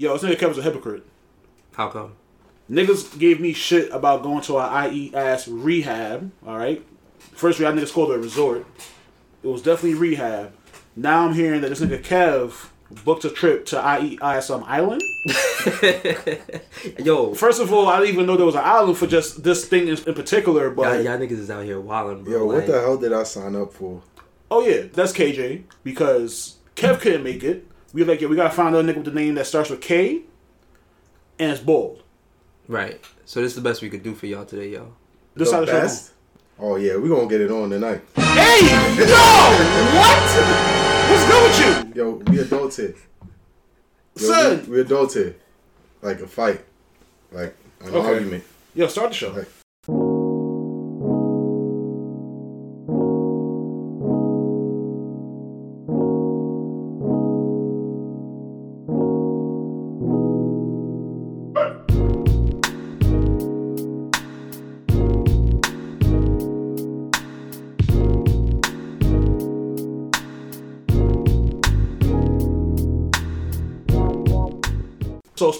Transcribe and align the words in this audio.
Yo, 0.00 0.16
this 0.16 0.22
nigga 0.22 0.38
Kev 0.38 0.48
was 0.50 0.58
a 0.58 0.62
hypocrite. 0.62 1.04
How 1.74 1.88
come? 1.88 2.12
Niggas 2.70 3.18
gave 3.18 3.40
me 3.40 3.52
shit 3.52 3.90
about 3.90 4.22
going 4.22 4.42
to 4.42 4.56
a 4.58 4.88
IE 4.88 5.12
ass 5.12 5.48
rehab. 5.48 6.30
All 6.46 6.56
right. 6.56 6.84
First 7.18 7.58
rehab 7.58 7.74
niggas 7.74 7.92
called 7.92 8.12
it 8.12 8.14
a 8.14 8.18
resort. 8.18 8.64
It 9.42 9.48
was 9.48 9.60
definitely 9.60 9.98
rehab. 9.98 10.52
Now 10.94 11.26
I'm 11.26 11.34
hearing 11.34 11.62
that 11.62 11.70
this 11.70 11.80
nigga 11.80 12.00
Kev 12.00 12.68
booked 13.04 13.24
a 13.24 13.30
trip 13.30 13.66
to 13.66 13.98
IE 14.00 14.40
some 14.40 14.62
um, 14.62 14.68
island. 14.68 15.02
Yo, 17.04 17.34
First 17.34 17.60
of 17.60 17.72
all, 17.72 17.88
I 17.88 17.98
didn't 17.98 18.14
even 18.14 18.26
know 18.26 18.36
there 18.36 18.46
was 18.46 18.54
an 18.54 18.62
island 18.64 18.98
for 18.98 19.08
just 19.08 19.42
this 19.42 19.64
thing 19.66 19.88
in, 19.88 19.98
in 20.06 20.14
particular. 20.14 20.66
y'all, 20.66 20.74
But 20.74 21.02
y'all 21.02 21.18
niggas 21.18 21.32
is 21.32 21.50
out 21.50 21.64
here 21.64 21.80
wilding, 21.80 22.22
bro. 22.22 22.32
Yo, 22.32 22.46
what 22.46 22.56
like, 22.58 22.66
the 22.66 22.80
hell 22.80 22.98
did 22.98 23.12
I 23.12 23.24
sign 23.24 23.56
up 23.56 23.72
for? 23.72 24.00
oh 24.48 24.64
yeah, 24.64 24.82
that's 24.92 25.12
KJ 25.12 25.64
because 25.82 26.58
Kev 26.76 27.00
couldn't 27.00 27.24
make 27.24 27.42
it. 27.42 27.67
We 27.92 28.04
like, 28.04 28.20
yeah, 28.20 28.28
we 28.28 28.36
gotta 28.36 28.50
find 28.54 28.74
another 28.74 28.92
nigga 28.92 28.96
with 28.96 29.04
the 29.06 29.12
name 29.20 29.34
that 29.36 29.46
starts 29.46 29.70
with 29.70 29.80
K, 29.80 30.22
and 31.38 31.50
it's 31.52 31.60
bold. 31.60 32.02
Right. 32.66 33.02
So 33.24 33.40
this 33.40 33.52
is 33.52 33.56
the 33.56 33.62
best 33.62 33.80
we 33.80 33.88
could 33.88 34.02
do 34.02 34.14
for 34.14 34.26
y'all 34.26 34.44
today, 34.44 34.68
yo. 34.70 34.92
This 35.34 35.50
The 35.50 35.60
the 35.60 35.66
show 35.66 35.72
best? 35.72 36.12
Oh 36.58 36.76
yeah, 36.76 36.96
we 36.96 37.08
gonna 37.08 37.26
get 37.28 37.40
it 37.40 37.50
on 37.50 37.70
tonight. 37.70 38.02
Hey, 38.16 38.60
yo, 38.98 39.06
what? 39.96 40.28
What's 41.08 41.24
good 41.30 41.42
with 41.44 41.94
you? 41.96 42.02
Yo, 42.02 42.10
we 42.30 42.40
adults 42.40 42.76
here. 42.76 42.94
Yo, 44.16 44.26
Son. 44.28 44.62
we, 44.66 44.72
we 44.76 44.80
adults 44.80 45.14
here. 45.14 45.36
Like 46.02 46.20
a 46.20 46.26
fight, 46.26 46.64
like 47.32 47.56
an 47.80 47.94
Okay. 47.94 48.06
argument. 48.06 48.44
Yo, 48.74 48.86
start 48.88 49.10
the 49.10 49.14
show. 49.16 49.30
Like, 49.30 49.48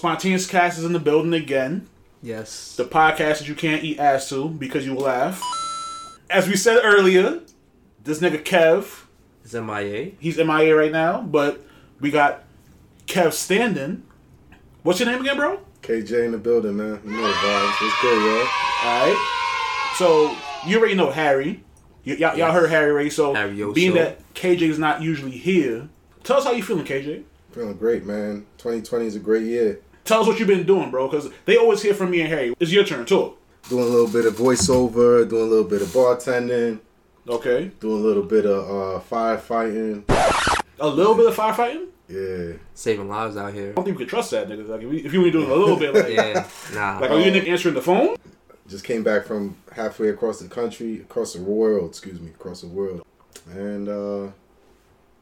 spontaneous 0.03 0.47
cast 0.47 0.79
is 0.79 0.85
in 0.85 0.93
the 0.93 0.99
building 0.99 1.33
again. 1.33 1.87
Yes. 2.23 2.75
The 2.77 2.85
podcast 2.85 3.39
that 3.39 3.47
you 3.47 3.55
can't 3.55 3.83
eat 3.83 3.99
ass 3.99 4.29
to 4.29 4.47
because 4.49 4.85
you 4.85 4.95
laugh. 4.95 5.41
As 6.29 6.47
we 6.47 6.55
said 6.55 6.79
earlier, 6.83 7.41
this 8.03 8.19
nigga 8.19 8.41
Kev, 8.43 9.03
It's 9.43 9.53
MIA. 9.53 10.11
he's 10.19 10.37
MIA 10.37 10.75
right 10.75 10.91
now, 10.91 11.21
but 11.21 11.61
we 11.99 12.11
got 12.11 12.43
Kev 13.07 13.33
standing. 13.33 14.03
What's 14.83 14.99
your 15.01 15.09
name 15.09 15.19
again, 15.21 15.35
bro? 15.35 15.59
KJ 15.81 16.25
in 16.25 16.31
the 16.31 16.37
building, 16.37 16.77
man. 16.77 17.01
You 17.05 17.11
know 17.11 17.27
the 17.27 17.33
vibes. 17.33 17.81
What's 17.81 18.01
good, 18.01 18.23
yo? 18.23 18.47
Alright. 18.85 19.17
So 19.95 20.35
you 20.65 20.77
already 20.77 20.95
know 20.95 21.11
Harry. 21.11 21.63
Y- 22.05 22.13
y'all, 22.13 22.37
y'all 22.37 22.51
heard 22.53 22.69
Harry 22.69 22.91
already. 22.91 23.09
So 23.09 23.33
Harry-oso. 23.33 23.73
being 23.75 23.93
that 23.95 24.33
KJ 24.33 24.61
is 24.69 24.79
not 24.79 25.01
usually 25.01 25.31
here, 25.37 25.89
tell 26.23 26.37
us 26.37 26.45
how 26.45 26.51
you 26.51 26.63
feeling, 26.63 26.85
KJ. 26.85 27.23
Feeling 27.51 27.75
great, 27.75 28.05
man. 28.05 28.45
2020 28.59 29.05
is 29.07 29.15
a 29.15 29.19
great 29.19 29.43
year. 29.43 29.79
Tell 30.09 30.21
us 30.21 30.27
what 30.27 30.39
you've 30.39 30.47
been 30.47 30.65
doing, 30.65 30.89
bro, 30.89 31.07
because 31.07 31.29
they 31.45 31.55
always 31.57 31.83
hear 31.83 31.93
from 31.93 32.09
me 32.09 32.21
and 32.21 32.29
Harry. 32.29 32.55
It's 32.59 32.71
your 32.71 32.83
turn, 32.83 33.05
too. 33.05 33.37
Doing 33.69 33.83
a 33.83 33.87
little 33.87 34.07
bit 34.07 34.25
of 34.25 34.33
voiceover, 34.33 35.29
doing 35.29 35.43
a 35.43 35.45
little 35.45 35.69
bit 35.69 35.83
of 35.83 35.89
bartending, 35.89 36.79
Okay. 37.27 37.69
doing 37.79 38.01
a 38.01 38.03
little 38.07 38.23
bit 38.23 38.47
of 38.47 38.63
uh, 38.65 38.99
firefighting. 39.07 40.03
A 40.79 40.87
little 40.87 41.13
bit 41.13 41.27
of 41.27 41.35
firefighting? 41.35 41.89
Yeah. 42.07 42.53
Saving 42.73 43.07
lives 43.07 43.37
out 43.37 43.53
here. 43.53 43.69
I 43.69 43.73
don't 43.73 43.85
think 43.85 43.99
we 43.99 44.05
can 44.05 44.09
trust 44.09 44.31
that, 44.31 44.49
nigga. 44.49 44.67
Like, 44.67 44.81
if, 44.81 45.13
you 45.13 45.21
were 45.21 45.29
doing 45.29 45.51
a 45.51 45.53
little 45.53 45.75
bit, 45.77 45.93
like, 45.93 46.07
Yeah. 46.09 46.47
Nah. 46.73 46.97
like 47.01 47.11
are 47.11 47.19
you 47.19 47.31
nigga 47.31 47.47
answering 47.47 47.75
the 47.75 47.81
phone? 47.83 48.15
Just 48.67 48.85
came 48.85 49.03
back 49.03 49.25
from 49.27 49.57
halfway 49.73 50.09
across 50.09 50.39
the 50.39 50.47
country, 50.47 51.01
across 51.01 51.33
the 51.33 51.41
world, 51.43 51.91
excuse 51.91 52.19
me, 52.19 52.31
across 52.31 52.61
the 52.61 52.67
world. 52.67 53.05
And 53.51 53.87
uh 53.87 54.31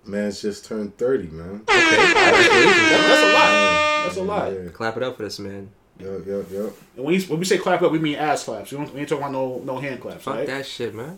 man's 0.05 0.41
just 0.41 0.63
turned 0.63 0.97
30, 0.97 1.27
man. 1.27 1.63
That- 1.65 2.97
that's 3.01 3.23
a 3.23 3.33
lot. 3.33 3.76
That's 4.03 4.17
a 4.17 4.23
lot. 4.23 4.51
Yeah. 4.51 4.69
Clap 4.69 4.97
it 4.97 5.03
up 5.03 5.17
for 5.17 5.23
this 5.23 5.39
man. 5.39 5.69
Yup, 5.99 6.25
yup, 6.25 6.51
yup. 6.51 6.73
And 6.95 7.05
when, 7.05 7.15
you, 7.15 7.21
when 7.27 7.39
we 7.39 7.45
say 7.45 7.57
clap 7.57 7.81
up, 7.81 7.91
we 7.91 7.99
mean 7.99 8.15
ass 8.15 8.43
claps. 8.43 8.71
We, 8.71 8.77
don't, 8.77 8.93
we 8.93 8.99
ain't 8.99 9.09
talking 9.09 9.23
about 9.23 9.31
no 9.31 9.59
no 9.63 9.79
hand 9.79 9.99
claps, 9.99 10.23
Fuck 10.23 10.35
right? 10.35 10.47
that 10.47 10.65
shit, 10.65 10.93
man. 10.93 11.17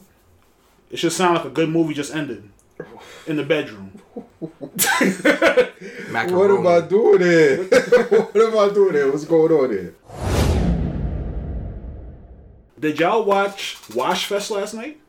It 0.89 0.97
should 0.97 1.11
sound 1.11 1.35
like 1.35 1.45
a 1.45 1.49
good 1.49 1.69
movie 1.69 1.93
just 1.93 2.15
ended 2.15 2.49
in 3.27 3.35
the 3.35 3.43
bedroom. 3.43 4.01
What 6.11 6.51
am 6.51 6.67
I 6.67 6.81
doing 6.81 7.21
here? 7.21 7.63
what 7.65 8.35
am 8.35 8.57
I 8.57 8.73
doing 8.73 8.93
here? 8.93 9.11
What's 9.11 9.25
going 9.25 9.51
on 9.51 9.69
here? 9.69 9.95
Did 12.79 12.99
y'all 12.99 13.23
watch 13.23 13.77
Wash 13.93 14.25
Fest 14.25 14.51
last 14.51 14.73
night? 14.73 14.99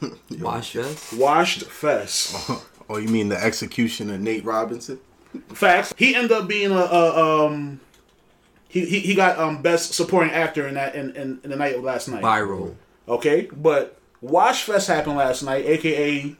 Wash 0.40 0.72
fest? 0.72 1.12
Washed 1.12 1.62
Fest. 1.64 2.50
Oh, 2.88 2.96
you 2.96 3.08
mean 3.08 3.28
the 3.28 3.42
execution 3.42 4.10
of 4.10 4.20
Nate 4.20 4.44
Robinson? 4.44 4.98
Facts. 5.48 5.94
He 5.96 6.14
ended 6.14 6.32
up 6.32 6.48
being 6.48 6.70
a, 6.72 6.76
a 6.76 7.46
um. 7.46 7.80
He, 8.68 8.84
he, 8.86 9.00
he 9.00 9.14
got 9.14 9.38
um 9.38 9.62
best 9.62 9.94
supporting 9.94 10.32
actor 10.32 10.66
in 10.66 10.74
that 10.74 10.94
in, 10.94 11.14
in, 11.14 11.40
in 11.44 11.50
the 11.50 11.56
night 11.56 11.76
of 11.76 11.84
last 11.84 12.08
night. 12.08 12.22
Viral. 12.22 12.74
Okay, 13.08 13.48
but 13.52 13.98
Wash 14.20 14.64
Fest 14.64 14.88
happened 14.88 15.16
last 15.16 15.42
night, 15.42 15.64
aka 15.66 16.34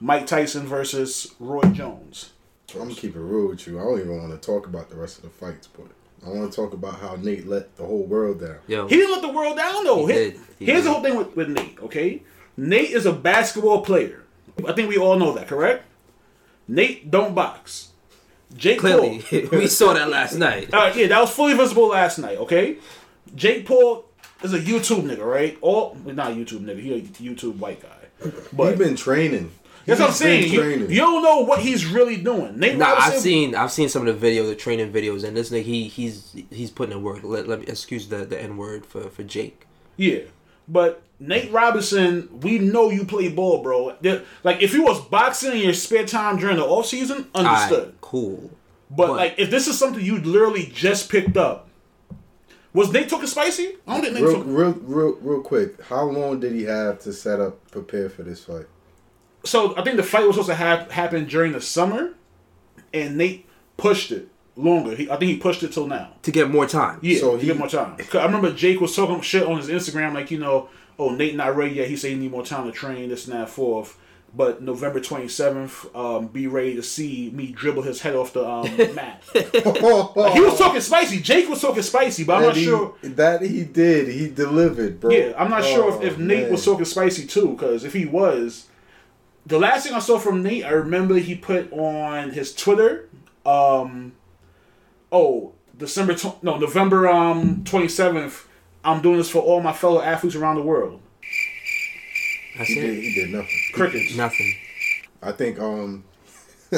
Mike 0.00 0.26
Tyson 0.26 0.66
versus 0.66 1.34
Roy 1.38 1.62
Jones. 1.72 2.30
I'm 2.74 2.80
gonna 2.80 2.94
keep 2.94 3.16
it 3.16 3.20
real 3.20 3.48
with 3.48 3.66
you. 3.66 3.78
I 3.78 3.82
don't 3.82 4.00
even 4.00 4.16
want 4.18 4.30
to 4.40 4.46
talk 4.46 4.66
about 4.66 4.90
the 4.90 4.96
rest 4.96 5.18
of 5.18 5.24
the 5.24 5.30
fights, 5.30 5.68
but 5.68 5.86
I 6.26 6.30
want 6.30 6.50
to 6.50 6.56
talk 6.56 6.72
about 6.72 7.00
how 7.00 7.16
Nate 7.16 7.46
let 7.46 7.76
the 7.76 7.84
whole 7.84 8.04
world 8.04 8.40
down. 8.40 8.58
Yo. 8.66 8.86
He 8.88 8.96
didn't 8.96 9.12
let 9.12 9.22
the 9.22 9.32
world 9.32 9.56
down 9.56 9.84
though. 9.84 10.06
He 10.06 10.12
Here- 10.12 10.30
did. 10.32 10.40
He 10.58 10.66
Here's 10.66 10.84
the 10.84 10.92
whole 10.92 11.02
thing 11.02 11.16
with, 11.16 11.36
with 11.36 11.48
Nate, 11.48 11.78
okay? 11.82 12.22
Nate 12.56 12.90
is 12.90 13.06
a 13.06 13.12
basketball 13.12 13.82
player. 13.82 14.24
I 14.66 14.72
think 14.72 14.88
we 14.88 14.98
all 14.98 15.16
know 15.16 15.32
that, 15.34 15.46
correct? 15.46 15.84
Nate 16.66 17.10
don't 17.10 17.34
box. 17.34 17.90
Jake 18.56 18.78
Clearly. 18.80 19.20
Paul. 19.20 19.40
we 19.58 19.66
saw 19.66 19.92
that 19.94 20.08
last 20.08 20.34
night. 20.36 20.72
Uh, 20.72 20.92
yeah, 20.94 21.06
that 21.08 21.20
was 21.20 21.30
fully 21.30 21.54
visible 21.54 21.88
last 21.88 22.18
night, 22.18 22.38
okay? 22.38 22.78
Jake 23.34 23.66
Paul 23.66 24.04
is 24.42 24.52
a 24.54 24.58
YouTube 24.58 25.02
nigga, 25.02 25.24
right? 25.24 25.58
All 25.60 25.96
well, 26.04 26.14
not 26.14 26.32
a 26.32 26.34
YouTube 26.34 26.60
nigga, 26.60 26.80
he 26.80 26.92
a 26.94 27.00
YouTube 27.02 27.56
white 27.58 27.82
guy. 27.82 28.30
But 28.52 28.70
He's 28.70 28.78
been 28.78 28.96
training. 28.96 29.52
that's 29.86 30.00
what 30.00 30.06
I'm 30.06 30.10
He's 30.12 30.18
saying. 30.18 30.42
been 30.44 30.52
You, 30.52 30.60
training. 30.60 30.90
you 30.90 30.96
don't 30.98 31.22
know 31.22 31.40
what 31.40 31.60
he's 31.60 31.86
really 31.86 32.16
doing. 32.16 32.58
Nate 32.58 32.76
Nah, 32.78 32.94
I've 32.98 33.14
seen 33.20 33.54
I've 33.54 33.70
seen 33.70 33.88
some 33.88 34.06
of 34.06 34.20
the 34.20 34.26
videos, 34.26 34.48
the 34.48 34.56
training 34.56 34.92
videos, 34.92 35.22
and 35.24 35.36
this 35.36 35.50
nigga 35.50 35.62
he 35.62 35.84
he's 35.88 36.34
he's 36.50 36.70
putting 36.70 36.96
in 36.96 37.02
work. 37.04 37.20
Let, 37.22 37.46
let 37.48 37.60
me 37.60 37.66
excuse 37.66 38.08
the 38.08 38.24
the 38.24 38.40
n 38.40 38.56
word 38.56 38.84
for 38.86 39.08
for 39.10 39.22
Jake. 39.22 39.66
Yeah. 39.96 40.20
But 40.70 41.02
Nate 41.20 41.50
Robinson, 41.50 42.28
we 42.42 42.58
know 42.58 42.90
you 42.90 43.04
play 43.04 43.28
ball, 43.28 43.62
bro. 43.62 43.96
There- 44.00 44.22
Like 44.44 44.62
if 44.62 44.72
you 44.74 44.82
was 44.82 45.00
boxing 45.06 45.52
in 45.52 45.58
your 45.58 45.72
spare 45.72 46.04
time 46.06 46.38
during 46.38 46.56
the 46.56 46.64
off 46.64 46.86
season, 46.86 47.26
understood. 47.34 47.94
Alright, 48.12 48.40
cool. 48.40 48.50
But, 48.90 49.06
But- 49.08 49.16
like, 49.16 49.34
if 49.38 49.50
this 49.50 49.68
is 49.68 49.78
something 49.78 50.04
you 50.04 50.18
literally 50.18 50.66
just 50.74 51.10
picked 51.10 51.36
up, 51.36 51.68
was 52.72 52.92
Nate 52.92 53.08
talking 53.08 53.26
spicy? 53.26 53.76
I 53.86 53.94
don't 53.94 54.02
think 54.02 54.14
Nate 54.14 54.22
Real, 54.24 54.32
took. 54.38 54.44
real, 54.46 54.72
real, 54.82 55.18
real 55.20 55.40
quick. 55.42 55.82
How 55.84 56.04
long 56.04 56.38
did 56.40 56.52
he 56.52 56.64
have 56.64 57.00
to 57.00 57.12
set 57.12 57.40
up, 57.40 57.70
prepare 57.70 58.08
for 58.10 58.22
this 58.22 58.44
fight? 58.44 58.66
So 59.44 59.74
I 59.76 59.82
think 59.82 59.96
the 59.96 60.02
fight 60.02 60.26
was 60.26 60.34
supposed 60.36 60.48
to 60.50 60.54
have 60.54 60.90
happen 60.90 61.24
during 61.26 61.52
the 61.52 61.60
summer, 61.60 62.14
and 62.92 63.16
Nate 63.16 63.46
pushed 63.76 64.12
it 64.12 64.28
longer. 64.56 64.94
He, 64.94 65.10
I 65.10 65.16
think 65.16 65.30
he 65.30 65.36
pushed 65.38 65.62
it 65.62 65.72
till 65.72 65.86
now. 65.86 66.10
To 66.22 66.30
get 66.30 66.50
more 66.50 66.66
time. 66.66 66.98
Yeah, 67.02 67.18
So 67.20 67.32
to 67.36 67.38
he- 67.40 67.46
get 67.46 67.56
more 67.58 67.68
time. 67.68 67.96
'Cause 67.96 68.16
I 68.16 68.26
remember 68.26 68.52
Jake 68.52 68.80
was 68.80 68.94
talking 68.94 69.20
shit 69.22 69.44
on 69.44 69.56
his 69.58 69.68
Instagram, 69.68 70.14
like 70.14 70.30
you 70.30 70.38
know, 70.38 70.68
oh 70.98 71.10
Nate 71.10 71.36
not 71.36 71.56
ready 71.56 71.76
yet. 71.76 71.88
He 71.88 71.96
said 71.96 72.10
he 72.10 72.16
need 72.16 72.30
more 72.32 72.44
time 72.44 72.66
to 72.66 72.72
train 72.72 73.08
this 73.08 73.26
and 73.26 73.34
that 73.34 73.48
forth. 73.48 73.96
But 74.36 74.62
November 74.62 75.00
twenty 75.00 75.26
seventh, 75.26 75.86
um, 75.96 76.26
be 76.28 76.46
ready 76.46 76.74
to 76.76 76.82
see 76.82 77.30
me 77.34 77.46
dribble 77.50 77.82
his 77.82 78.02
head 78.02 78.14
off 78.14 78.34
the 78.34 78.46
um, 78.46 78.64
mat. 78.94 79.22
he 79.34 80.40
was 80.40 80.58
talking 80.58 80.80
spicy. 80.82 81.20
Jake 81.20 81.48
was 81.48 81.62
talking 81.62 81.82
spicy, 81.82 82.24
but 82.24 82.34
I'm 82.36 82.40
That 82.42 82.46
not 82.48 82.56
he- 82.56 82.64
sure. 82.64 82.94
that 83.02 83.42
he 83.42 83.64
did. 83.64 84.08
He 84.08 84.28
delivered, 84.28 85.00
bro. 85.00 85.10
Yeah, 85.10 85.32
I'm 85.38 85.50
not 85.50 85.64
sure 85.64 85.88
if, 85.96 86.02
if 86.12 86.18
Oh, 86.18 86.22
Nate 86.22 86.42
man. 86.44 86.52
was 86.52 86.64
talking 86.64 86.84
spicy 86.84 87.26
too, 87.26 87.52
because 87.54 87.84
if 87.84 87.94
he 87.94 88.04
was, 88.04 88.66
the 89.46 89.58
last 89.58 89.86
thing 89.86 89.94
I 89.94 89.98
saw 89.98 90.18
from 90.18 90.42
Nate, 90.42 90.64
I 90.64 90.70
remember 90.70 91.14
he 91.16 91.34
put 91.34 91.72
on 91.72 92.30
his 92.30 92.54
Twitter, 92.54 93.08
um, 93.46 94.12
oh, 95.10 95.52
December, 95.76 96.14
tw- 96.14 96.40
no, 96.42 96.58
November 96.58 97.08
um 97.08 97.64
27th, 97.64 98.44
I'm 98.84 99.00
doing 99.00 99.16
this 99.16 99.30
for 99.30 99.40
all 99.40 99.60
my 99.62 99.72
fellow 99.72 100.02
athletes 100.02 100.36
around 100.36 100.56
the 100.56 100.62
world. 100.62 101.00
That's 102.58 102.68
He 102.68 102.74
did. 102.80 103.02
He 103.02 103.14
did 103.14 103.30
nothing. 103.30 103.60
Crickets. 103.72 104.16
Nothing. 104.16 104.54
I 105.22 105.32
think 105.32 105.58
um 105.60 106.04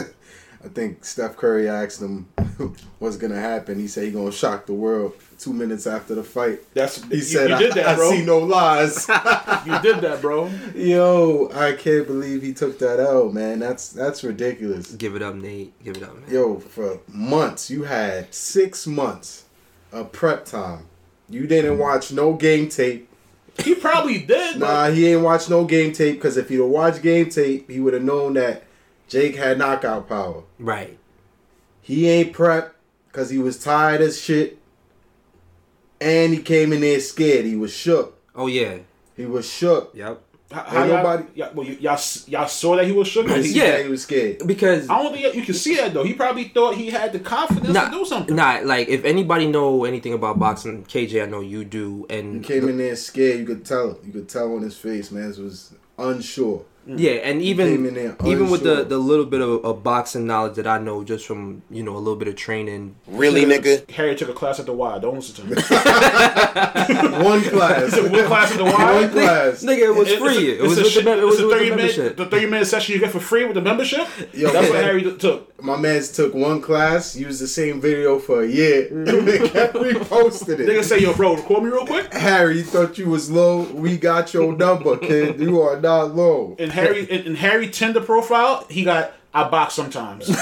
I 0.62 0.68
think 0.68 1.04
Steph 1.04 1.36
Curry 1.36 1.68
asked 1.68 2.02
him 2.02 2.28
what's 2.98 3.16
gonna 3.16 3.40
happen. 3.40 3.78
He 3.78 3.88
said 3.88 4.04
he 4.04 4.10
gonna 4.10 4.30
shock 4.32 4.66
the 4.66 4.74
world. 4.74 5.14
Two 5.38 5.54
minutes 5.54 5.86
after 5.86 6.14
the 6.14 6.22
fight, 6.22 6.60
That's 6.74 7.02
he 7.04 7.16
you, 7.16 7.22
said, 7.22 7.48
you 7.48 7.56
did 7.56 7.72
I, 7.72 7.74
that, 7.76 7.86
I 7.86 7.94
bro. 7.96 8.10
see 8.10 8.22
no 8.26 8.40
lies." 8.40 9.08
you 9.66 9.80
did 9.80 10.02
that, 10.02 10.18
bro. 10.20 10.50
Yo, 10.74 11.50
I 11.54 11.72
can't 11.72 12.06
believe 12.06 12.42
he 12.42 12.52
took 12.52 12.78
that 12.80 13.00
out, 13.00 13.32
man. 13.32 13.58
That's 13.58 13.88
that's 13.88 14.22
ridiculous. 14.22 14.92
Give 14.92 15.16
it 15.16 15.22
up, 15.22 15.34
Nate. 15.34 15.72
Give 15.82 15.96
it 15.96 16.02
up, 16.02 16.14
man. 16.14 16.30
Yo, 16.30 16.58
for 16.58 17.00
months 17.08 17.70
you 17.70 17.84
had 17.84 18.34
six 18.34 18.86
months 18.86 19.46
of 19.92 20.12
prep 20.12 20.44
time. 20.44 20.84
You 21.30 21.46
didn't 21.46 21.78
watch 21.78 22.12
no 22.12 22.34
game 22.34 22.68
tape. 22.68 23.08
He 23.58 23.74
probably 23.74 24.18
did. 24.20 24.58
Nah, 24.58 24.90
he 24.90 25.08
ain't 25.08 25.22
watched 25.22 25.50
no 25.50 25.64
game 25.64 25.92
tape 25.92 26.16
because 26.16 26.36
if 26.36 26.48
he'd 26.48 26.56
have 26.56 26.66
watched 26.66 27.02
game 27.02 27.28
tape, 27.28 27.70
he 27.70 27.80
would 27.80 27.94
have 27.94 28.02
known 28.02 28.34
that 28.34 28.64
Jake 29.08 29.36
had 29.36 29.58
knockout 29.58 30.08
power. 30.08 30.44
Right. 30.58 30.98
He 31.82 32.08
ain't 32.08 32.32
prepped 32.32 32.70
because 33.08 33.30
he 33.30 33.38
was 33.38 33.62
tired 33.62 34.00
as 34.00 34.20
shit. 34.20 34.58
And 36.00 36.32
he 36.32 36.40
came 36.40 36.72
in 36.72 36.80
there 36.80 37.00
scared. 37.00 37.44
He 37.44 37.56
was 37.56 37.72
shook. 37.72 38.18
Oh 38.34 38.46
yeah. 38.46 38.78
He 39.16 39.26
was 39.26 39.50
shook. 39.50 39.92
Yep. 39.94 40.22
How, 40.52 40.62
how 40.64 40.80
Ain't 40.82 40.88
nobody- 40.92 41.24
y'all, 41.36 41.50
well, 41.54 41.66
you, 41.66 41.76
y'all, 41.80 42.00
y'all 42.26 42.48
saw 42.48 42.74
that 42.76 42.84
he 42.84 42.90
was 42.92 43.06
shook. 43.06 43.28
He 43.30 43.42
He- 43.42 43.58
Yeah. 43.58 43.82
he 43.82 43.88
was 43.88 44.02
scared. 44.02 44.42
Because 44.44 44.88
I 44.90 45.00
don't 45.00 45.12
think 45.14 45.34
you 45.34 45.42
can 45.42 45.54
see 45.54 45.76
that 45.76 45.94
though. 45.94 46.02
He 46.02 46.12
probably 46.14 46.44
thought 46.44 46.74
he 46.74 46.90
had 46.90 47.12
the 47.12 47.20
confidence 47.20 47.72
nah, 47.72 47.84
to 47.84 47.90
do 47.98 48.04
something. 48.04 48.34
nah, 48.34 48.58
like 48.64 48.88
if 48.88 49.04
anybody 49.04 49.46
know 49.46 49.84
anything 49.84 50.12
about 50.12 50.40
boxing, 50.40 50.84
KJ, 50.84 51.22
I 51.22 51.26
know 51.26 51.40
you 51.40 51.64
do, 51.64 52.06
He 52.10 52.16
and 52.16 52.44
came 52.44 52.68
in 52.68 52.78
there 52.78 52.96
scared. 52.96 53.38
You 53.38 53.46
could 53.46 53.64
tell. 53.64 53.98
You 54.04 54.12
could 54.12 54.28
tell 54.28 54.52
on 54.56 54.62
his 54.62 54.76
face, 54.76 55.12
man. 55.12 55.32
He 55.32 55.40
was 55.42 55.72
unsure. 55.98 56.64
Yeah, 56.98 57.12
mm. 57.12 57.20
and 57.24 57.40
came 57.40 57.42
even 57.42 57.94
there 57.94 58.16
even 58.24 58.50
with 58.50 58.62
the 58.62 58.84
the 58.84 58.98
little 58.98 59.26
bit 59.26 59.40
of, 59.40 59.64
of 59.64 59.82
boxing 59.82 60.26
knowledge 60.26 60.56
that 60.56 60.66
I 60.66 60.78
know 60.78 61.04
just 61.04 61.26
from 61.26 61.62
you 61.70 61.82
know 61.82 61.96
a 61.96 61.98
little 61.98 62.16
bit 62.16 62.28
of 62.28 62.36
training. 62.36 62.96
Really, 63.06 63.44
nigga? 63.44 63.88
Harry 63.90 64.14
took 64.16 64.28
a 64.28 64.32
class 64.32 64.58
at 64.58 64.66
the 64.66 64.72
Y. 64.72 64.98
Don't 64.98 65.16
listen 65.16 65.34
to 65.36 65.42
him. 65.42 65.54
One 67.24 67.42
class. 67.42 67.96
One 67.96 68.26
class 68.26 68.52
at 68.52 68.58
the 68.58 68.64
Y. 68.64 68.94
One 69.00 69.10
class. 69.10 69.62
Nigga, 69.62 69.82
it 69.82 69.94
was 69.94 70.12
free. 70.14 70.52
a- 70.52 70.54
It 70.56 70.62
was 70.62 70.78
it's 70.78 70.96
with 70.96 71.06
a 71.06 71.10
the, 71.10 71.18
it 71.18 71.24
was 71.24 71.40
a 71.40 71.48
30 71.48 71.52
minute, 71.52 71.76
membership. 71.76 72.16
the 72.16 72.26
30 72.26 72.46
minute 72.46 72.66
session 72.66 72.94
you 72.94 73.00
get 73.00 73.10
for 73.10 73.20
free 73.20 73.44
with 73.44 73.54
the 73.54 73.60
membership. 73.60 74.06
Yo, 74.32 74.50
That's 74.52 74.68
what. 74.68 74.82
Harry 74.82 75.02
took. 75.16 75.62
My 75.62 75.76
man's 75.76 76.10
took 76.10 76.32
one 76.34 76.60
class, 76.60 77.14
used 77.14 77.40
the 77.40 77.46
same 77.46 77.80
video 77.80 78.18
for 78.18 78.42
a 78.42 78.46
year, 78.46 78.88
mm-hmm. 78.90 79.08
and 79.18 79.28
they 79.28 79.48
kept 79.48 79.74
reposting 79.74 80.56
Nigga 80.56 80.84
say, 80.84 81.00
yo, 81.00 81.12
bro, 81.14 81.36
record 81.36 81.64
me 81.64 81.70
real 81.70 81.86
quick. 81.86 82.12
Harry, 82.14 82.58
you 82.58 82.64
thought 82.64 82.98
you 82.98 83.08
was 83.08 83.30
low. 83.30 83.62
We 83.62 83.98
got 83.98 84.32
your 84.32 84.56
number, 84.56 84.96
kid. 84.96 85.40
You 85.40 85.60
are 85.60 85.80
not 85.80 86.14
low. 86.14 86.56
In 86.58 86.70
Harry, 86.80 87.04
in, 87.10 87.26
in 87.26 87.34
Harry 87.36 87.68
Tinder 87.68 88.00
profile, 88.00 88.66
he 88.70 88.84
got 88.84 89.12
I 89.32 89.48
box 89.48 89.74
sometimes. 89.74 90.28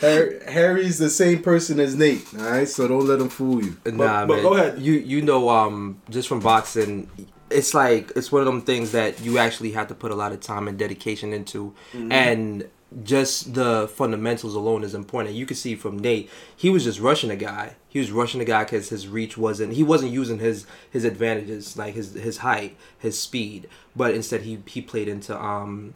Harry, 0.00 0.40
Harry's 0.46 0.98
the 0.98 1.08
same 1.08 1.42
person 1.42 1.80
as 1.80 1.94
Nate. 1.94 2.26
All 2.38 2.44
right, 2.50 2.68
so 2.68 2.86
don't 2.86 3.06
let 3.06 3.18
him 3.20 3.30
fool 3.30 3.64
you. 3.64 3.76
Nah, 3.86 4.26
but 4.26 4.34
man. 4.34 4.42
go 4.42 4.54
ahead. 4.54 4.78
You 4.80 4.92
you 4.94 5.22
know 5.22 5.48
um 5.48 6.00
just 6.10 6.28
from 6.28 6.40
boxing, 6.40 7.08
it's 7.50 7.72
like 7.72 8.12
it's 8.14 8.30
one 8.30 8.42
of 8.42 8.46
them 8.46 8.60
things 8.60 8.92
that 8.92 9.20
you 9.22 9.38
actually 9.38 9.70
have 9.72 9.88
to 9.88 9.94
put 9.94 10.10
a 10.10 10.14
lot 10.14 10.32
of 10.32 10.40
time 10.40 10.68
and 10.68 10.78
dedication 10.78 11.32
into, 11.32 11.72
Mm-hmm. 11.92 12.12
and 12.12 12.68
just 13.02 13.54
the 13.54 13.88
fundamentals 13.88 14.54
alone 14.54 14.84
is 14.84 14.94
important. 14.94 15.34
You 15.34 15.46
can 15.46 15.56
see 15.56 15.74
from 15.74 15.98
Nate, 15.98 16.30
he 16.56 16.70
was 16.70 16.84
just 16.84 17.00
rushing 17.00 17.30
a 17.30 17.36
guy. 17.36 17.76
He 17.88 17.98
was 17.98 18.12
rushing 18.12 18.40
a 18.40 18.44
guy 18.44 18.64
because 18.64 18.88
his 18.88 19.08
reach 19.08 19.36
wasn't. 19.36 19.72
He 19.72 19.82
wasn't 19.82 20.12
using 20.12 20.38
his 20.38 20.66
his 20.90 21.04
advantages 21.04 21.76
like 21.76 21.94
his 21.94 22.14
his 22.14 22.38
height, 22.38 22.76
his 22.98 23.18
speed, 23.18 23.68
but 23.94 24.14
instead 24.14 24.42
he 24.42 24.62
he 24.66 24.80
played 24.80 25.08
into 25.08 25.36
um 25.36 25.94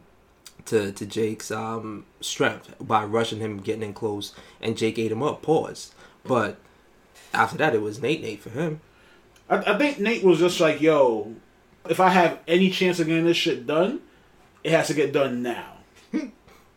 to 0.66 0.90
to 0.92 1.06
Jake's 1.06 1.50
um 1.50 2.06
strength 2.20 2.74
by 2.80 3.04
rushing 3.04 3.38
him, 3.38 3.58
getting 3.58 3.82
in 3.82 3.94
close, 3.94 4.34
and 4.60 4.76
Jake 4.76 4.98
ate 4.98 5.12
him 5.12 5.22
up. 5.22 5.42
Pause. 5.42 5.94
But 6.24 6.58
after 7.32 7.56
that, 7.58 7.74
it 7.74 7.82
was 7.82 8.02
Nate 8.02 8.22
Nate 8.22 8.40
for 8.40 8.50
him. 8.50 8.80
I, 9.48 9.74
I 9.74 9.78
think 9.78 10.00
Nate 10.00 10.24
was 10.24 10.40
just 10.40 10.60
like, 10.60 10.80
yo, 10.80 11.34
if 11.88 12.00
I 12.00 12.08
have 12.08 12.40
any 12.48 12.70
chance 12.70 12.98
of 12.98 13.06
getting 13.06 13.24
this 13.24 13.36
shit 13.36 13.66
done, 13.66 14.00
it 14.64 14.72
has 14.72 14.88
to 14.88 14.94
get 14.94 15.12
done 15.12 15.42
now. 15.42 15.79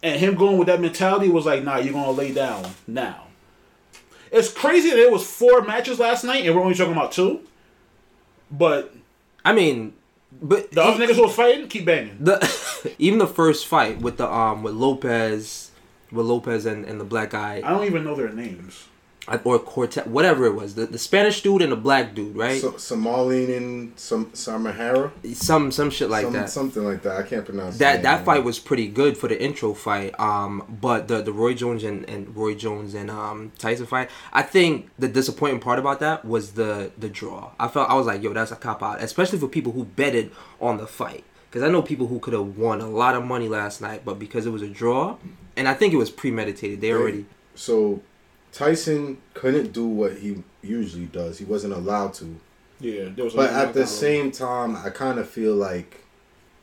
And 0.04 0.20
him 0.20 0.36
going 0.36 0.58
with 0.58 0.68
that 0.68 0.82
mentality 0.82 1.30
was 1.30 1.46
like, 1.46 1.64
nah, 1.64 1.78
you're 1.78 1.94
gonna 1.94 2.12
lay 2.12 2.34
down 2.34 2.66
now. 2.86 3.24
It's 4.32 4.52
crazy 4.52 4.90
that 4.90 5.00
it 5.00 5.12
was 5.12 5.26
four 5.26 5.62
matches 5.62 5.98
last 6.00 6.24
night 6.24 6.46
and 6.46 6.54
we're 6.54 6.62
only 6.62 6.76
talking 6.76 6.94
about 6.94 7.12
two. 7.14 7.42
But 8.52 8.94
I 9.46 9.54
mean, 9.54 9.94
but 10.42 10.72
the 10.72 10.84
other 10.84 11.04
niggas 11.04 11.16
who 11.16 11.24
was 11.24 11.36
fighting, 11.36 11.68
keep 11.68 11.86
banging. 11.86 12.18
the 12.20 12.94
even 13.00 13.20
the 13.20 13.28
first 13.28 13.66
fight 13.66 14.02
with 14.02 14.18
the 14.18 14.32
um 14.32 14.62
with 14.62 14.74
Lopez, 14.74 15.72
with 16.12 16.26
Lopez 16.26 16.66
and, 16.66 16.84
and 16.86 17.00
the 17.00 17.06
black 17.06 17.30
guy 17.32 17.62
I 17.64 17.70
don't 17.70 17.86
even 17.86 18.04
know 18.04 18.16
their 18.16 18.30
names. 18.30 18.88
Or 19.46 19.58
Cortez, 19.58 20.06
whatever 20.06 20.46
it 20.46 20.54
was, 20.54 20.76
the, 20.76 20.86
the 20.86 21.00
Spanish 21.00 21.42
dude 21.42 21.62
and 21.62 21.72
the 21.72 21.78
black 21.78 22.14
dude, 22.14 22.36
right? 22.36 22.60
So, 22.60 22.74
Somalian 22.74 23.56
and 23.56 24.00
some 24.00 24.28
Samahara, 24.32 25.12
some 25.36 25.72
some 25.72 25.90
shit 25.90 26.10
like 26.10 26.26
some, 26.26 26.34
that. 26.34 26.50
something 26.50 26.84
like 26.84 27.04
that. 27.04 27.18
I 27.18 27.24
can't 27.24 27.46
pronounce 27.46 27.78
that 27.78 28.04
that 28.04 28.18
name. 28.18 28.26
fight 28.26 28.44
was 28.44 28.60
pretty 28.60 28.88
good 28.88 29.18
for 29.18 29.30
the 29.30 29.42
intro 29.42 29.74
fight. 29.74 30.20
Um, 30.20 30.78
but 30.82 31.08
the 31.08 31.22
the 31.22 31.32
Roy 31.32 31.54
Jones 31.54 31.84
and, 31.84 32.08
and 32.10 32.36
Roy 32.36 32.54
Jones 32.54 32.94
and 32.94 33.10
um 33.10 33.54
Tyson 33.58 33.86
fight, 33.86 34.10
I 34.34 34.42
think 34.42 34.90
the 35.00 35.08
disappointing 35.08 35.62
part 35.62 35.80
about 35.80 36.02
that 36.02 36.26
was 36.26 36.54
the 36.54 36.92
the 36.98 37.10
draw. 37.10 37.52
I 37.60 37.70
felt 37.70 37.90
I 37.90 37.94
was 37.94 38.08
like, 38.08 38.22
yo, 38.22 38.34
that's 38.34 38.52
a 38.52 38.58
cop 38.58 38.84
out, 38.84 39.02
especially 39.02 39.40
for 39.40 39.48
people 39.48 39.72
who 39.72 39.86
betted 39.86 40.32
on 40.60 40.78
the 40.78 40.88
fight. 40.88 41.24
Because 41.50 41.64
I 41.64 41.72
know 41.72 41.84
people 41.84 42.08
who 42.08 42.20
could 42.20 42.34
have 42.34 42.58
won 42.58 42.82
a 42.82 42.90
lot 42.90 43.16
of 43.16 43.24
money 43.24 43.48
last 43.48 43.80
night, 43.80 44.04
but 44.04 44.18
because 44.18 44.48
it 44.48 44.50
was 44.50 44.64
a 44.64 44.68
draw, 44.68 45.18
and 45.56 45.68
I 45.68 45.76
think 45.76 45.94
it 45.94 45.98
was 45.98 46.10
premeditated. 46.10 46.82
They 46.82 46.92
already 46.92 47.26
So 47.54 48.02
Tyson 48.54 49.18
couldn't 49.34 49.74
do 49.74 49.86
what 49.88 50.18
he 50.20 50.42
usually 50.62 51.08
does. 51.08 51.40
He 51.40 51.46
wasn't 51.46 51.74
allowed 51.74 52.14
to. 52.16 52.40
Yeah, 52.80 53.10
there 53.16 53.26
was. 53.26 53.34
But 53.34 53.52
at 53.52 53.74
the 53.74 53.86
same 53.88 54.32
time, 54.32 54.76
I 54.78 54.90
kind 54.92 55.20
of 55.20 55.28
feel 55.30 55.56
like 55.56 56.06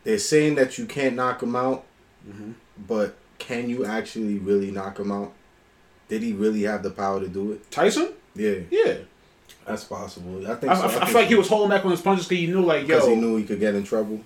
they're 0.04 0.19
saying 0.19 0.54
that 0.54 0.78
you 0.78 0.87
can't 0.87 1.16
knock 1.16 1.42
him 1.42 1.54
out, 1.56 1.84
Mm-hmm. 2.28 2.52
but 2.87 3.16
can 3.38 3.70
you 3.70 3.87
actually 3.87 4.38
really 4.38 4.70
knock 4.70 4.98
him 4.98 5.10
out? 5.10 5.32
Did 6.08 6.22
he 6.22 6.32
really 6.34 6.62
have 6.64 6.82
the 6.82 6.90
power 6.90 7.19
to 7.19 7.28
do 7.28 7.52
it? 7.52 7.70
Tyson, 7.70 8.12
Yeah, 8.34 8.56
yeah, 8.70 8.94
that's 9.66 9.84
possible. 9.84 10.46
I 10.50 10.54
think 10.56 10.70
I, 10.72 10.76
so. 10.76 10.98
I, 10.98 11.02
I 11.02 11.06
feel 11.06 11.14
like 11.14 11.28
he 11.28 11.34
was 11.36 11.48
holding 11.48 11.70
back 11.70 11.84
on 11.84 11.90
his 11.93 12.02
punches 12.02 12.26
because 12.28 12.40
he 12.40 12.46
knew, 12.46 12.60
like, 12.62 12.86
because 12.86 13.06
he 13.06 13.14
knew 13.14 13.36
he 13.36 13.44
could 13.44 13.58
get 13.60 13.75
in 13.75 13.84
trouble. 13.84 14.20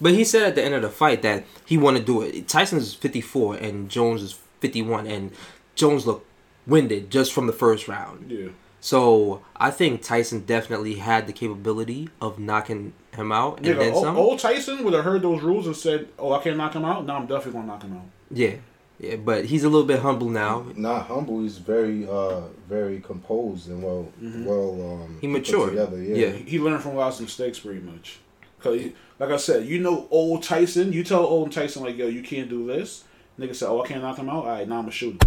But 0.00 0.14
he 0.14 0.24
said 0.24 0.42
at 0.44 0.54
the 0.54 0.62
end 0.64 0.74
of 0.74 0.82
the 0.82 0.88
fight 0.88 1.20
that 1.22 1.44
he 1.66 1.76
wanted 1.76 2.00
to 2.00 2.04
do 2.06 2.22
it. 2.22 2.48
Tyson's 2.48 2.94
54 2.94 3.56
and 3.56 3.90
Jones 3.90 4.22
is 4.22 4.38
51, 4.60 5.06
and 5.06 5.30
Jones 5.74 6.06
looked 6.06 6.24
winded 6.68 7.10
just 7.10 7.32
from 7.32 7.46
the 7.46 7.52
first 7.52 7.88
round. 7.88 8.30
yeah. 8.30 8.48
So 8.80 9.42
I 9.56 9.72
think 9.72 10.02
Tyson 10.02 10.44
definitely 10.44 10.94
had 10.94 11.26
the 11.26 11.32
capability 11.32 12.10
of 12.20 12.38
knocking 12.38 12.92
him 13.12 13.32
out 13.32 13.56
and 13.56 13.66
Nigga, 13.66 13.78
then 13.78 13.92
old, 13.92 14.04
some. 14.04 14.16
old 14.16 14.38
Tyson 14.38 14.84
would 14.84 14.94
have 14.94 15.02
heard 15.02 15.22
those 15.22 15.42
rules 15.42 15.66
and 15.66 15.74
said, 15.74 16.06
"Oh, 16.16 16.30
I 16.32 16.40
can't 16.40 16.56
knock 16.56 16.74
him 16.74 16.84
out." 16.84 17.04
Now 17.04 17.16
I'm 17.16 17.26
definitely 17.26 17.54
gonna 17.54 17.66
knock 17.66 17.82
him 17.82 17.94
out. 17.94 18.04
Yeah, 18.30 18.54
yeah, 19.00 19.16
but 19.16 19.46
he's 19.46 19.64
a 19.64 19.68
little 19.68 19.86
bit 19.86 19.98
humble 19.98 20.28
now. 20.28 20.64
Not 20.76 21.06
humble. 21.08 21.40
He's 21.42 21.58
very, 21.58 22.06
uh, 22.08 22.42
very 22.68 23.00
composed 23.00 23.68
and 23.68 23.82
well, 23.82 24.12
well. 24.20 25.02
Um, 25.02 25.18
He 25.20 25.26
matured. 25.26 25.70
Together. 25.70 26.00
Yeah. 26.00 26.26
Yeah. 26.26 26.30
He 26.30 26.60
learned 26.60 26.82
from 26.84 26.92
a 26.92 26.98
lot 26.98 27.12
of 27.14 27.20
mistakes, 27.20 27.58
pretty 27.58 27.80
much. 27.80 28.20
Cause, 28.60 28.80
he- 28.80 28.92
like 29.18 29.30
I 29.30 29.36
said, 29.38 29.66
you 29.66 29.80
know, 29.80 30.06
old 30.12 30.44
Tyson. 30.44 30.92
You 30.92 31.02
tell 31.02 31.24
old 31.24 31.50
Tyson, 31.50 31.82
like, 31.82 31.96
"Yo, 31.96 32.06
you 32.06 32.22
can't 32.22 32.48
do 32.48 32.64
this." 32.68 33.02
Nigga 33.40 33.56
said, 33.56 33.68
"Oh, 33.70 33.82
I 33.82 33.88
can't 33.88 34.02
knock 34.02 34.18
him 34.18 34.28
out." 34.28 34.44
All 34.44 34.46
right, 34.46 34.68
now 34.68 34.76
I'm 34.76 34.82
gonna 34.82 34.92
shoot 34.92 35.14
him. 35.14 35.18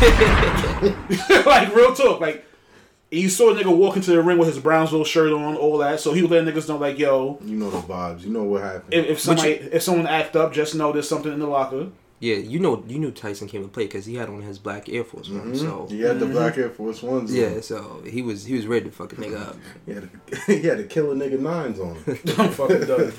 like 1.46 1.74
real 1.74 1.94
talk, 1.94 2.20
like. 2.20 2.44
You 3.08 3.28
saw 3.28 3.50
a 3.50 3.54
nigga 3.54 3.74
walk 3.74 3.94
into 3.94 4.10
the 4.10 4.20
ring 4.20 4.36
with 4.36 4.48
his 4.48 4.58
Brownsville 4.58 5.04
shirt 5.04 5.32
on, 5.32 5.54
all 5.56 5.78
that. 5.78 6.00
So 6.00 6.12
he 6.12 6.22
would 6.22 6.30
let 6.32 6.44
niggas 6.44 6.68
know, 6.68 6.76
like, 6.76 6.98
yo, 6.98 7.38
You 7.44 7.56
know 7.56 7.70
the 7.70 7.78
vibes. 7.78 8.22
You 8.22 8.30
know 8.30 8.42
what 8.42 8.62
happened. 8.62 8.92
if, 8.92 9.06
if 9.06 9.20
somebody, 9.20 9.50
you- 9.50 9.68
if 9.70 9.82
someone 9.84 10.08
act 10.08 10.34
up, 10.34 10.52
just 10.52 10.74
know 10.74 10.90
there's 10.90 11.08
something 11.08 11.32
in 11.32 11.38
the 11.38 11.46
locker. 11.46 11.90
Yeah, 12.18 12.36
you 12.36 12.58
know, 12.58 12.82
you 12.88 12.98
knew 12.98 13.10
Tyson 13.10 13.46
came 13.46 13.62
to 13.62 13.68
play 13.68 13.84
because 13.84 14.06
he 14.06 14.14
had 14.14 14.30
on 14.30 14.40
his 14.40 14.58
black 14.58 14.88
Air 14.88 15.04
Force 15.04 15.28
One. 15.28 15.52
Mm-hmm. 15.52 15.54
So 15.54 15.86
he 15.88 16.00
had 16.00 16.18
the 16.18 16.24
mm-hmm. 16.24 16.34
black 16.34 16.56
Air 16.56 16.70
Force 16.70 17.02
ones. 17.02 17.30
on. 17.30 17.36
yeah, 17.36 17.60
so 17.60 18.02
he 18.06 18.22
was 18.22 18.46
he 18.46 18.54
was 18.54 18.66
ready 18.66 18.86
to 18.86 18.90
fuck 18.90 19.12
a 19.12 19.16
nigga 19.16 19.48
up. 19.48 19.56
He 19.86 19.92
had, 19.92 20.02
a, 20.04 20.40
he 20.46 20.62
had 20.62 20.80
a 20.80 20.84
killer 20.84 21.14
nigga 21.14 21.38
nines 21.38 21.78
on. 21.78 21.94
him. 21.96 22.18
I'm 22.38 22.50
fucking 22.50 22.86
done. 22.86 23.12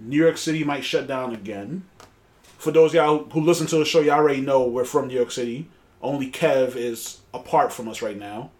New 0.00 0.16
York 0.16 0.36
City 0.36 0.64
might 0.64 0.84
shut 0.84 1.06
down 1.06 1.34
again. 1.34 1.84
For 2.58 2.72
those 2.72 2.90
of 2.90 2.94
y'all 2.96 3.24
who 3.30 3.40
listen 3.40 3.66
to 3.68 3.78
the 3.78 3.84
show, 3.84 4.00
y'all 4.00 4.14
already 4.16 4.40
know 4.40 4.66
we're 4.66 4.84
from 4.84 5.08
New 5.08 5.14
York 5.14 5.30
City. 5.30 5.68
Only 6.02 6.30
Kev 6.30 6.76
is 6.76 7.20
apart 7.32 7.72
from 7.72 7.88
us 7.88 8.02
right 8.02 8.18
now. 8.18 8.50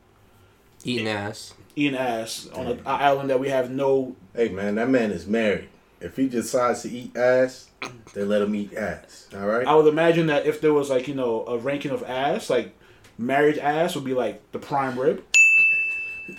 Eating 0.85 1.09
ass. 1.09 1.55
Eating 1.75 1.99
ass 1.99 2.49
on 2.55 2.67
an 2.69 2.81
island 2.87 3.31
that 3.31 3.41
we 3.41 3.49
have 3.49 3.71
no. 3.71 4.17
hey 4.35 4.49
man, 4.49 4.77
that 4.77 4.89
man 4.89 5.11
is 5.11 5.27
married. 5.27 5.69
If 6.01 6.17
he 6.17 6.29
decides 6.29 6.83
to 6.83 6.91
eat 6.91 7.17
ass, 7.17 7.71
then 8.15 8.29
let 8.29 8.41
him 8.43 8.55
eat 8.55 8.73
ass. 8.75 9.29
All 9.35 9.47
right. 9.47 9.67
I 9.67 9.75
would 9.75 9.89
imagine 9.89 10.29
that 10.29 10.47
if 10.47 10.61
there 10.61 10.73
was 10.73 10.91
like 10.91 11.09
you 11.09 11.15
know 11.15 11.45
a 11.47 11.59
ranking 11.59 11.91
of 11.91 12.05
ass, 12.05 12.49
like 12.49 12.77
marriage 13.19 13.59
ass 13.59 13.97
would 13.97 14.05
be 14.05 14.15
like 14.15 14.53
the 14.53 14.61
prime 14.61 14.99
rib. 14.99 15.25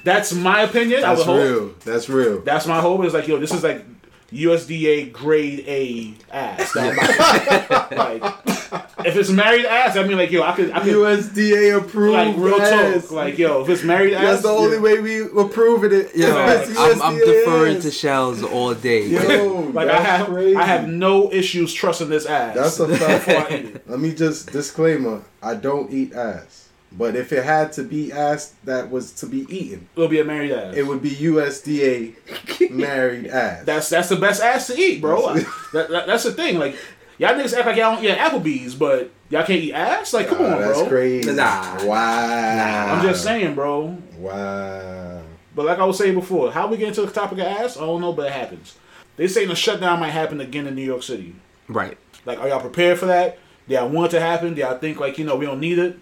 That's 0.04 0.34
my 0.34 0.62
opinion. 0.62 1.04
I 1.04 1.16
That's 1.16 1.28
would 1.28 1.28
hope. 1.28 1.42
real. 1.42 1.76
That's 1.84 2.10
real. 2.10 2.42
That's 2.42 2.68
my 2.68 2.80
hope. 2.80 3.04
Is 3.04 3.14
like 3.14 3.28
yo, 3.28 3.38
this 3.38 3.54
is 3.54 3.64
like 3.64 3.84
USDA 4.32 5.12
grade 5.12 5.64
A 5.68 6.14
ass. 6.32 6.74
That 6.74 7.92
like, 7.92 9.06
if 9.06 9.16
it's 9.16 9.30
married 9.30 9.66
ass, 9.66 9.98
I 9.98 10.04
mean, 10.04 10.18
like, 10.18 10.32
yo, 10.32 10.44
I 10.44 10.54
could, 10.56 10.72
I 10.72 10.82
could, 10.82 10.94
USDA 10.94 11.78
approved. 11.78 12.14
like, 12.14 12.38
real 12.38 12.62
ass. 12.62 13.04
talk, 13.04 13.12
like, 13.12 13.38
yo, 13.38 13.62
if 13.64 13.70
it's 13.70 13.84
married 13.84 14.14
ass, 14.14 14.24
That's 14.24 14.42
the 14.44 14.50
only 14.50 14.78
way 14.78 15.00
we 15.00 15.22
approving 15.22 15.92
it. 15.94 16.16
Yo, 16.16 16.28
If 16.48 16.70
it's 16.70 16.80
I'm, 16.80 17.02
I'm 17.02 17.18
deferring 17.18 17.78
ass. 17.78 17.84
to 17.84 17.92
shells 17.92 18.44
all 18.44 18.74
day. 18.76 19.08
Yo, 19.08 19.72
like, 19.74 19.90
I 19.90 20.00
have, 20.02 20.28
crazy. 20.28 20.56
I 20.56 20.64
have 20.64 20.88
no 20.88 21.32
issues 21.32 21.74
trusting 21.74 22.10
this 22.10 22.26
ass. 22.26 22.56
That's 22.56 22.80
a 22.80 22.88
fact. 22.98 23.26
before 23.26 23.42
I 23.42 23.60
eat 23.60 23.66
it. 23.76 23.90
Let 23.90 24.00
me 24.00 24.14
just 24.14 24.52
disclaimer: 24.52 25.24
I 25.42 25.56
don't 25.56 25.92
eat 25.92 26.14
ass. 26.14 26.69
But 26.92 27.16
if 27.16 27.32
it 27.32 27.44
had 27.44 27.72
to 27.74 27.84
be 27.84 28.12
ass 28.12 28.56
that 28.64 28.90
was 28.90 29.12
to 29.14 29.28
be 29.28 29.46
eaten, 29.56 29.88
It'll 29.96 30.08
be 30.10 30.20
a 30.20 30.24
married 30.26 30.52
ass. 30.52 30.76
it 30.76 30.88
would 30.88 31.02
be 31.04 31.12
USDA 31.12 32.72
married 32.72 33.28
ass. 33.28 33.64
That's 33.66 33.90
that's 33.90 34.10
the 34.10 34.16
best 34.16 34.42
ass 34.42 34.68
to 34.68 34.78
eat, 34.78 35.00
bro. 35.02 35.34
that, 35.74 35.90
that, 35.90 36.08
that's 36.08 36.24
the 36.24 36.32
thing. 36.34 36.58
Like 36.58 36.76
y'all 37.20 37.34
niggas 37.36 37.56
act 37.56 37.68
like 37.68 37.76
y'all 37.78 37.96
don't 37.96 38.04
eat 38.04 38.18
Applebee's, 38.18 38.74
but 38.76 39.12
y'all 39.30 39.46
can't 39.46 39.62
eat 39.62 39.74
ass. 39.74 40.14
Like 40.14 40.28
come 40.30 40.42
Ah, 40.42 40.56
on, 40.56 40.62
that's 40.62 40.80
bro. 40.80 40.88
crazy. 40.90 41.32
Nah. 41.32 41.86
Wow. 41.86 42.96
I'm 42.96 43.04
just 43.06 43.24
saying, 43.24 43.54
bro. 43.56 43.96
Wow. 44.18 45.22
But 45.56 45.66
like 45.66 45.80
I 45.80 45.86
was 45.86 45.98
saying 45.98 46.16
before, 46.16 46.52
how 46.52 46.68
we 46.68 46.78
get 46.78 46.88
into 46.90 47.02
the 47.06 47.12
topic 47.12 47.38
of 47.40 47.46
ass, 47.46 47.78
I 47.78 47.82
don't 47.82 48.02
know, 48.02 48.14
but 48.14 48.28
it 48.28 48.34
happens. 48.34 48.78
They 49.16 49.28
saying 49.28 49.50
the 49.50 49.56
shutdown 49.56 50.00
might 50.00 50.10
happen 50.10 50.40
again 50.40 50.66
in 50.68 50.76
New 50.76 50.84
York 50.84 51.04
City. 51.04 51.36
Right. 51.68 51.98
Like, 52.26 52.40
are 52.40 52.48
y'all 52.48 52.62
prepared 52.62 52.98
for 53.00 53.06
that? 53.08 53.38
Do 53.68 53.76
y'all 53.76 53.90
want 53.90 54.12
it 54.14 54.18
to 54.18 54.22
happen? 54.26 54.54
Do 54.54 54.62
y'all 54.62 54.78
think 54.78 55.00
like 55.00 55.18
you 55.18 55.26
know 55.26 55.36
we 55.36 55.46
don't 55.46 55.60
need 55.60 55.78
it? 55.78 55.98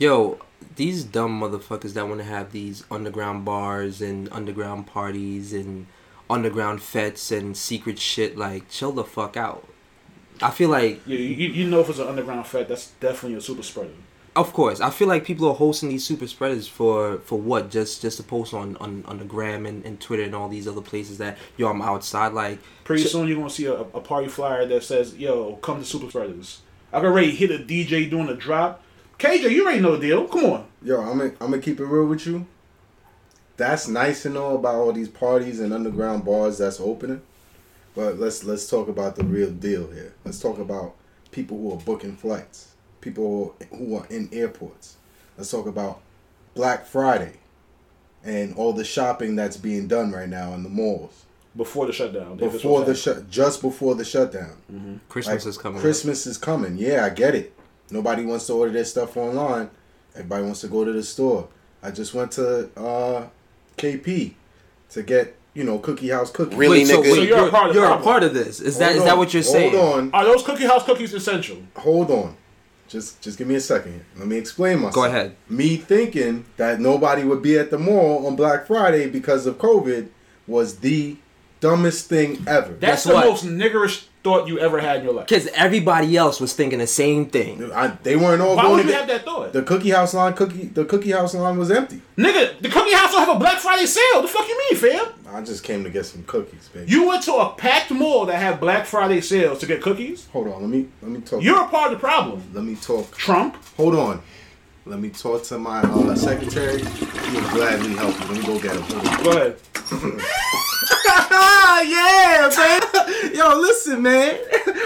Yo, 0.00 0.38
these 0.76 1.04
dumb 1.04 1.38
motherfuckers 1.38 1.92
that 1.92 2.08
want 2.08 2.18
to 2.18 2.24
have 2.24 2.52
these 2.52 2.84
underground 2.90 3.44
bars 3.44 4.00
and 4.00 4.30
underground 4.32 4.86
parties 4.86 5.52
and 5.52 5.86
underground 6.30 6.80
fetes 6.82 7.30
and 7.30 7.54
secret 7.54 7.98
shit, 7.98 8.34
like, 8.38 8.66
chill 8.70 8.92
the 8.92 9.04
fuck 9.04 9.36
out. 9.36 9.68
I 10.40 10.50
feel 10.52 10.70
like, 10.70 11.02
Yeah, 11.04 11.18
you, 11.18 11.48
you 11.50 11.68
know 11.68 11.80
if 11.80 11.90
it's 11.90 11.98
an 11.98 12.08
underground 12.08 12.46
fat, 12.46 12.66
that's 12.66 12.92
definitely 12.92 13.36
a 13.36 13.42
super 13.42 13.62
spreader. 13.62 13.90
of 14.36 14.54
course, 14.54 14.80
I 14.80 14.88
feel 14.88 15.06
like 15.06 15.22
people 15.26 15.46
are 15.48 15.54
hosting 15.54 15.90
these 15.90 16.04
super 16.04 16.26
spreaders 16.26 16.66
for 16.66 17.18
for 17.18 17.38
what? 17.38 17.70
Just 17.70 18.00
just 18.00 18.16
to 18.16 18.22
post 18.22 18.54
on 18.54 18.76
on, 18.78 19.04
on 19.06 19.18
the 19.18 19.24
gram 19.26 19.66
and, 19.66 19.84
and 19.84 20.00
Twitter 20.00 20.22
and 20.22 20.34
all 20.34 20.48
these 20.48 20.66
other 20.66 20.80
places 20.80 21.18
that 21.18 21.36
yo, 21.58 21.68
I'm 21.68 21.82
outside. 21.82 22.32
Like, 22.32 22.58
Pretty 22.84 23.02
soon 23.04 23.28
you're 23.28 23.36
gonna 23.36 23.50
see 23.50 23.66
a, 23.66 23.74
a 23.74 24.00
party 24.00 24.28
flyer 24.28 24.64
that 24.66 24.82
says, 24.82 25.14
"Yo, 25.16 25.56
come 25.56 25.80
to 25.80 25.84
super 25.84 26.08
spreaders." 26.08 26.62
I 26.90 27.00
can 27.00 27.06
already 27.10 27.32
hit 27.32 27.50
a 27.50 27.58
DJ 27.58 28.08
doing 28.08 28.28
a 28.30 28.34
drop. 28.34 28.82
KJ, 29.20 29.50
you 29.50 29.64
already 29.64 29.80
no 29.80 30.00
deal. 30.00 30.26
Come 30.26 30.44
on. 30.46 30.66
Yo, 30.82 31.00
I'm 31.00 31.18
gonna 31.18 31.32
I'm 31.40 31.50
gonna 31.50 31.58
keep 31.60 31.78
it 31.78 31.84
real 31.84 32.06
with 32.06 32.26
you. 32.26 32.46
That's 33.58 33.86
nice 33.86 34.22
to 34.22 34.30
know 34.30 34.54
about 34.56 34.76
all 34.76 34.92
these 34.92 35.10
parties 35.10 35.60
and 35.60 35.72
underground 35.74 36.24
bars 36.24 36.56
that's 36.58 36.80
opening, 36.80 37.20
but 37.94 38.18
let's 38.18 38.44
let's 38.44 38.68
talk 38.68 38.88
about 38.88 39.16
the 39.16 39.24
real 39.24 39.50
deal 39.50 39.90
here. 39.90 40.14
Let's 40.24 40.40
talk 40.40 40.58
about 40.58 40.94
people 41.30 41.58
who 41.58 41.72
are 41.72 41.76
booking 41.76 42.16
flights, 42.16 42.68
people 43.02 43.54
who 43.70 43.96
are 43.96 44.06
in 44.06 44.30
airports. 44.32 44.96
Let's 45.36 45.50
talk 45.50 45.66
about 45.66 46.00
Black 46.54 46.86
Friday 46.86 47.34
and 48.24 48.54
all 48.54 48.72
the 48.72 48.84
shopping 48.84 49.36
that's 49.36 49.56
being 49.58 49.86
done 49.86 50.12
right 50.12 50.28
now 50.28 50.52
in 50.54 50.62
the 50.62 50.68
malls 50.68 51.24
Before 51.56 51.86
the 51.86 51.92
shutdown. 51.92 52.36
before 52.36 52.84
the 52.84 52.94
shut 52.94 53.30
just 53.30 53.60
before 53.62 53.94
the 53.94 54.04
shutdown. 54.04 54.56
Mm-hmm. 54.72 54.96
Christmas 55.10 55.44
Like, 55.44 55.50
is 55.50 55.58
coming. 55.58 55.76
up. 55.76 55.82
Christmas 55.82 56.26
is 56.26 56.36
coming. 56.38 56.76
Yeah, 56.78 57.04
I 57.04 57.10
get 57.10 57.34
it. 57.34 57.54
Nobody 57.90 58.24
wants 58.24 58.46
to 58.46 58.54
order 58.54 58.72
their 58.72 58.84
stuff 58.84 59.16
online. 59.16 59.70
Everybody 60.14 60.44
wants 60.44 60.60
to 60.62 60.68
go 60.68 60.84
to 60.84 60.92
the 60.92 61.02
store. 61.02 61.48
I 61.82 61.90
just 61.90 62.14
went 62.14 62.32
to 62.32 62.68
uh, 62.78 63.26
KP 63.76 64.34
to 64.90 65.02
get 65.02 65.36
you 65.54 65.64
know 65.64 65.78
Cookie 65.78 66.08
House 66.10 66.30
cookies. 66.30 66.56
Really, 66.56 66.80
Wait, 66.80 66.86
so, 66.86 66.98
nigga? 67.00 67.02
wait, 67.04 67.14
So 67.14 67.22
you're 67.22 67.48
a 67.48 67.50
part 67.50 67.70
of 67.70 67.76
you're 67.76 67.90
a 67.90 68.00
part 68.02 68.22
of 68.22 68.34
this. 68.34 68.60
Is 68.60 68.78
that 68.78 68.90
Hold 68.90 68.98
is 68.98 69.04
that 69.04 69.18
what 69.18 69.34
you're 69.34 69.42
saying? 69.42 69.74
Hold 69.74 69.94
on, 69.98 70.10
Are 70.12 70.24
those 70.24 70.42
Cookie 70.42 70.66
House 70.66 70.84
cookies 70.84 71.14
essential? 71.14 71.58
hold 71.76 72.10
on. 72.10 72.36
Just 72.88 73.20
just 73.20 73.38
give 73.38 73.46
me 73.46 73.54
a 73.54 73.60
second. 73.60 73.92
here. 73.92 74.06
Let 74.16 74.26
me 74.26 74.36
explain 74.36 74.78
myself. 74.78 74.94
Go 74.94 75.04
ahead. 75.04 75.36
Me 75.48 75.76
thinking 75.76 76.44
that 76.56 76.80
nobody 76.80 77.22
would 77.22 77.40
be 77.40 77.56
at 77.56 77.70
the 77.70 77.78
mall 77.78 78.26
on 78.26 78.34
Black 78.34 78.66
Friday 78.66 79.08
because 79.08 79.46
of 79.46 79.58
COVID 79.58 80.08
was 80.48 80.78
the 80.78 81.16
dumbest 81.60 82.08
thing 82.08 82.42
ever. 82.46 82.72
That's 82.72 82.80
Guess 82.80 83.04
the 83.04 83.14
what? 83.14 83.26
most 83.26 83.44
niggerish 83.44 84.06
thought 84.22 84.46
you 84.48 84.58
ever 84.58 84.80
had 84.80 84.98
in 84.98 85.04
your 85.04 85.14
life. 85.14 85.26
Because 85.28 85.46
everybody 85.48 86.14
else 86.16 86.40
was 86.40 86.52
thinking 86.52 86.78
the 86.78 86.86
same 86.86 87.26
thing. 87.26 87.72
I, 87.72 87.88
they 88.02 88.16
weren't 88.16 88.42
all 88.42 88.56
Why 88.56 88.64
going 88.64 88.76
would 88.76 88.84
you 88.84 88.90
get 88.90 89.00
have 89.00 89.08
that 89.08 89.24
thought? 89.24 89.52
the 89.52 89.62
Cookie 89.62 89.90
House 89.90 90.12
line. 90.12 90.34
Cookie 90.34 90.66
the 90.66 90.84
Cookie 90.84 91.12
House 91.12 91.34
line 91.34 91.56
was 91.58 91.70
empty. 91.70 92.02
Nigga, 92.18 92.60
the 92.60 92.68
Cookie 92.68 92.92
House 92.92 93.12
don't 93.12 93.24
have 93.26 93.36
a 93.36 93.38
Black 93.38 93.58
Friday 93.58 93.86
sale. 93.86 94.20
The 94.22 94.28
fuck 94.28 94.46
you 94.46 94.58
mean, 94.70 94.78
fam? 94.78 95.06
I 95.32 95.40
just 95.42 95.62
came 95.64 95.84
to 95.84 95.90
get 95.90 96.04
some 96.06 96.24
cookies, 96.24 96.68
baby. 96.68 96.90
You 96.90 97.06
went 97.08 97.22
to 97.24 97.34
a 97.34 97.50
packed 97.54 97.90
mall 97.92 98.26
that 98.26 98.36
had 98.36 98.60
Black 98.60 98.84
Friday 98.84 99.20
sales 99.20 99.60
to 99.60 99.66
get 99.66 99.80
cookies? 99.80 100.26
Hold 100.32 100.48
on, 100.48 100.60
let 100.60 100.70
me 100.70 100.88
let 101.02 101.10
me 101.10 101.20
talk. 101.20 101.42
You're 101.42 101.62
a 101.64 101.68
part 101.68 101.92
of 101.92 101.98
the 101.98 102.00
problem. 102.06 102.42
Let 102.52 102.64
me 102.64 102.76
talk. 102.76 103.16
Trump. 103.16 103.56
Hold 103.76 103.94
on. 103.96 104.22
Let 104.86 104.98
me 104.98 105.10
talk 105.10 105.44
to 105.44 105.58
my 105.58 105.80
uh, 105.82 106.14
secretary. 106.16 106.82
He 106.82 107.36
will 107.36 107.48
gladly 107.50 107.94
help 107.94 108.18
you. 108.20 108.26
Let 108.26 108.38
me 108.40 108.46
go 108.46 108.58
get 108.60 108.74
him. 108.74 108.82
Hold 108.82 109.06
on. 109.06 109.22
Go 109.24 109.30
ahead. 109.30 109.56
Ah, 111.06 111.80
yeah, 111.82 112.48
man. 112.56 113.34
Yo, 113.34 113.58
listen, 113.60 114.02
man. 114.02 114.38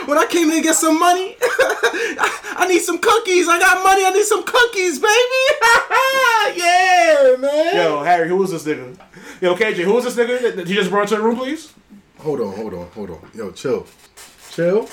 When 0.06 0.18
I 0.18 0.26
came 0.28 0.50
in 0.50 0.56
to 0.58 0.62
get 0.62 0.74
some 0.76 0.98
money, 0.98 1.36
I 1.40 2.66
need 2.68 2.80
some 2.80 2.98
cookies. 2.98 3.48
I 3.48 3.58
got 3.58 3.82
money. 3.82 4.04
I 4.04 4.10
need 4.10 4.24
some 4.24 4.44
cookies, 4.44 4.98
baby. 4.98 5.44
yeah, 6.58 7.36
man. 7.38 7.76
Yo, 7.76 8.02
Harry, 8.02 8.28
who 8.28 8.36
was 8.36 8.50
this 8.50 8.64
nigga? 8.64 8.96
Yo, 9.40 9.54
KJ, 9.54 9.84
who 9.84 9.94
was 9.94 10.04
this 10.04 10.16
nigga 10.16 10.40
that, 10.42 10.56
that 10.56 10.66
you 10.68 10.74
just 10.74 10.90
brought 10.90 11.08
to 11.08 11.16
the 11.16 11.22
room, 11.22 11.36
please? 11.36 11.72
Hold 12.18 12.40
on, 12.40 12.54
hold 12.54 12.74
on, 12.74 12.86
hold 12.88 13.10
on. 13.10 13.18
Yo, 13.34 13.50
chill. 13.52 13.86
Chill. 14.50 14.88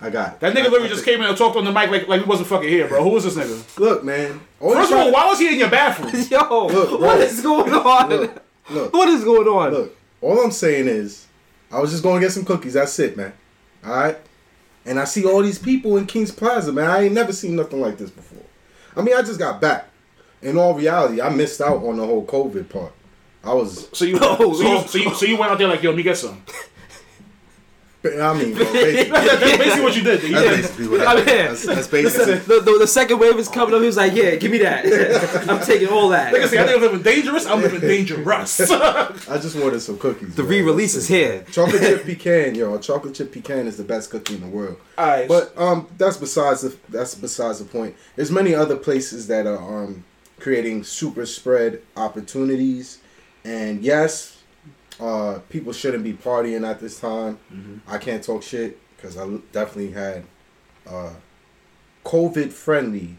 I 0.00 0.08
got 0.10 0.34
it. 0.34 0.40
That 0.40 0.54
nigga 0.54 0.60
I- 0.60 0.68
literally 0.68 0.86
I 0.86 0.88
just 0.88 1.04
think- 1.04 1.16
came 1.16 1.22
in 1.24 1.28
and 1.28 1.36
talked 1.36 1.56
on 1.56 1.64
the 1.64 1.72
mic 1.72 1.90
like, 1.90 2.08
like 2.08 2.22
he 2.22 2.26
wasn't 2.28 2.48
fucking 2.48 2.68
here, 2.68 2.88
bro. 2.88 3.02
Who 3.02 3.10
was 3.10 3.24
this 3.24 3.34
nigga? 3.36 3.78
Look, 3.78 4.02
man. 4.04 4.40
Only 4.60 4.76
First 4.76 4.92
of 4.92 4.98
all, 4.98 5.06
to- 5.06 5.12
why 5.12 5.26
was 5.26 5.38
he 5.38 5.48
in 5.52 5.58
your 5.58 5.70
bathroom? 5.70 6.10
Yo, 6.30 6.66
Look, 6.66 7.00
bro. 7.00 7.10
is 7.18 7.40
going 7.40 7.72
on? 7.72 8.08
Look, 8.08 8.42
look, 8.70 8.92
What 8.92 9.08
is 9.08 9.24
going 9.24 9.48
on? 9.48 9.72
look. 9.72 9.96
All 10.20 10.38
I'm 10.40 10.52
saying 10.52 10.88
is, 10.88 11.26
I 11.70 11.80
was 11.80 11.90
just 11.90 12.02
going 12.02 12.20
to 12.20 12.26
get 12.26 12.32
some 12.32 12.44
cookies. 12.44 12.74
That's 12.74 12.98
it, 12.98 13.16
man. 13.16 13.32
All 13.84 13.92
right. 13.92 14.18
And 14.84 14.98
I 14.98 15.04
see 15.04 15.24
all 15.24 15.42
these 15.42 15.58
people 15.58 15.96
in 15.96 16.06
Kings 16.06 16.32
Plaza, 16.32 16.72
man. 16.72 16.90
I 16.90 17.04
ain't 17.04 17.14
never 17.14 17.32
seen 17.32 17.56
nothing 17.56 17.80
like 17.80 17.98
this 17.98 18.10
before. 18.10 18.42
I 18.96 19.02
mean, 19.02 19.14
I 19.14 19.22
just 19.22 19.38
got 19.38 19.60
back. 19.60 19.88
In 20.42 20.56
all 20.56 20.74
reality, 20.74 21.20
I 21.20 21.28
missed 21.28 21.60
out 21.60 21.84
on 21.84 21.98
the 21.98 22.06
whole 22.06 22.24
COVID 22.24 22.68
part. 22.70 22.92
I 23.44 23.52
was, 23.52 23.88
So 23.92 24.04
you, 24.04 24.18
Oh, 24.22 24.54
so, 24.54 24.62
you, 24.62 24.68
oh. 24.68 24.86
so, 24.86 24.98
you, 24.98 25.14
so 25.14 25.26
you 25.26 25.36
went 25.36 25.52
out 25.52 25.58
there 25.58 25.68
like, 25.68 25.82
yo, 25.82 25.90
let 25.90 25.96
me 25.96 26.02
get 26.02 26.16
some. 26.16 26.42
I 28.02 28.32
mean, 28.32 28.54
basically, 28.54 29.10
That's 29.10 29.40
basically 29.58 29.80
what 29.82 29.96
you 29.96 30.02
did. 30.02 30.22
You 30.22 30.32
that's 30.32 30.44
did. 30.48 30.56
basically 30.62 30.88
what 30.88 31.06
I 31.06 31.12
I 31.12 31.14
mean, 31.16 31.26
That's, 31.26 31.66
that's 31.66 31.86
basically. 31.86 32.34
the, 32.36 32.60
the, 32.60 32.78
the 32.78 32.86
second 32.86 33.18
wave 33.18 33.38
is 33.38 33.48
coming 33.48 33.74
up. 33.74 33.80
He 33.80 33.86
was 33.86 33.98
like, 33.98 34.14
"Yeah, 34.14 34.36
give 34.36 34.50
me 34.50 34.58
that. 34.58 34.86
I'm 35.50 35.60
taking 35.60 35.88
all 35.88 36.08
that." 36.08 36.32
Nigga 36.32 36.48
say, 36.48 36.58
I 36.58 36.64
think 36.64 36.76
I'm 36.76 36.82
living 36.82 37.02
dangerous. 37.02 37.44
I'm 37.44 37.60
living 37.60 37.80
dangerous. 37.80 38.70
I 38.70 39.38
just 39.38 39.54
wanted 39.54 39.80
some 39.80 39.98
cookies. 39.98 40.34
The 40.34 40.42
man. 40.42 40.50
re-release 40.50 40.94
is 40.94 41.08
here. 41.08 41.44
Chocolate 41.52 41.82
chip 41.82 42.04
pecan, 42.04 42.54
yo. 42.54 42.78
Chocolate 42.78 43.14
chip 43.14 43.32
pecan 43.32 43.66
is 43.66 43.76
the 43.76 43.84
best 43.84 44.10
cookie 44.10 44.36
in 44.36 44.40
the 44.40 44.46
world. 44.48 44.78
Alright. 44.98 45.28
But 45.28 45.52
um, 45.58 45.86
that's 45.98 46.16
besides 46.16 46.62
the 46.62 46.74
that's 46.88 47.14
besides 47.14 47.58
the 47.58 47.66
point. 47.66 47.96
There's 48.16 48.30
many 48.30 48.54
other 48.54 48.76
places 48.76 49.26
that 49.26 49.46
are 49.46 49.58
um 49.82 50.04
creating 50.38 50.84
super 50.84 51.26
spread 51.26 51.82
opportunities, 51.98 52.98
and 53.44 53.82
yes, 53.82 54.39
uh, 55.00 55.38
people 55.48 55.72
shouldn't 55.72 56.04
be 56.04 56.12
partying 56.12 56.68
at 56.68 56.78
this 56.80 57.00
time. 57.00 57.38
I 57.86 57.98
can't 57.98 58.22
talk 58.22 58.42
shit 58.42 58.78
because 58.96 59.16
I 59.16 59.26
definitely 59.52 59.92
had 59.92 60.24
uh 60.86 61.10
COVID 62.04 62.52
friendly 62.52 63.16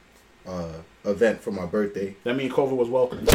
uh 0.47 0.73
event 1.05 1.41
for 1.41 1.51
my 1.51 1.65
birthday. 1.65 2.15
that 2.23 2.35
mean 2.35 2.49
COVID 2.51 2.75
was 2.77 2.89
welcome. 2.89 3.25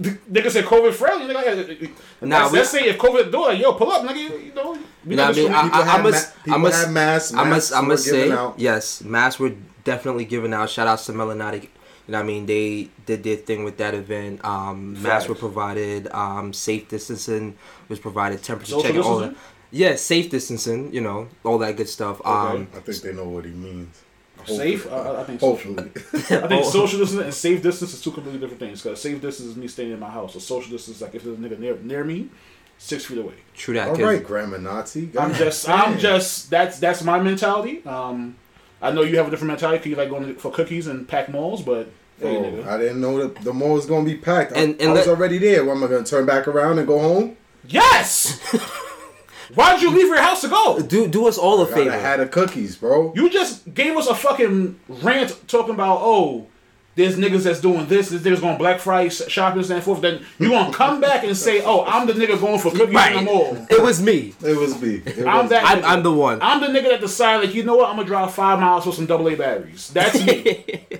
Nigga 0.00 0.48
said 0.50 0.64
COVID 0.64 0.92
friendly. 0.94 1.34
Nigga, 1.34 1.90
Nah, 2.20 2.38
let's, 2.42 2.52
we- 2.52 2.58
let's 2.58 2.70
say 2.70 2.84
if 2.88 2.98
COVID 2.98 3.32
do 3.32 3.48
it, 3.50 3.58
yo, 3.58 3.72
pull 3.72 3.90
up, 3.90 4.02
nigga. 4.06 4.16
You 4.46 4.54
know, 4.54 4.78
You 5.04 5.16
know 5.16 5.26
what 5.28 5.36
I 5.38 5.40
mean? 5.40 5.52
I- 5.52 5.62
People 5.64 5.80
I 5.80 5.84
had 5.84 6.02
must- 6.04 6.46
ma- 6.46 6.54
I 6.54 6.58
must- 6.58 6.84
had 6.84 6.92
masks. 6.92 7.34
I 7.34 7.44
must, 7.44 7.72
I 7.74 7.80
must 7.80 8.04
say, 8.04 8.30
out. 8.30 8.54
yes, 8.58 9.02
masks 9.02 9.40
were 9.40 9.52
definitely 9.82 10.24
given 10.24 10.54
out. 10.54 10.70
Shout 10.70 10.86
outs 10.86 11.06
to 11.06 11.12
Melanatic. 11.12 11.68
You 12.08 12.12
know 12.12 12.18
what 12.18 12.24
I 12.24 12.26
mean? 12.26 12.46
They 12.46 12.88
did 13.04 13.22
their 13.22 13.36
thing 13.36 13.64
with 13.64 13.76
that 13.76 13.92
event. 13.92 14.42
Um, 14.42 15.00
masks 15.02 15.28
were 15.28 15.34
provided. 15.34 16.08
Um, 16.10 16.54
safe 16.54 16.88
distancing 16.88 17.54
was 17.90 17.98
provided. 17.98 18.42
Temperature 18.42 18.72
Social 18.72 18.82
checking. 18.82 19.02
All 19.02 19.18
that. 19.18 19.36
Yeah, 19.70 19.94
safe 19.96 20.30
distancing. 20.30 20.90
You 20.94 21.02
know, 21.02 21.28
all 21.44 21.58
that 21.58 21.76
good 21.76 21.88
stuff. 21.88 22.22
Um, 22.24 22.68
I 22.74 22.80
think 22.80 23.02
they 23.02 23.12
know 23.12 23.28
what 23.28 23.44
he 23.44 23.50
means. 23.50 24.02
Safe? 24.46 24.84
Hopefully. 24.84 25.06
Uh, 25.06 25.20
I 25.20 25.24
think 25.24 25.40
so. 25.40 26.44
I 26.44 26.48
think 26.48 26.64
social 26.72 26.98
distance 26.98 27.22
and 27.22 27.34
safe 27.34 27.62
distance 27.62 27.92
is 27.92 28.00
two 28.00 28.12
completely 28.12 28.40
different 28.40 28.60
things. 28.60 28.82
Because 28.82 29.02
safe 29.02 29.20
distance 29.20 29.50
is 29.50 29.56
me 29.56 29.68
staying 29.68 29.90
in 29.90 30.00
my 30.00 30.08
house. 30.08 30.34
A 30.34 30.40
social 30.40 30.70
distance 30.70 30.96
is 30.96 31.02
like 31.02 31.14
if 31.14 31.24
there's 31.24 31.36
a 31.36 31.40
nigga 31.40 31.58
near 31.58 31.76
near 31.76 32.04
me, 32.04 32.30
six 32.78 33.04
feet 33.04 33.18
away. 33.18 33.34
true 33.54 33.74
that. 33.74 33.88
All 33.88 33.94
right, 33.96 34.04
right, 34.04 34.24
grammar 34.24 34.58
Nazi. 34.58 35.10
I'm 35.18 35.34
just, 35.34 35.68
I'm 35.68 35.98
just. 35.98 36.48
That's 36.48 36.78
that's 36.78 37.02
my 37.02 37.20
mentality. 37.20 37.84
Um, 37.84 38.36
I 38.80 38.90
know 38.92 39.02
you 39.02 39.16
have 39.18 39.26
a 39.28 39.30
different 39.30 39.48
mentality 39.48 39.78
because 39.78 39.90
you 39.90 39.96
like 39.96 40.10
going 40.10 40.34
for 40.36 40.50
cookies 40.52 40.86
and 40.86 41.06
pack 41.08 41.28
malls, 41.28 41.62
but 41.62 41.88
hey, 42.20 42.36
Oh. 42.36 42.64
I 42.68 42.78
didn't 42.78 43.00
know 43.00 43.18
that 43.18 43.42
the 43.42 43.52
mall 43.52 43.74
was 43.74 43.86
gonna 43.86 44.04
be 44.04 44.16
packed. 44.16 44.52
I, 44.52 44.60
And- 44.60 44.80
and 44.80 44.90
I 44.90 44.92
was 44.92 45.06
let- 45.06 45.16
already 45.16 45.38
there. 45.38 45.64
What 45.64 45.76
am 45.76 45.84
I 45.84 45.86
gonna 45.88 46.04
turn 46.04 46.26
back 46.26 46.46
around 46.48 46.78
and 46.78 46.86
go 46.86 46.98
home? 46.98 47.36
yes. 47.66 48.40
Why'd 49.54 49.80
you 49.80 49.90
leave 49.90 50.08
your 50.08 50.20
house 50.20 50.42
to 50.42 50.48
go? 50.48 50.78
Do 50.80 51.08
do 51.08 51.26
us 51.26 51.38
all 51.38 51.62
a 51.62 51.64
Gotta 51.64 51.74
favor. 51.76 51.90
had 51.98 52.20
the 52.20 52.26
cookies, 52.26 52.76
bro. 52.76 53.12
You 53.16 53.30
just 53.30 53.72
gave 53.72 53.96
us 53.96 54.06
a 54.06 54.14
fucking 54.14 54.78
rant 54.88 55.36
talking 55.48 55.72
about 55.74 56.00
oh, 56.02 56.46
there's 56.98 57.16
niggas 57.16 57.44
that's 57.44 57.60
doing 57.60 57.86
this, 57.86 58.08
this 58.08 58.22
niggas 58.22 58.40
going 58.40 58.58
Black 58.58 58.80
Friday 58.80 59.08
sh- 59.08 59.28
shopping 59.28 59.70
and 59.70 59.82
forth. 59.84 60.00
Then 60.00 60.26
you 60.40 60.48
gonna 60.50 60.72
come 60.72 61.00
back 61.00 61.22
and 61.22 61.36
say, 61.36 61.62
oh, 61.64 61.84
I'm 61.84 62.08
the 62.08 62.12
nigga 62.12 62.40
going 62.40 62.58
for 62.58 62.72
cookies 62.72 62.88
in 62.88 63.14
the 63.14 63.22
mall. 63.22 63.66
It 63.70 63.80
was 63.80 64.02
me. 64.02 64.34
It 64.42 64.56
was 64.56 64.82
me. 64.82 64.96
It 65.06 65.24
I'm 65.24 65.42
was 65.42 65.50
that. 65.50 65.64
I'm. 65.64 65.84
I'm 65.84 66.02
the 66.02 66.12
one. 66.12 66.40
I'm 66.42 66.60
the 66.60 66.66
nigga 66.66 66.90
that 66.90 67.00
decided 67.00 67.46
like, 67.46 67.54
you 67.54 67.62
know 67.62 67.76
what? 67.76 67.88
I'm 67.88 67.96
gonna 67.96 68.08
drive 68.08 68.34
five 68.34 68.58
miles 68.58 68.82
for 68.82 68.92
some 68.92 69.06
double 69.06 69.28
A 69.28 69.36
batteries. 69.36 69.90
That's 69.90 70.24
me. 70.26 70.64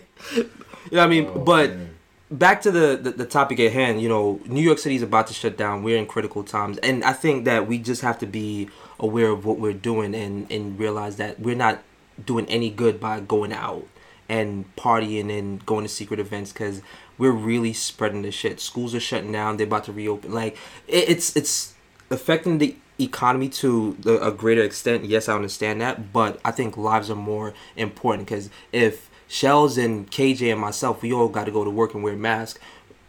You 0.91 0.97
know 0.97 1.03
what 1.03 1.07
I 1.07 1.09
mean? 1.09 1.27
Oh, 1.27 1.39
but 1.41 1.71
man. 1.71 1.95
back 2.31 2.63
to 2.63 2.71
the, 2.71 2.97
the 2.97 3.11
the 3.11 3.27
topic 3.27 3.61
at 3.61 3.73
hand. 3.73 4.01
You 4.01 4.09
know, 4.09 4.41
New 4.47 4.63
York 4.63 4.79
City 4.79 4.97
is 4.97 5.03
about 5.03 5.27
to 5.27 5.35
shut 5.35 5.59
down. 5.59 5.83
We're 5.83 5.99
in 5.99 6.07
critical 6.07 6.43
times, 6.45 6.79
and 6.79 7.05
I 7.05 7.13
think 7.13 7.45
that 7.45 7.67
we 7.67 7.77
just 7.79 8.01
have 8.01 8.19
to 8.21 8.27
be 8.27 8.71
aware 8.99 9.29
of 9.29 9.45
what 9.45 9.59
we're 9.59 9.75
doing 9.75 10.15
and 10.15 10.51
and 10.51 10.79
realize 10.79 11.17
that 11.17 11.41
we're 11.41 11.55
not 11.57 11.83
doing 12.25 12.47
any 12.47 12.71
good 12.71 12.99
by 13.01 13.21
going 13.21 13.53
out 13.53 13.87
and 14.29 14.65
partying 14.77 15.37
and 15.37 15.65
going 15.65 15.85
to 15.85 15.89
secret 15.89 16.21
events 16.21 16.53
because 16.53 16.83
we're 17.17 17.33
really 17.33 17.73
spreading 17.73 18.23
the 18.23 18.31
shit. 18.31 18.61
Schools 18.61 18.95
are 18.95 19.01
shutting 19.01 19.33
down. 19.33 19.57
They're 19.57 19.67
about 19.67 19.85
to 19.85 19.93
reopen. 19.93 20.33
Like 20.33 20.57
it, 20.87 21.09
it's 21.09 21.37
it's 21.37 21.75
affecting 22.11 22.59
the 22.59 22.77
economy 22.99 23.49
to 23.49 23.97
the, 24.01 24.25
a 24.25 24.33
greater 24.33 24.63
extent. 24.63 25.05
Yes, 25.05 25.29
I 25.29 25.35
understand 25.35 25.81
that, 25.81 26.13
but 26.13 26.41
I 26.45 26.51
think 26.51 26.77
lives 26.77 27.11
are 27.11 27.17
more 27.17 27.55
important 27.77 28.29
because 28.29 28.51
if 28.73 29.11
Shells 29.29 29.77
and 29.79 30.11
KJ 30.11 30.53
and 30.53 30.61
myself, 30.61 31.03
we 31.03 31.13
all 31.13 31.29
got 31.29 31.45
to 31.45 31.51
go 31.51 31.65
to 31.65 31.71
work 31.71 31.95
and 31.95 32.03
wear 32.03 32.17
masks. 32.17 32.59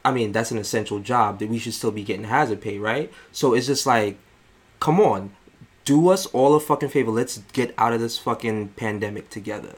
I 0.03 0.11
mean, 0.11 0.31
that's 0.31 0.51
an 0.51 0.57
essential 0.57 0.99
job 0.99 1.39
that 1.39 1.49
we 1.49 1.59
should 1.59 1.73
still 1.73 1.91
be 1.91 2.03
getting 2.03 2.25
hazard 2.25 2.61
pay, 2.61 2.77
right? 2.77 3.11
So 3.31 3.53
it's 3.53 3.67
just 3.67 3.85
like, 3.85 4.17
come 4.79 4.99
on, 4.99 5.31
do 5.85 6.09
us 6.09 6.25
all 6.27 6.55
a 6.55 6.59
fucking 6.59 6.89
favor. 6.89 7.11
Let's 7.11 7.39
get 7.53 7.73
out 7.77 7.93
of 7.93 7.99
this 7.99 8.17
fucking 8.17 8.69
pandemic 8.69 9.29
together. 9.29 9.75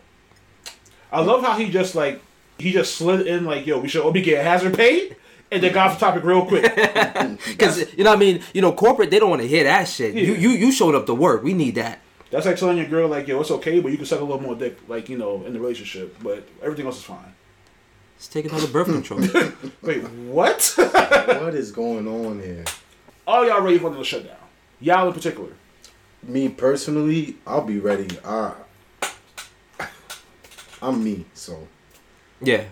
I 1.12 1.22
love 1.22 1.42
how 1.44 1.54
he 1.58 1.70
just 1.70 1.96
like 1.96 2.22
he 2.58 2.72
just 2.72 2.96
slid 2.96 3.28
in 3.28 3.46
like, 3.46 3.66
yo, 3.66 3.80
we 3.80 3.88
should 3.88 4.04
all 4.04 4.12
be 4.12 4.22
getting 4.22 4.44
hazard 4.46 4.76
pay, 4.76 5.16
and 5.52 5.62
then 5.64 5.74
got 5.74 5.88
off 5.92 6.00
the 6.00 6.06
topic 6.06 6.24
real 6.24 6.46
quick. 6.46 6.64
Because 7.48 7.80
you 7.98 8.04
know, 8.04 8.12
what 8.12 8.18
I 8.18 8.20
mean, 8.20 8.42
you 8.54 8.62
know, 8.62 8.72
corporate 8.72 9.10
they 9.12 9.20
don't 9.20 9.30
want 9.30 9.42
to 9.42 9.48
hear 9.48 9.64
that 9.64 9.86
shit. 9.88 10.14
You 10.16 10.34
Yeah. 10.34 10.38
you 10.38 10.50
you 10.50 10.72
showed 10.72 10.96
up 10.96 11.06
to 11.08 11.14
work. 11.14 11.44
We 11.44 11.54
need 11.54 11.76
that. 11.76 12.00
That's 12.30 12.46
like 12.46 12.56
telling 12.58 12.78
your 12.78 12.88
girl 12.88 13.10
like, 13.10 13.28
yo, 13.28 13.42
it's 13.42 13.52
okay, 13.52 13.80
but 13.82 13.92
you 13.92 13.98
can 13.98 14.06
suck 14.06 14.22
a 14.22 14.24
little 14.24 14.42
more 14.42 14.56
dick, 14.56 14.78
like 14.88 15.10
you 15.10 15.18
know, 15.18 15.44
in 15.46 15.54
the 15.54 15.60
relationship, 15.60 16.16
but 16.24 16.48
everything 16.64 16.86
else 16.86 16.98
is 16.98 17.04
fine. 17.04 17.34
Let's 18.16 18.28
take 18.28 18.46
another 18.46 18.68
birth 18.68 18.86
control. 18.88 19.20
Wait, 19.82 20.04
what? 20.30 20.74
what 20.78 21.56
is 21.56 21.72
going 21.72 22.08
on 22.08 22.40
here? 22.40 22.64
All 23.28 23.46
y'all 23.48 23.62
ready 23.62 23.80
for 23.80 23.90
the 23.90 24.04
shutdown? 24.04 24.38
Y'all 24.80 25.08
in 25.08 25.14
particular. 25.14 25.50
Me 26.24 26.48
personally, 26.50 27.36
I'll 27.48 27.64
be 27.66 27.80
ready. 27.80 28.08
I, 28.24 28.54
I'm 30.82 31.04
me, 31.04 31.26
so 31.34 31.68
Yeah. 32.42 32.66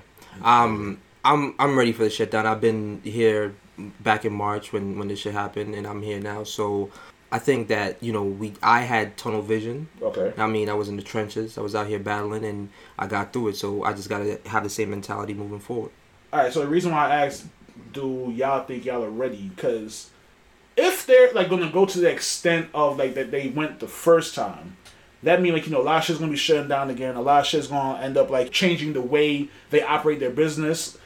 Um 0.43 0.99
I'm 1.23 1.55
I'm 1.59 1.77
ready 1.77 1.91
for 1.91 2.03
the 2.03 2.09
shutdown. 2.09 2.45
I've 2.45 2.61
been 2.61 3.01
here 3.03 3.53
back 3.99 4.25
in 4.25 4.33
March 4.33 4.73
when 4.73 4.97
when 4.97 5.07
this 5.07 5.19
shit 5.19 5.33
happened 5.33 5.75
and 5.75 5.85
I'm 5.87 6.01
here 6.01 6.19
now. 6.19 6.43
So 6.43 6.89
I 7.31 7.37
think 7.37 7.67
that, 7.67 8.01
you 8.01 8.11
know, 8.11 8.23
we 8.23 8.53
I 8.63 8.81
had 8.81 9.15
tunnel 9.17 9.41
vision. 9.41 9.87
Okay. 10.01 10.33
I 10.37 10.47
mean, 10.47 10.69
I 10.69 10.73
was 10.73 10.89
in 10.89 10.97
the 10.97 11.03
trenches. 11.03 11.57
I 11.57 11.61
was 11.61 11.75
out 11.75 11.87
here 11.87 11.99
battling 11.99 12.43
and 12.43 12.69
I 12.97 13.07
got 13.07 13.33
through 13.33 13.49
it. 13.49 13.57
So 13.57 13.83
I 13.83 13.93
just 13.93 14.09
got 14.09 14.19
to 14.19 14.39
have 14.49 14.63
the 14.63 14.69
same 14.69 14.89
mentality 14.89 15.33
moving 15.33 15.59
forward. 15.59 15.91
All 16.33 16.39
right. 16.39 16.51
So 16.51 16.61
the 16.61 16.67
reason 16.67 16.91
why 16.91 17.07
I 17.09 17.25
asked, 17.27 17.45
do 17.93 18.33
y'all 18.35 18.63
think 18.65 18.85
y'all 18.85 19.03
are 19.03 19.09
ready? 19.09 19.51
Because 19.55 20.09
if 20.75 21.05
they're 21.05 21.31
like 21.33 21.49
gonna 21.49 21.71
go 21.71 21.85
to 21.85 21.99
the 21.99 22.09
extent 22.09 22.69
of 22.73 22.97
like 22.97 23.13
that 23.15 23.31
they 23.31 23.49
went 23.49 23.79
the 23.79 23.87
first 23.87 24.33
time, 24.33 24.77
that 25.23 25.41
means 25.41 25.53
like 25.53 25.65
you 25.65 25.71
know 25.71 25.81
a 25.81 25.83
lot 25.83 25.97
of 25.97 26.03
shit's 26.05 26.19
gonna 26.19 26.31
be 26.31 26.37
shutting 26.37 26.67
down 26.67 26.89
again. 26.89 27.15
A 27.15 27.21
lot 27.21 27.41
of 27.41 27.45
shit's 27.47 27.67
gonna 27.67 27.99
end 27.99 28.17
up 28.17 28.29
like 28.29 28.51
changing 28.51 28.93
the 28.93 29.01
way 29.01 29.49
they 29.69 29.81
operate 29.81 30.19
their 30.19 30.29
business. 30.29 30.97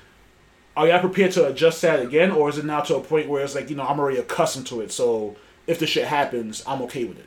Are 0.75 0.87
y'all 0.87 0.99
prepared 0.99 1.31
to 1.33 1.47
adjust 1.47 1.81
that 1.83 1.99
again, 1.99 2.31
or 2.31 2.49
is 2.49 2.57
it 2.57 2.65
now 2.65 2.81
to 2.81 2.95
a 2.95 3.01
point 3.01 3.29
where 3.29 3.43
it's 3.43 3.55
like 3.55 3.69
you 3.69 3.75
know 3.75 3.83
I'm 3.83 3.99
already 3.99 4.17
accustomed 4.17 4.67
to 4.67 4.81
it, 4.81 4.91
so 4.91 5.35
if 5.67 5.79
the 5.79 5.87
shit 5.87 6.07
happens, 6.07 6.63
I'm 6.67 6.81
okay 6.83 7.05
with 7.05 7.19
it. 7.19 7.25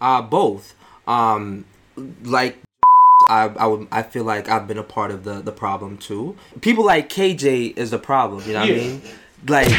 Uh 0.00 0.22
both. 0.22 0.74
Um 1.06 1.64
like 2.24 2.58
I, 3.28 3.44
I 3.58 3.66
would 3.66 3.88
I 3.90 4.02
feel 4.02 4.24
like 4.24 4.48
I've 4.48 4.66
been 4.66 4.78
a 4.78 4.82
part 4.84 5.10
of 5.10 5.24
the 5.24 5.40
the 5.40 5.52
problem 5.52 5.98
too. 5.98 6.36
People 6.60 6.84
like 6.84 7.08
KJ 7.08 7.76
is 7.76 7.90
the 7.90 7.98
problem. 7.98 8.42
You 8.46 8.54
know 8.54 8.60
what 8.60 8.70
I 8.70 8.72
mean? 8.72 9.02
Like 9.46 9.72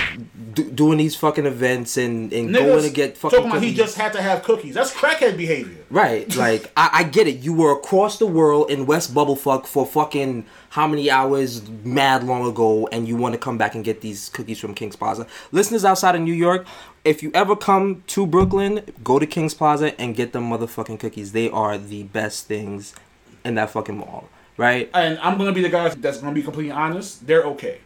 do, 0.53 0.71
doing 0.71 0.97
these 0.97 1.15
fucking 1.15 1.45
events 1.45 1.97
and 1.97 2.31
and 2.31 2.53
going 2.53 2.83
to 2.83 2.89
get 2.89 3.17
fucking 3.17 3.37
talking 3.37 3.51
about 3.51 3.63
he 3.63 3.73
just 3.73 3.97
had 3.97 4.13
to 4.13 4.21
have 4.21 4.43
cookies. 4.43 4.73
That's 4.73 4.93
crackhead 4.93 5.37
behavior. 5.37 5.83
Right, 5.89 6.33
like 6.37 6.71
I, 6.77 6.89
I 6.93 7.03
get 7.03 7.27
it. 7.27 7.39
You 7.39 7.53
were 7.53 7.73
across 7.73 8.19
the 8.19 8.25
world 8.25 8.71
in 8.71 8.85
West 8.85 9.13
Bubblefuck 9.13 9.65
for 9.65 9.85
fucking 9.85 10.45
how 10.69 10.87
many 10.87 11.09
hours, 11.09 11.67
mad 11.83 12.23
long 12.23 12.47
ago, 12.47 12.87
and 12.91 13.07
you 13.07 13.15
want 13.15 13.33
to 13.33 13.39
come 13.39 13.57
back 13.57 13.75
and 13.75 13.83
get 13.83 14.01
these 14.01 14.29
cookies 14.29 14.59
from 14.59 14.73
Kings 14.73 14.95
Plaza. 14.95 15.27
Listeners 15.51 15.83
outside 15.83 16.15
of 16.15 16.21
New 16.21 16.33
York, 16.33 16.65
if 17.03 17.21
you 17.23 17.31
ever 17.33 17.55
come 17.55 18.03
to 18.07 18.25
Brooklyn, 18.25 18.83
go 19.03 19.19
to 19.19 19.25
Kings 19.25 19.53
Plaza 19.53 19.99
and 19.99 20.15
get 20.15 20.31
them 20.31 20.49
motherfucking 20.49 20.99
cookies. 20.99 21.31
They 21.31 21.49
are 21.49 21.77
the 21.77 22.03
best 22.03 22.47
things 22.47 22.93
in 23.43 23.55
that 23.55 23.71
fucking 23.71 23.97
mall, 23.97 24.29
right? 24.57 24.89
and 24.93 25.19
I'm 25.19 25.37
gonna 25.37 25.51
be 25.51 25.61
the 25.61 25.69
guy 25.69 25.89
that's 25.89 26.19
gonna 26.19 26.33
be 26.33 26.43
completely 26.43 26.71
honest. 26.71 27.25
They're 27.27 27.43
okay. 27.43 27.79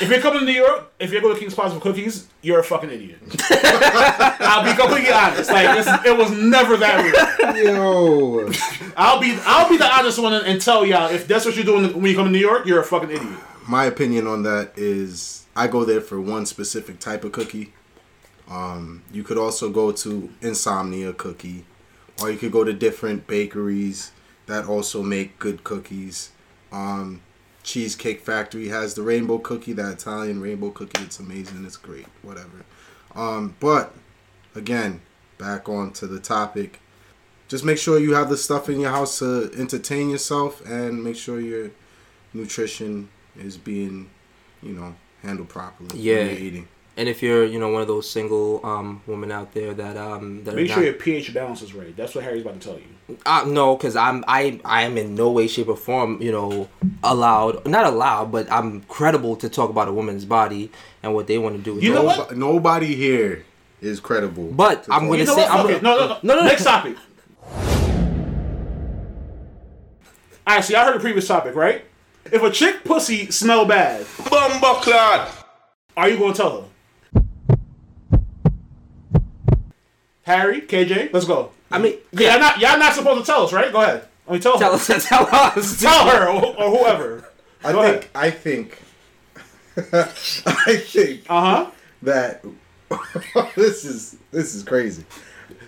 If 0.00 0.10
you're 0.10 0.20
coming 0.20 0.40
to 0.40 0.44
New 0.44 0.52
York, 0.52 0.92
if 0.98 1.12
you're 1.12 1.20
going 1.20 1.34
to 1.34 1.40
King's 1.40 1.54
Plaza 1.54 1.76
for 1.76 1.80
cookies, 1.80 2.26
you're 2.42 2.58
a 2.58 2.64
fucking 2.64 2.90
idiot. 2.90 3.18
I'll 3.50 4.64
be 4.64 4.76
completely 4.80 5.12
honest. 5.12 5.50
Like 5.50 5.78
it's, 5.78 6.06
it 6.06 6.16
was 6.16 6.32
never 6.32 6.76
that 6.78 7.54
real. 7.54 7.64
yo, 7.64 8.50
I'll 8.96 9.20
be 9.20 9.38
I'll 9.44 9.68
be 9.68 9.76
the 9.76 9.86
honest 9.86 10.18
one 10.18 10.32
and, 10.32 10.44
and 10.46 10.60
tell 10.60 10.84
y'all 10.84 11.10
if 11.10 11.28
that's 11.28 11.44
what 11.44 11.54
you're 11.54 11.64
doing 11.64 11.92
when 11.94 12.10
you 12.10 12.16
come 12.16 12.24
to 12.24 12.30
New 12.30 12.38
York, 12.38 12.66
you're 12.66 12.80
a 12.80 12.84
fucking 12.84 13.10
idiot. 13.10 13.38
my 13.68 13.84
opinion 13.84 14.26
on 14.26 14.42
that 14.42 14.72
is 14.76 15.46
I 15.54 15.68
go 15.68 15.84
there 15.84 16.00
for 16.00 16.20
one 16.20 16.44
specific 16.46 16.98
type 16.98 17.22
of 17.22 17.30
cookie. 17.30 17.72
Um, 18.48 19.02
you 19.12 19.22
could 19.22 19.38
also 19.38 19.70
go 19.70 19.92
to 19.92 20.28
Insomnia 20.42 21.12
Cookie, 21.12 21.64
or 22.20 22.30
you 22.30 22.36
could 22.36 22.52
go 22.52 22.64
to 22.64 22.72
different 22.72 23.26
bakeries 23.26 24.10
that 24.46 24.66
also 24.66 25.02
make 25.02 25.38
good 25.38 25.64
cookies. 25.64 26.30
Um, 26.72 27.22
Cheesecake 27.64 28.20
Factory 28.20 28.68
has 28.68 28.94
the 28.94 29.02
rainbow 29.02 29.38
cookie, 29.38 29.72
that 29.72 29.92
Italian 29.94 30.40
rainbow 30.40 30.70
cookie. 30.70 31.02
It's 31.02 31.18
amazing. 31.18 31.64
It's 31.64 31.76
great. 31.78 32.06
Whatever. 32.22 32.64
Um, 33.16 33.56
but 33.58 33.94
again, 34.54 35.00
back 35.38 35.68
on 35.68 35.92
to 35.94 36.06
the 36.06 36.20
topic. 36.20 36.80
Just 37.48 37.64
make 37.64 37.78
sure 37.78 37.98
you 37.98 38.14
have 38.14 38.28
the 38.30 38.36
stuff 38.36 38.68
in 38.68 38.80
your 38.80 38.90
house 38.90 39.18
to 39.18 39.50
entertain 39.56 40.10
yourself, 40.10 40.64
and 40.66 41.02
make 41.02 41.16
sure 41.16 41.40
your 41.40 41.70
nutrition 42.32 43.08
is 43.38 43.56
being, 43.56 44.10
you 44.62 44.72
know, 44.72 44.94
handled 45.22 45.48
properly. 45.48 45.88
when 45.90 46.00
Yeah. 46.00 46.24
you're 46.24 46.32
eating. 46.38 46.68
And 46.96 47.08
if 47.08 47.22
you're, 47.24 47.44
you 47.44 47.58
know, 47.58 47.70
one 47.70 47.82
of 47.82 47.88
those 47.88 48.08
single 48.08 48.64
um 48.64 49.02
women 49.06 49.32
out 49.32 49.52
there 49.52 49.74
that 49.74 49.96
um 49.96 50.44
that 50.44 50.54
Make 50.54 50.66
are 50.66 50.74
sure 50.74 50.76
not, 50.76 50.84
your 50.84 50.92
pH 50.94 51.34
balance 51.34 51.60
is 51.62 51.74
right. 51.74 51.96
That's 51.96 52.14
what 52.14 52.22
Harry's 52.22 52.42
about 52.42 52.60
to 52.60 52.68
tell 52.68 52.78
you. 52.78 53.18
Uh, 53.26 53.44
no, 53.48 53.76
because 53.76 53.96
I'm 53.96 54.24
I 54.28 54.60
I 54.64 54.82
am 54.82 54.96
in 54.96 55.14
no 55.16 55.30
way, 55.32 55.48
shape, 55.48 55.68
or 55.68 55.76
form, 55.76 56.22
you 56.22 56.30
know, 56.30 56.68
allowed 57.02 57.66
not 57.66 57.84
allowed, 57.86 58.30
but 58.30 58.50
I'm 58.52 58.82
credible 58.82 59.34
to 59.36 59.48
talk 59.48 59.70
about 59.70 59.88
a 59.88 59.92
woman's 59.92 60.24
body 60.24 60.70
and 61.02 61.14
what 61.14 61.26
they 61.26 61.36
want 61.36 61.56
to 61.56 61.62
do. 61.62 61.74
with 61.74 61.82
You 61.82 61.92
their 61.94 62.02
know 62.02 62.06
what? 62.06 62.30
Nobo- 62.30 62.52
Nobody 62.52 62.94
here 62.94 63.44
is 63.80 63.98
credible. 63.98 64.52
But 64.52 64.84
to 64.84 64.92
I'm 64.92 65.08
gonna 65.10 65.26
say- 65.26 65.46
I'm 65.46 65.66
Okay, 65.66 65.80
gonna- 65.80 65.82
no, 65.82 65.96
no, 65.98 66.06
no, 66.06 66.18
no, 66.22 66.34
no, 66.36 66.40
no. 66.42 66.46
Next 66.46 66.62
topic. 66.64 66.96
All 70.46 70.54
right, 70.56 70.64
see, 70.64 70.74
I 70.74 70.84
heard 70.84 70.94
the 70.94 71.00
previous 71.00 71.26
topic, 71.26 71.54
right? 71.54 71.84
If 72.30 72.42
a 72.42 72.50
chick 72.50 72.84
pussy 72.84 73.30
smell 73.30 73.64
bad, 73.64 74.02
Bumbleclad. 74.04 75.28
are 75.96 76.08
you 76.08 76.18
gonna 76.18 76.34
tell 76.34 76.62
her? 76.62 76.68
Harry, 80.24 80.60
KJ, 80.62 81.12
let's 81.12 81.26
go. 81.26 81.50
I 81.70 81.78
mean, 81.78 81.94
Yeah, 82.12 82.32
y'all 82.32 82.40
not 82.40 82.58
y'all 82.60 82.78
not 82.78 82.92
supposed 82.94 83.24
to 83.24 83.26
tell 83.30 83.44
us, 83.44 83.52
right? 83.52 83.72
Go 83.72 83.80
ahead. 83.82 84.06
I 84.28 84.32
mean, 84.32 84.40
tell, 84.40 84.58
Tell 84.58 84.70
her. 84.70 84.76
us, 84.76 84.86
tell 85.08 85.26
us. 85.30 85.80
tell 85.82 86.06
her 86.08 86.28
or, 86.28 86.56
or 86.56 86.78
whoever. 86.78 87.28
I 87.62 87.72
Go 87.72 87.82
think 87.82 87.96
ahead. 87.96 88.10
I 88.14 88.30
think 88.30 88.78
I 89.76 90.76
think 90.76 91.22
Uh 91.28 91.40
huh. 91.40 91.70
that 92.02 92.44
this 93.56 93.84
is 93.84 94.16
this 94.30 94.54
is 94.54 94.62
crazy. 94.62 95.04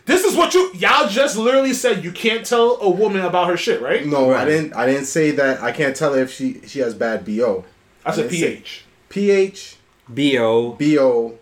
This 0.04 0.24
is 0.24 0.36
what 0.36 0.54
you 0.54 0.70
y'all 0.74 1.08
just 1.08 1.36
literally 1.36 1.72
said. 1.72 2.04
You 2.04 2.12
can't 2.12 2.46
tell 2.46 2.78
a 2.80 2.88
woman 2.88 3.22
about 3.22 3.48
her 3.48 3.56
shit, 3.56 3.80
right? 3.82 4.06
No, 4.06 4.32
I 4.32 4.44
didn't. 4.44 4.74
I 4.74 4.86
didn't 4.86 5.06
say 5.06 5.32
that. 5.32 5.62
I 5.62 5.72
can't 5.72 5.96
tell 5.96 6.14
her 6.14 6.20
if 6.20 6.32
she 6.32 6.60
she 6.66 6.78
has 6.80 6.94
bad 6.94 7.24
bo. 7.24 7.64
I 8.04 8.12
said 8.12 8.30
didn't 8.30 8.38
say- 8.40 8.54
pH. 8.56 8.84
pH 9.08 9.76
Bo, 10.08 10.72
bo, 10.78 11.38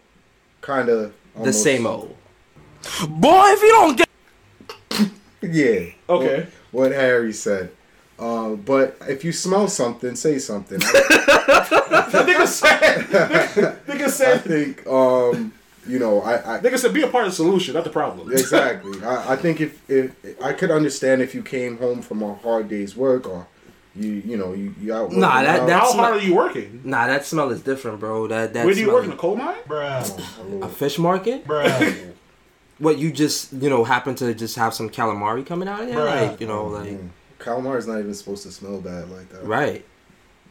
kind 0.63 0.89
of 0.89 1.13
the 1.39 1.53
same 1.53 1.87
old. 1.87 2.14
Boy, 3.09 3.43
if 3.47 3.63
you 3.63 3.69
don't 3.69 3.97
get 3.99 4.09
Yeah. 5.43 5.91
Okay. 6.09 6.47
What, 6.71 6.83
what 6.91 6.93
Harry 6.93 7.33
said. 7.33 7.71
Uh, 8.19 8.51
but 8.51 8.97
if 9.09 9.25
you 9.25 9.33
smell 9.33 9.67
something, 9.69 10.15
say 10.17 10.39
something. 10.39 10.79
I, 10.83 10.87
Nigga 12.25 12.47
said. 12.47 13.01
Nigga 13.87 14.05
I 14.05 14.09
said. 14.09 14.43
think 14.43 14.87
um, 14.87 15.53
you 15.87 15.99
know, 15.99 16.23
I, 16.23 16.57
I 16.57 16.61
Nigga 16.61 16.79
said 16.79 16.95
be 16.95 17.03
a 17.03 17.09
part 17.09 17.25
of 17.27 17.33
the 17.33 17.37
solution, 17.37 17.75
not 17.75 17.85
the 17.85 17.91
problem. 17.91 18.31
exactly. 18.33 19.03
I, 19.05 19.33
I 19.33 19.37
think 19.37 19.61
if, 19.61 19.91
if 19.91 20.15
I 20.43 20.53
could 20.53 20.71
understand 20.71 21.23
if 21.23 21.35
you 21.35 21.43
came 21.43 21.77
home 21.79 22.03
from 22.03 22.23
a 22.23 22.35
hard 22.35 22.69
day's 22.69 22.97
work 22.97 23.29
or 23.29 23.47
you 23.97 24.11
you 24.25 24.37
know 24.37 24.53
you 24.55 24.75
you 24.81 24.95
out. 24.95 25.11
Nah, 25.13 25.41
working 25.41 25.45
that- 25.45 25.61
out. 25.61 25.67
that- 25.67 25.73
How 25.73 25.81
That's 25.81 25.93
hard 25.95 26.15
not- 26.15 26.23
are 26.23 26.25
you 26.27 26.35
working? 26.37 26.81
Nah, 26.85 27.07
that 27.09 27.27
smell 27.27 27.51
is 27.51 27.61
different, 27.63 27.99
bro. 28.01 28.29
That 28.29 28.55
that 28.55 28.65
Where 28.65 28.75
do 28.75 28.81
you 28.81 28.87
smell 28.87 28.97
work 28.97 29.05
in 29.07 29.13
a 29.13 29.17
coal 29.17 29.37
mine? 29.37 29.57
Bro? 29.67 30.03
A 30.63 30.69
fish 30.69 30.99
market? 30.99 31.45
What 32.79 32.99
you 32.99 33.13
just 33.13 33.53
you 33.53 33.71
know 33.71 33.85
happen 33.85 34.15
to 34.17 34.35
just 34.35 34.57
have 34.57 34.75
some 34.75 34.91
calamari 34.91 35.47
coming 35.47 35.69
out 35.69 35.83
of 35.83 35.89
there, 35.89 35.97
Bruh. 35.99 36.31
like 36.31 36.41
you 36.41 36.47
know, 36.47 36.67
like 36.67 36.89
Mm. 36.91 37.09
Calamar 37.39 37.77
is 37.79 37.87
not 37.87 37.99
even 37.99 38.15
supposed 38.15 38.43
to 38.45 38.51
smell 38.53 38.81
bad 38.81 39.11
like 39.11 39.29
that. 39.31 39.45
right. 39.45 39.85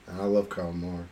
And 0.07 0.21
I 0.21 0.25
love 0.25 0.47
calamari. 0.49 1.05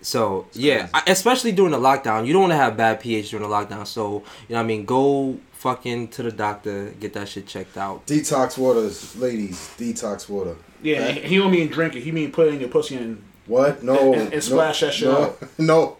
So 0.00 0.46
yeah. 0.52 0.88
I- 0.94 1.02
especially 1.08 1.52
during 1.52 1.72
the 1.72 1.78
lockdown, 1.78 2.26
you 2.26 2.32
don't 2.32 2.42
want 2.42 2.52
to 2.52 2.56
have 2.56 2.76
bad 2.76 3.00
pH 3.00 3.30
during 3.30 3.48
the 3.48 3.52
lockdown. 3.54 3.86
So 3.86 4.22
you 4.48 4.54
know, 4.54 4.56
what 4.56 4.60
I 4.60 4.62
mean, 4.64 4.84
go 4.84 5.38
fucking 5.52 6.08
to 6.08 6.22
the 6.22 6.30
doctor, 6.32 6.90
get 7.00 7.12
that 7.14 7.28
shit 7.28 7.46
checked 7.46 7.76
out. 7.76 8.06
Detox 8.06 8.56
waters, 8.56 9.16
ladies. 9.16 9.56
Detox 9.78 10.28
water. 10.28 10.56
Yeah, 10.82 11.04
Right. 11.06 11.24
he 11.24 11.36
don't 11.36 11.50
mean 11.50 11.68
drink 11.68 11.96
it. 11.96 12.02
He 12.02 12.12
mean 12.12 12.30
put 12.30 12.46
it 12.48 12.54
in 12.54 12.60
your 12.60 12.68
pussy 12.68 12.96
and 12.96 13.22
What? 13.46 13.82
No. 13.82 14.12
And- 14.12 14.22
and 14.22 14.32
no, 14.34 14.38
splash 14.40 14.80
that 14.80 14.94
shit 14.94 15.08
no, 15.08 15.22
out. 15.22 15.38
No. 15.58 15.96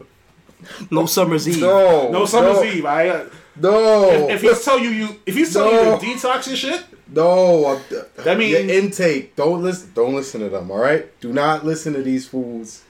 No 0.91 1.07
summer's 1.07 1.49
eve. 1.49 1.61
No. 1.61 2.11
no 2.11 2.25
summer's 2.27 2.57
no, 2.57 2.65
eve. 2.65 2.85
I 2.87 3.09
uh, 3.09 3.25
No. 3.57 4.09
if, 4.11 4.31
if 4.37 4.41
he's 4.43 4.65
tell 4.65 4.79
you 4.79 4.91
you 4.91 5.09
if 5.27 5.35
he's 5.35 5.53
telling 5.53 5.75
No. 5.75 5.95
you 5.95 6.01
to 6.01 6.07
detox 6.07 6.47
and 6.49 6.57
shit, 6.59 6.85
No, 7.13 7.81
That 8.17 8.37
means 8.39 8.53
your 8.53 8.69
intake. 8.69 9.35
Don't 9.37 9.63
listen. 9.63 9.91
Don't 9.95 10.15
listen 10.15 10.41
to 10.41 10.49
them. 10.49 10.71
All 10.71 10.79
right. 10.79 11.07
Do 11.21 11.33
not 11.33 11.65
listen 11.65 11.93
to 11.95 12.03
these 12.03 12.27
fools. 12.29 12.83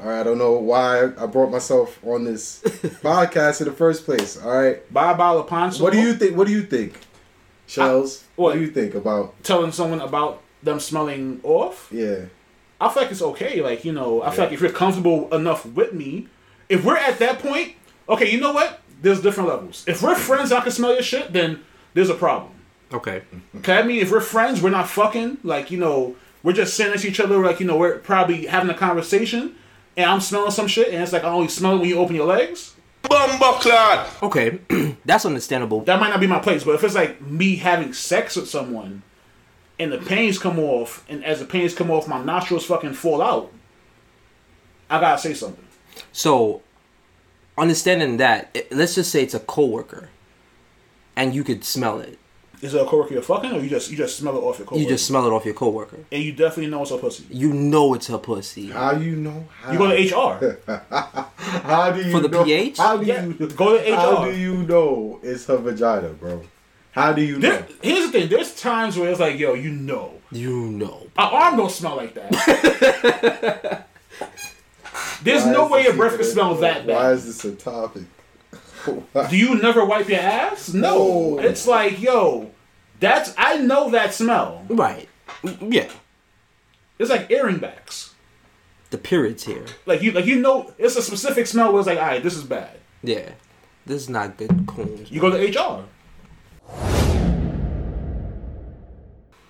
All 0.00 0.06
right. 0.08 0.20
I 0.20 0.22
don't 0.22 0.38
know 0.38 0.52
why 0.52 1.04
I 1.04 1.26
brought 1.26 1.50
myself 1.50 1.98
on 2.04 2.24
this 2.24 2.60
podcast 3.02 3.60
in 3.60 3.66
the 3.68 3.72
first 3.74 4.04
place. 4.04 4.40
All 4.42 4.50
right. 4.56 4.92
buy 4.92 5.12
a 5.12 5.16
bottle 5.16 5.42
of 5.42 5.48
Ponzo. 5.48 5.80
What 5.80 5.92
do 5.92 6.00
you 6.00 6.14
think? 6.14 6.36
What 6.36 6.46
do 6.46 6.52
you 6.52 6.62
think, 6.62 6.94
Shells? 7.66 8.22
I- 8.22 8.26
what 8.36 8.44
what? 8.50 8.54
do 8.54 8.60
you 8.60 8.70
think 8.70 8.94
about? 8.94 9.34
telling 9.42 9.72
someone 9.72 10.00
about 10.00 10.42
them 10.62 10.80
smelling 10.80 11.40
off? 11.42 11.88
Yeah. 11.92 12.26
I 12.80 12.88
feel 12.92 13.02
like 13.02 13.10
it's 13.12 13.22
okay. 13.22 13.60
Like 13.60 13.84
you 13.84 13.92
know, 13.92 14.22
I 14.22 14.30
feel 14.30 14.44
like 14.44 14.52
if 14.54 14.60
you're 14.60 14.70
comfortable 14.70 15.32
enough 15.34 15.66
with 15.66 15.92
me, 15.92 16.28
if 16.68 16.84
we're 16.84 16.96
at 16.96 17.18
that 17.18 17.38
point, 17.38 17.74
okay, 18.08 18.30
you 18.30 18.40
know 18.40 18.52
what? 18.52 18.80
There's 19.00 19.20
different 19.20 19.48
levels. 19.48 19.84
If 19.86 20.02
we're 20.02 20.14
friends, 20.14 20.52
I 20.52 20.60
can 20.60 20.72
smell 20.72 20.92
your 20.92 21.02
shit. 21.02 21.32
Then 21.32 21.64
there's 21.94 22.10
a 22.10 22.14
problem. 22.14 22.52
Okay. 22.92 23.22
Okay, 23.56 23.78
I 23.78 23.82
mean, 23.82 24.00
if 24.00 24.10
we're 24.10 24.20
friends, 24.20 24.62
we're 24.62 24.70
not 24.70 24.88
fucking. 24.88 25.38
Like 25.44 25.70
you 25.70 25.78
know, 25.78 26.16
we're 26.42 26.52
just 26.52 26.74
sitting 26.74 26.92
next 26.92 27.02
to 27.02 27.08
each 27.08 27.20
other. 27.20 27.38
Like 27.38 27.60
you 27.60 27.66
know, 27.66 27.76
we're 27.76 27.98
probably 27.98 28.46
having 28.46 28.70
a 28.70 28.74
conversation, 28.74 29.54
and 29.96 30.10
I'm 30.10 30.20
smelling 30.20 30.50
some 30.50 30.66
shit, 30.66 30.92
and 30.92 31.02
it's 31.02 31.12
like 31.12 31.24
I 31.24 31.28
only 31.28 31.48
smell 31.48 31.76
it 31.76 31.80
when 31.80 31.88
you 31.88 31.98
open 31.98 32.16
your 32.16 32.26
legs. 32.26 32.74
Bumbleclad. 33.02 34.22
Okay, 34.22 34.58
that's 35.04 35.24
understandable. 35.24 35.82
That 35.82 36.00
might 36.00 36.10
not 36.10 36.20
be 36.20 36.26
my 36.26 36.40
place. 36.40 36.64
But 36.64 36.74
if 36.74 36.84
it's 36.84 36.94
like 36.94 37.20
me 37.20 37.56
having 37.56 37.92
sex 37.92 38.36
with 38.36 38.48
someone, 38.48 39.02
and 39.78 39.92
the 39.92 39.98
pains 39.98 40.38
come 40.38 40.58
off, 40.58 41.04
and 41.08 41.24
as 41.24 41.38
the 41.38 41.46
pains 41.46 41.74
come 41.74 41.90
off, 41.90 42.08
my 42.08 42.22
nostrils 42.22 42.66
fucking 42.66 42.94
fall 42.94 43.22
out. 43.22 43.52
I 44.90 45.00
gotta 45.00 45.18
say 45.18 45.34
something. 45.34 45.64
So, 46.22 46.62
understanding 47.56 48.16
that, 48.16 48.50
it- 48.52 48.72
let's 48.72 48.96
just 48.96 49.12
say 49.12 49.22
it's 49.22 49.34
a 49.34 49.38
coworker, 49.40 50.08
and 51.14 51.32
you 51.32 51.44
could 51.44 51.64
smell 51.64 52.00
it. 52.00 52.18
Is 52.60 52.74
it 52.74 52.82
a 52.82 52.84
coworker 52.84 53.14
you're 53.14 53.22
fucking, 53.22 53.52
or 53.52 53.60
you 53.60 53.68
just 53.70 53.88
you 53.88 53.96
just 53.96 54.16
smell 54.18 54.36
it 54.36 54.40
off 54.40 54.58
your 54.58 54.66
coworker? 54.66 54.82
You 54.82 54.88
just 54.88 55.06
smell 55.06 55.24
it 55.28 55.32
off 55.32 55.44
your 55.44 55.54
coworker. 55.54 55.98
and 56.10 56.20
you 56.24 56.32
definitely 56.32 56.66
know 56.72 56.82
it's 56.82 56.90
a 56.90 56.98
pussy. 56.98 57.22
You 57.30 57.52
know 57.54 57.94
it's 57.94 58.08
her 58.08 58.18
pussy. 58.18 58.66
How 58.70 58.94
do 58.94 59.04
you 59.04 59.14
know? 59.14 59.46
How? 59.62 59.70
You 59.72 59.78
go 59.78 59.86
to 59.86 59.94
HR. 59.94 60.60
How 61.38 61.92
do 61.92 62.02
you 62.02 62.10
For 62.10 62.18
the 62.18 62.28
know? 62.28 62.42
pH? 62.44 62.78
How 62.78 62.96
do 62.96 63.06
Yeah, 63.06 63.24
you 63.26 63.34
go 63.62 63.78
to 63.78 63.92
HR? 63.92 63.94
How 64.00 64.24
do 64.24 64.36
you 64.36 64.54
know 64.64 65.20
it's 65.22 65.46
her 65.46 65.58
vagina, 65.58 66.08
bro? 66.08 66.42
How 66.90 67.12
do 67.12 67.22
you 67.22 67.34
know? 67.38 67.48
There, 67.48 67.66
here's 67.80 68.06
the 68.06 68.10
thing. 68.18 68.28
There's 68.28 68.52
times 68.60 68.98
where 68.98 69.08
it's 69.08 69.20
like, 69.20 69.38
yo, 69.38 69.54
you 69.54 69.70
know, 69.70 70.14
You 70.32 70.62
know. 70.80 71.06
our 71.16 71.30
arm 71.42 71.56
don't 71.58 71.70
smell 71.70 71.94
like 71.94 72.12
that. 72.14 73.86
There's 75.22 75.44
Why 75.44 75.52
no 75.52 75.68
way 75.68 75.82
this 75.82 75.88
your 75.88 75.96
breath 75.96 76.14
even 76.14 76.24
can 76.24 76.32
smell 76.32 76.54
that 76.56 76.86
bad. 76.86 76.94
Why 76.94 77.12
is 77.12 77.26
this 77.26 77.44
a 77.44 77.54
topic? 77.54 78.04
Do 79.30 79.36
you 79.36 79.60
never 79.60 79.84
wipe 79.84 80.08
your 80.08 80.20
ass? 80.20 80.72
No. 80.72 81.36
No. 81.36 81.38
It's 81.40 81.66
like, 81.66 82.00
yo, 82.00 82.50
that's 83.00 83.34
I 83.36 83.58
know 83.58 83.90
that 83.90 84.14
smell. 84.14 84.64
Right. 84.68 85.08
Yeah. 85.60 85.90
It's 86.98 87.10
like 87.10 87.30
earring 87.30 87.58
backs. 87.58 88.14
The 88.90 88.98
period's 88.98 89.44
here. 89.44 89.66
Like 89.86 90.02
you, 90.02 90.12
like 90.12 90.24
you 90.24 90.40
know, 90.40 90.72
it's 90.78 90.96
a 90.96 91.02
specific 91.02 91.46
smell 91.46 91.72
where 91.72 91.80
it's 91.80 91.86
like, 91.86 91.98
all 91.98 92.06
right, 92.06 92.22
this 92.22 92.36
is 92.36 92.44
bad. 92.44 92.78
Yeah. 93.02 93.30
This 93.86 94.02
is 94.02 94.08
not 94.08 94.36
good 94.36 94.66
coons. 94.66 95.10
You 95.10 95.20
go 95.20 95.30
to 95.30 95.38
HR. 95.38 95.84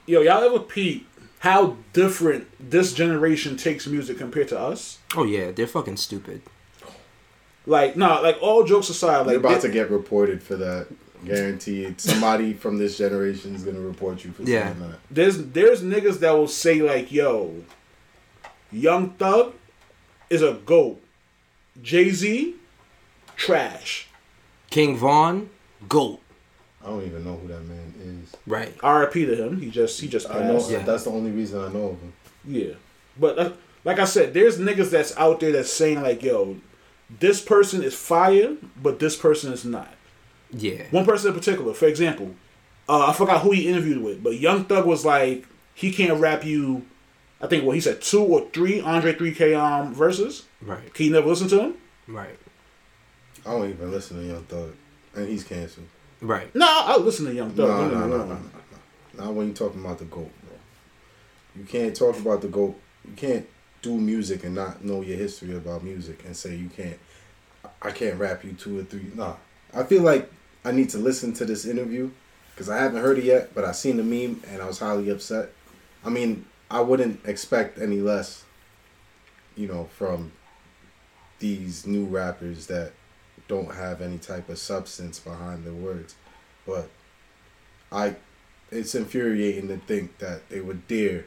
Yo, 0.06 0.22
y'all 0.22 0.42
ever 0.42 0.60
peep 0.60 1.07
how 1.40 1.76
different 1.92 2.48
this 2.58 2.92
generation 2.92 3.56
takes 3.56 3.86
music 3.86 4.18
compared 4.18 4.48
to 4.48 4.58
us? 4.58 4.98
Oh 5.16 5.24
yeah, 5.24 5.50
they're 5.52 5.66
fucking 5.66 5.96
stupid. 5.96 6.42
Like, 7.66 7.96
nah, 7.96 8.20
like 8.20 8.38
all 8.40 8.64
jokes 8.64 8.88
aside, 8.88 9.18
like 9.26 9.32
You're 9.32 9.40
about 9.40 9.60
they- 9.62 9.68
to 9.68 9.74
get 9.74 9.90
reported 9.90 10.42
for 10.42 10.56
that. 10.56 10.88
Guaranteed. 11.24 12.00
Somebody 12.00 12.52
from 12.54 12.78
this 12.78 12.96
generation 12.96 13.52
is 13.54 13.64
gonna 13.64 13.80
report 13.80 14.24
you 14.24 14.30
for 14.30 14.42
Yeah. 14.44 14.66
saying 14.72 14.88
that. 14.88 14.98
there's 15.10 15.36
there's 15.48 15.82
niggas 15.82 16.20
that 16.20 16.30
will 16.30 16.46
say 16.46 16.80
like, 16.80 17.10
yo, 17.10 17.64
Young 18.70 19.10
Thug 19.10 19.54
is 20.30 20.42
a 20.42 20.52
goat. 20.64 21.00
Jay 21.82 22.10
Z, 22.10 22.54
trash. 23.36 24.06
King 24.70 24.96
Von, 24.96 25.50
goat. 25.88 26.20
I 26.82 26.86
don't 26.86 27.04
even 27.04 27.24
know 27.24 27.36
who 27.36 27.48
that 27.48 27.60
man 27.62 27.94
is. 28.00 28.36
Right. 28.46 28.74
R.I.P. 28.82 29.26
to 29.26 29.34
him. 29.34 29.60
He 29.60 29.70
just 29.70 30.00
he 30.00 30.08
just 30.08 30.30
I 30.30 30.40
know. 30.40 30.66
Yeah. 30.68 30.78
that's 30.80 31.04
the 31.04 31.10
only 31.10 31.30
reason 31.30 31.60
I 31.60 31.72
know 31.72 31.90
of 31.90 32.00
him. 32.00 32.12
Yeah, 32.44 32.74
but 33.18 33.38
uh, 33.38 33.52
like 33.84 33.98
I 33.98 34.04
said, 34.04 34.32
there's 34.32 34.58
niggas 34.58 34.90
that's 34.90 35.16
out 35.16 35.40
there 35.40 35.52
that's 35.52 35.72
saying 35.72 36.02
like, 36.02 36.22
yo, 36.22 36.56
this 37.10 37.40
person 37.40 37.82
is 37.82 37.94
fire, 37.94 38.56
but 38.80 38.98
this 38.98 39.16
person 39.16 39.52
is 39.52 39.64
not. 39.64 39.92
Yeah. 40.50 40.84
One 40.90 41.04
person 41.04 41.28
in 41.28 41.38
particular, 41.38 41.74
for 41.74 41.86
example, 41.86 42.34
uh, 42.88 43.08
I 43.08 43.12
forgot 43.12 43.42
who 43.42 43.50
he 43.50 43.68
interviewed 43.68 44.02
with, 44.02 44.22
but 44.22 44.38
Young 44.38 44.64
Thug 44.64 44.86
was 44.86 45.04
like, 45.04 45.46
he 45.74 45.92
can't 45.92 46.20
rap 46.20 46.44
you. 46.44 46.86
I 47.40 47.46
think 47.46 47.64
what 47.64 47.74
he 47.74 47.80
said 47.80 48.02
two 48.02 48.22
or 48.22 48.48
three 48.52 48.80
Andre 48.80 49.12
3K 49.14 49.58
um 49.58 49.94
verses. 49.94 50.46
Right. 50.60 50.92
Can 50.94 51.06
you 51.06 51.12
never 51.12 51.28
listen 51.28 51.48
to 51.48 51.60
him? 51.60 51.74
Right. 52.06 52.38
I 53.46 53.52
don't 53.52 53.68
even 53.70 53.90
listen 53.90 54.16
to 54.18 54.26
Young 54.26 54.42
Thug, 54.44 54.74
and 55.14 55.28
he's 55.28 55.44
canceled. 55.44 55.86
Right. 56.20 56.52
No, 56.54 56.66
I 56.68 56.96
listen 56.98 57.26
to 57.26 57.34
Young 57.34 57.54
No, 57.54 57.66
Thug. 57.66 57.92
no, 57.92 58.00
no, 58.00 58.06
no, 58.08 58.16
no, 58.18 58.34
no. 58.34 58.40
Not 59.24 59.34
when 59.34 59.48
you 59.48 59.52
talking 59.54 59.80
about 59.84 59.98
the 59.98 60.04
goat, 60.04 60.30
bro. 60.46 60.56
You 61.56 61.64
can't 61.64 61.94
talk 61.94 62.18
about 62.18 62.42
the 62.42 62.48
goat. 62.48 62.78
You 63.04 63.14
can't 63.14 63.46
do 63.82 63.96
music 63.96 64.44
and 64.44 64.54
not 64.54 64.84
know 64.84 65.02
your 65.02 65.16
history 65.16 65.56
about 65.56 65.82
music 65.84 66.24
and 66.24 66.36
say 66.36 66.54
you 66.56 66.68
can't. 66.68 66.98
I 67.80 67.90
can't 67.92 68.18
rap 68.18 68.44
you 68.44 68.52
two 68.52 68.80
or 68.80 68.82
three. 68.82 69.10
Nah, 69.14 69.34
I 69.74 69.84
feel 69.84 70.02
like 70.02 70.30
I 70.64 70.72
need 70.72 70.90
to 70.90 70.98
listen 70.98 71.32
to 71.34 71.44
this 71.44 71.64
interview 71.64 72.10
because 72.54 72.68
I 72.68 72.78
haven't 72.78 73.00
heard 73.02 73.18
it 73.18 73.24
yet, 73.24 73.54
but 73.54 73.64
I 73.64 73.72
seen 73.72 73.96
the 73.96 74.02
meme 74.02 74.42
and 74.48 74.60
I 74.60 74.66
was 74.66 74.80
highly 74.80 75.08
upset. 75.10 75.50
I 76.04 76.10
mean, 76.10 76.44
I 76.70 76.80
wouldn't 76.80 77.20
expect 77.24 77.78
any 77.80 78.00
less, 78.00 78.44
you 79.56 79.68
know, 79.68 79.88
from 79.96 80.32
these 81.38 81.86
new 81.86 82.04
rappers 82.04 82.66
that 82.66 82.92
don't 83.48 83.74
have 83.74 84.00
any 84.00 84.18
type 84.18 84.48
of 84.48 84.58
substance 84.58 85.18
behind 85.18 85.64
the 85.64 85.72
words. 85.72 86.14
But 86.66 86.88
I 87.90 88.16
it's 88.70 88.94
infuriating 88.94 89.68
to 89.68 89.78
think 89.78 90.18
that 90.18 90.48
they 90.50 90.60
would 90.60 90.86
dare 90.86 91.24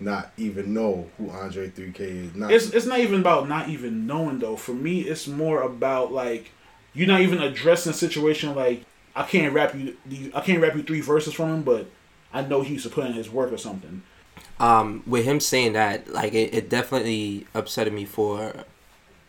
not 0.00 0.32
even 0.36 0.74
know 0.74 1.08
who 1.16 1.30
Andre 1.30 1.70
3K 1.70 2.00
is. 2.00 2.34
Not 2.34 2.52
It's 2.52 2.70
it's 2.70 2.86
not 2.86 2.98
even 2.98 3.20
about 3.20 3.48
not 3.48 3.68
even 3.68 4.06
knowing 4.06 4.40
though. 4.40 4.56
For 4.56 4.74
me, 4.74 5.02
it's 5.02 5.26
more 5.26 5.62
about 5.62 6.12
like 6.12 6.50
you're 6.92 7.08
not 7.08 7.20
even 7.20 7.40
addressing 7.40 7.92
the 7.92 7.98
situation. 7.98 8.54
Like 8.54 8.84
I 9.14 9.22
can't 9.22 9.54
rap 9.54 9.74
you, 9.74 9.96
I 10.34 10.40
can't 10.40 10.60
rap 10.60 10.74
you 10.74 10.82
three 10.82 11.00
verses 11.00 11.34
from 11.34 11.50
him, 11.50 11.62
but 11.62 11.86
I 12.32 12.42
know 12.42 12.62
he 12.62 12.74
used 12.74 12.84
to 12.84 12.90
put 12.90 13.06
in 13.06 13.12
his 13.12 13.30
work 13.30 13.52
or 13.52 13.58
something. 13.58 14.02
Um, 14.58 15.02
with 15.06 15.24
him 15.24 15.40
saying 15.40 15.72
that, 15.74 16.08
like, 16.08 16.34
it, 16.34 16.54
it 16.54 16.68
definitely 16.70 17.46
upsetted 17.54 17.92
me 17.92 18.04
for 18.04 18.64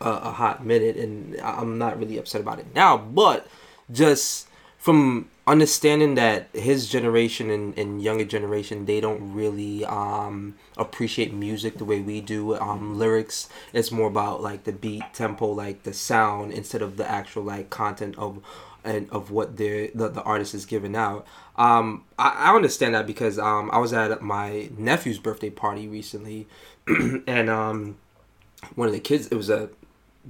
a, 0.04 0.28
a 0.28 0.30
hot 0.32 0.64
minute, 0.64 0.96
and 0.96 1.40
I'm 1.40 1.78
not 1.78 1.98
really 1.98 2.18
upset 2.18 2.40
about 2.40 2.58
it 2.58 2.74
now. 2.74 2.96
But 2.96 3.46
just 3.90 4.48
from 4.78 5.30
understanding 5.46 6.14
that 6.14 6.48
his 6.52 6.88
generation 6.88 7.50
and, 7.50 7.78
and 7.78 8.02
younger 8.02 8.24
generation, 8.24 8.86
they 8.86 9.00
don't 9.00 9.34
really 9.34 9.84
um, 9.84 10.54
appreciate 10.76 11.32
music 11.32 11.78
the 11.78 11.84
way 11.84 12.00
we 12.00 12.20
do. 12.20 12.54
Um, 12.56 12.98
lyrics, 12.98 13.48
it's 13.72 13.90
more 13.90 14.08
about 14.08 14.42
like 14.42 14.64
the 14.64 14.72
beat, 14.72 15.02
tempo, 15.12 15.46
like 15.46 15.82
the 15.82 15.92
sound, 15.92 16.52
instead 16.52 16.82
of 16.82 16.96
the 16.96 17.10
actual 17.10 17.42
like 17.42 17.70
content 17.70 18.16
of 18.18 18.40
and 18.84 19.08
of 19.10 19.30
what 19.30 19.56
the 19.56 19.90
the, 19.94 20.22
artist 20.22 20.54
is 20.54 20.66
giving 20.66 20.94
out. 20.94 21.26
Um, 21.56 22.04
I, 22.18 22.50
I 22.50 22.54
understand 22.54 22.94
that 22.94 23.06
because 23.06 23.38
um, 23.38 23.70
I 23.72 23.78
was 23.78 23.92
at 23.92 24.20
my 24.22 24.68
nephew's 24.76 25.18
birthday 25.18 25.50
party 25.50 25.88
recently, 25.88 26.46
and 26.86 27.48
um, 27.48 27.96
one 28.74 28.88
of 28.88 28.94
the 28.94 29.00
kids, 29.00 29.28
it 29.28 29.34
was 29.34 29.50
a 29.50 29.70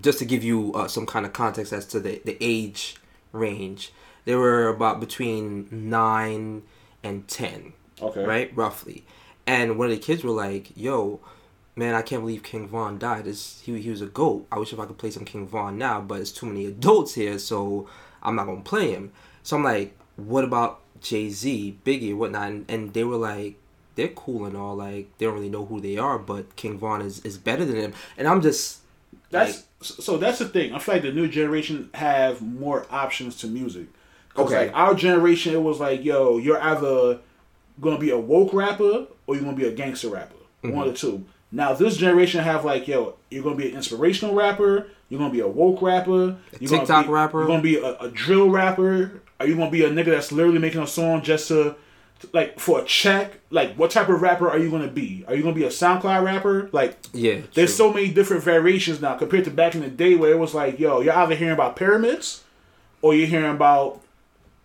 just 0.01 0.19
to 0.19 0.25
give 0.25 0.43
you 0.45 0.73
uh, 0.75 0.89
some 0.89 1.07
kind 1.07 1.25
of 1.27 1.33
context 1.33 1.73
as 1.73 1.87
to 1.87 2.01
the, 2.01 2.21
the 2.25 2.37
age 2.41 2.97
range, 3.33 3.93
they 4.25 4.35
were 4.35 4.69
about 4.69 5.01
between 5.01 5.69
nine 5.71 6.63
and 7.03 7.29
ten, 7.29 7.73
Okay. 8.01 8.25
right, 8.25 8.57
roughly. 8.57 9.05
And 9.47 9.79
one 9.79 9.91
of 9.91 9.95
the 9.97 10.03
kids 10.03 10.25
were 10.25 10.31
like, 10.31 10.71
"Yo, 10.77 11.21
man, 11.77 11.95
I 11.95 12.03
can't 12.03 12.23
believe 12.23 12.43
King 12.43 12.67
Von 12.67 12.99
died. 12.99 13.25
This 13.27 13.61
he 13.61 13.79
he 13.81 13.91
was 13.91 14.01
a 14.01 14.07
goat. 14.07 14.47
I 14.51 14.59
wish 14.59 14.73
if 14.73 14.81
I 14.81 14.87
could 14.87 14.99
play 14.99 15.11
some 15.11 15.25
King 15.27 15.47
Von 15.47 15.77
now, 15.77 16.01
but 16.01 16.21
it's 16.21 16.33
too 16.33 16.47
many 16.47 16.65
adults 16.67 17.15
here, 17.15 17.39
so 17.39 17.89
I'm 18.23 18.37
not 18.37 18.47
gonna 18.47 18.63
play 18.63 18.91
him." 18.93 19.13
So 19.43 19.57
I'm 19.57 19.65
like, 19.65 19.95
"What 20.17 20.45
about 20.45 20.81
Jay 21.01 21.29
Z, 21.29 21.79
Biggie, 21.85 22.17
whatnot?" 22.17 22.49
And, 22.49 22.65
and 22.69 22.93
they 22.95 23.05
were 23.05 23.17
like. 23.17 23.57
They're 23.97 24.09
cool 24.09 24.45
and 24.45 24.57
all, 24.57 24.75
like 24.75 25.07
they 25.19 25.27
don't 25.27 25.35
really 25.37 25.49
know 25.49 25.67
who 25.67 25.81
they 25.81 25.97
are, 25.99 26.19
but 26.19 26.57
King 26.57 26.81
Von 26.81 27.01
is, 27.01 27.21
is 27.21 27.39
better 27.39 27.65
than 27.65 27.77
him. 27.77 27.95
And 28.19 28.27
I'm 28.27 28.43
just 28.43 28.81
That's 29.31 29.63
so. 29.85 30.17
That's 30.17 30.39
the 30.39 30.49
thing. 30.49 30.73
I 30.75 30.79
feel 30.79 30.97
like 30.97 31.03
the 31.03 31.13
new 31.13 31.29
generation 31.29 31.91
have 31.95 32.43
more 32.43 32.87
options 32.91 33.37
to 33.39 33.47
music. 33.47 33.87
Okay. 34.37 34.67
Like 34.67 34.77
our 34.77 34.95
generation, 34.95 35.55
it 35.55 35.63
was 35.63 35.81
like, 35.81 36.05
yo, 36.05 36.39
you're 36.39 36.61
either 36.61 37.21
gonna 37.81 37.99
be 37.99 38.11
a 38.11 38.19
woke 38.19 38.53
rapper 38.53 39.07
or 39.27 39.35
you're 39.35 39.45
gonna 39.45 39.57
be 39.57 39.67
a 39.67 39.73
gangster 39.73 40.09
rapper. 40.09 40.35
Mm-hmm. 40.63 40.77
One 40.77 40.89
of 40.89 40.95
the 40.95 40.99
two. 40.99 41.25
Now 41.53 41.73
this 41.73 41.97
generation 41.97 42.43
have 42.43 42.65
like, 42.65 42.89
yo, 42.89 43.15
you're 43.31 43.45
gonna 43.45 43.57
be 43.57 43.71
an 43.71 43.77
inspirational 43.77 44.35
rapper. 44.35 44.89
You're 45.09 45.21
gonna 45.21 45.33
be 45.33 45.41
a 45.41 45.49
woke 45.49 45.83
rapper. 45.83 46.37
You're 46.59 46.71
gonna 46.71 46.81
TikTok 46.81 47.07
be- 47.07 47.13
rapper. 47.13 47.39
You're 47.39 47.47
gonna 47.47 47.63
be 47.63 47.77
a, 47.77 47.97
a 48.01 48.11
drill 48.11 48.51
rapper. 48.51 49.21
Are 49.39 49.47
you 49.47 49.57
gonna 49.57 49.71
be 49.71 49.85
a 49.85 49.91
nigga 49.91 50.07
that's 50.07 50.33
literally 50.33 50.59
making 50.59 50.81
a 50.81 50.87
song 50.87 51.23
just 51.23 51.49
to, 51.49 51.77
like, 52.33 52.59
for 52.59 52.81
a 52.81 52.85
check? 52.85 53.35
Like, 53.51 53.75
what 53.75 53.91
type 53.91 54.09
of 54.09 54.23
rapper 54.23 54.49
are 54.49 54.59
you 54.59 54.71
gonna 54.71 54.89
be? 54.89 55.25
Are 55.29 55.35
you 55.35 55.43
gonna 55.43 55.55
be 55.55 55.65
a 55.65 55.69
SoundCloud 55.69 56.25
rapper? 56.25 56.69
Like, 56.73 56.97
yeah. 57.13 57.41
there's 57.55 57.77
true. 57.77 57.89
so 57.89 57.93
many 57.93 58.11
different 58.11 58.43
variations 58.43 59.01
now 59.01 59.15
compared 59.17 59.45
to 59.45 59.51
back 59.51 59.75
in 59.75 59.81
the 59.83 59.91
day 59.91 60.15
where 60.15 60.31
it 60.33 60.39
was 60.39 60.55
like, 60.55 60.79
yo, 60.79 61.01
you're 61.01 61.15
either 61.15 61.35
hearing 61.35 61.55
about 61.55 61.77
pyramids 61.77 62.43
or 63.03 63.15
you're 63.15 63.27
hearing 63.27 63.51
about 63.51 64.01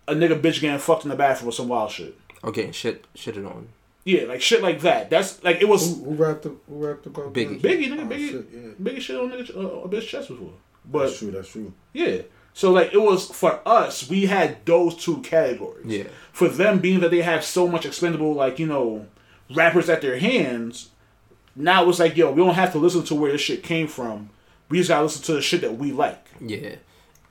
a 0.08 0.14
nigga 0.14 0.40
bitch 0.40 0.60
getting 0.60 0.78
fucked 0.78 1.04
in 1.04 1.10
the 1.10 1.16
bathroom 1.16 1.48
or 1.50 1.52
some 1.52 1.68
wild 1.68 1.90
shit. 1.90 2.16
okay, 2.42 2.72
shit, 2.72 3.06
shitted 3.14 3.46
on. 3.48 3.68
Yeah, 4.04 4.22
like 4.24 4.40
shit 4.40 4.62
like 4.62 4.80
that. 4.80 5.10
That's 5.10 5.42
like 5.44 5.60
it 5.60 5.68
was 5.68 5.96
Who, 5.98 6.04
who 6.04 6.14
rapped? 6.14 6.44
Who 6.44 6.56
rapped 6.68 7.06
about 7.06 7.32
Biggie. 7.34 7.60
Biggie, 7.60 7.88
nigga, 7.88 8.00
Oh, 8.00 8.06
Biggie, 8.06 8.30
shit, 8.30 8.46
yeah. 8.52 8.70
Biggie 8.82 9.00
shit 9.00 9.16
on 9.20 9.30
nigga, 9.30 9.56
uh, 9.56 9.80
a 9.82 9.88
bitch 9.88 10.08
chest 10.08 10.28
before. 10.28 10.52
That's 10.90 11.18
true. 11.18 11.30
That's 11.30 11.48
true. 11.50 11.72
yeah, 11.92 12.22
so 12.54 12.72
like 12.72 12.92
it 12.92 13.00
was 13.00 13.26
for 13.26 13.60
us, 13.66 14.08
we 14.08 14.26
had 14.26 14.64
those 14.66 14.96
two 14.96 15.18
categories. 15.22 15.86
Yeah. 15.86 16.04
For 16.32 16.48
them, 16.48 16.78
being 16.78 17.00
that 17.00 17.10
they 17.10 17.22
have 17.22 17.44
so 17.44 17.68
much 17.68 17.86
expendable, 17.86 18.34
like 18.34 18.58
you 18.58 18.66
know, 18.66 19.06
rappers 19.54 19.88
at 19.88 20.00
their 20.02 20.18
hands, 20.18 20.90
now 21.54 21.88
it's 21.88 21.98
like, 21.98 22.16
yo, 22.16 22.30
we 22.32 22.42
don't 22.42 22.54
have 22.54 22.72
to 22.72 22.78
listen 22.78 23.04
to 23.04 23.14
where 23.14 23.32
this 23.32 23.40
shit 23.40 23.62
came 23.62 23.86
from. 23.86 24.30
We 24.68 24.78
just 24.78 24.88
gotta 24.88 25.04
listen 25.04 25.22
to 25.24 25.32
the 25.34 25.42
shit 25.42 25.60
that 25.62 25.76
we 25.76 25.92
like. 25.92 26.26
Yeah, 26.40 26.76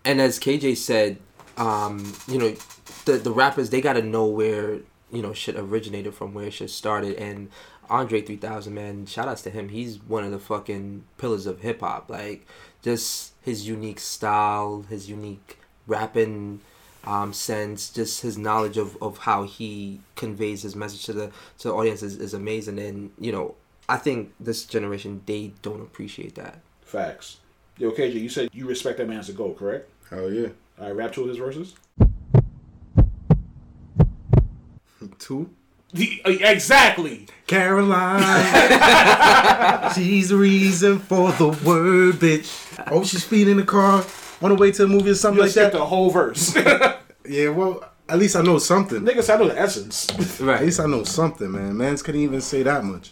and 0.05 0.21
as 0.21 0.39
KJ 0.39 0.77
said, 0.77 1.17
um, 1.57 2.13
you 2.27 2.37
know, 2.37 2.55
the 3.05 3.13
the 3.13 3.31
rappers 3.31 3.69
they 3.69 3.81
got 3.81 3.93
to 3.93 4.01
know 4.01 4.25
where 4.25 4.79
you 5.11 5.21
know 5.21 5.33
shit 5.33 5.55
originated 5.55 6.13
from, 6.13 6.33
where 6.33 6.51
shit 6.51 6.69
started, 6.69 7.15
and 7.15 7.49
Andre 7.89 8.21
three 8.21 8.37
thousand 8.37 8.73
man, 8.73 9.05
shout 9.05 9.27
outs 9.27 9.41
to 9.43 9.49
him. 9.49 9.69
He's 9.69 9.99
one 9.99 10.23
of 10.23 10.31
the 10.31 10.39
fucking 10.39 11.03
pillars 11.17 11.45
of 11.45 11.61
hip 11.61 11.79
hop. 11.79 12.09
Like 12.09 12.45
just 12.81 13.28
his 13.41 13.67
unique 13.67 13.99
style, 13.99 14.85
his 14.89 15.09
unique 15.09 15.57
rapping 15.87 16.61
um, 17.05 17.33
sense, 17.33 17.89
just 17.89 18.21
his 18.21 18.37
knowledge 18.37 18.77
of, 18.77 19.01
of 19.01 19.19
how 19.19 19.43
he 19.43 20.01
conveys 20.15 20.61
his 20.61 20.75
message 20.75 21.05
to 21.05 21.13
the 21.13 21.31
to 21.59 21.69
the 21.69 21.73
audience 21.73 22.03
is, 22.03 22.17
is 22.17 22.33
amazing. 22.33 22.79
And 22.79 23.11
you 23.19 23.31
know, 23.31 23.55
I 23.87 23.97
think 23.97 24.33
this 24.39 24.65
generation 24.65 25.21
they 25.25 25.53
don't 25.61 25.81
appreciate 25.81 26.35
that. 26.35 26.59
Facts. 26.81 27.37
Yo, 27.77 27.91
KJ, 27.91 28.15
you 28.15 28.29
said 28.29 28.49
you 28.51 28.67
respect 28.67 28.97
that 28.97 29.07
man 29.07 29.19
as 29.19 29.29
a 29.29 29.33
goat, 29.33 29.57
correct? 29.57 29.89
Hell 30.09 30.31
yeah. 30.31 30.49
All 30.79 30.87
right, 30.87 30.95
rap 30.95 31.13
two 31.13 31.23
of 31.23 31.29
his 31.29 31.37
verses. 31.37 31.75
Two. 35.17 35.49
The- 35.93 36.21
uh, 36.25 36.29
exactly. 36.29 37.27
Caroline. 37.47 38.21
she's 39.95 40.29
the 40.29 40.37
reason 40.37 40.99
for 40.99 41.31
the 41.33 41.47
word, 41.65 42.15
bitch. 42.15 42.83
Oh, 42.91 43.03
she's 43.03 43.23
speeding 43.25 43.51
in 43.53 43.57
the 43.57 43.63
car 43.63 44.05
on 44.41 44.49
the 44.49 44.55
way 44.55 44.71
to 44.71 44.83
a 44.83 44.87
movie 44.87 45.09
or 45.09 45.15
something 45.15 45.37
You 45.37 45.43
like 45.43 45.51
skipped 45.51 45.73
that. 45.73 45.79
the 45.79 45.85
whole 45.85 46.09
verse. 46.11 46.55
Yeah, 47.27 47.49
well, 47.49 47.83
at 48.07 48.17
least 48.17 48.35
I 48.35 48.41
know 48.41 48.57
something. 48.57 49.01
Niggas, 49.01 49.31
I 49.31 49.37
know 49.37 49.49
the 49.49 49.59
essence. 49.59 50.09
At 50.41 50.61
least 50.63 50.79
I 50.79 50.87
know 50.87 51.03
something, 51.03 51.51
man. 51.51 51.77
Mans 51.77 52.01
couldn't 52.01 52.21
even 52.21 52.41
say 52.41 52.63
that 52.63 52.83
much. 52.83 53.11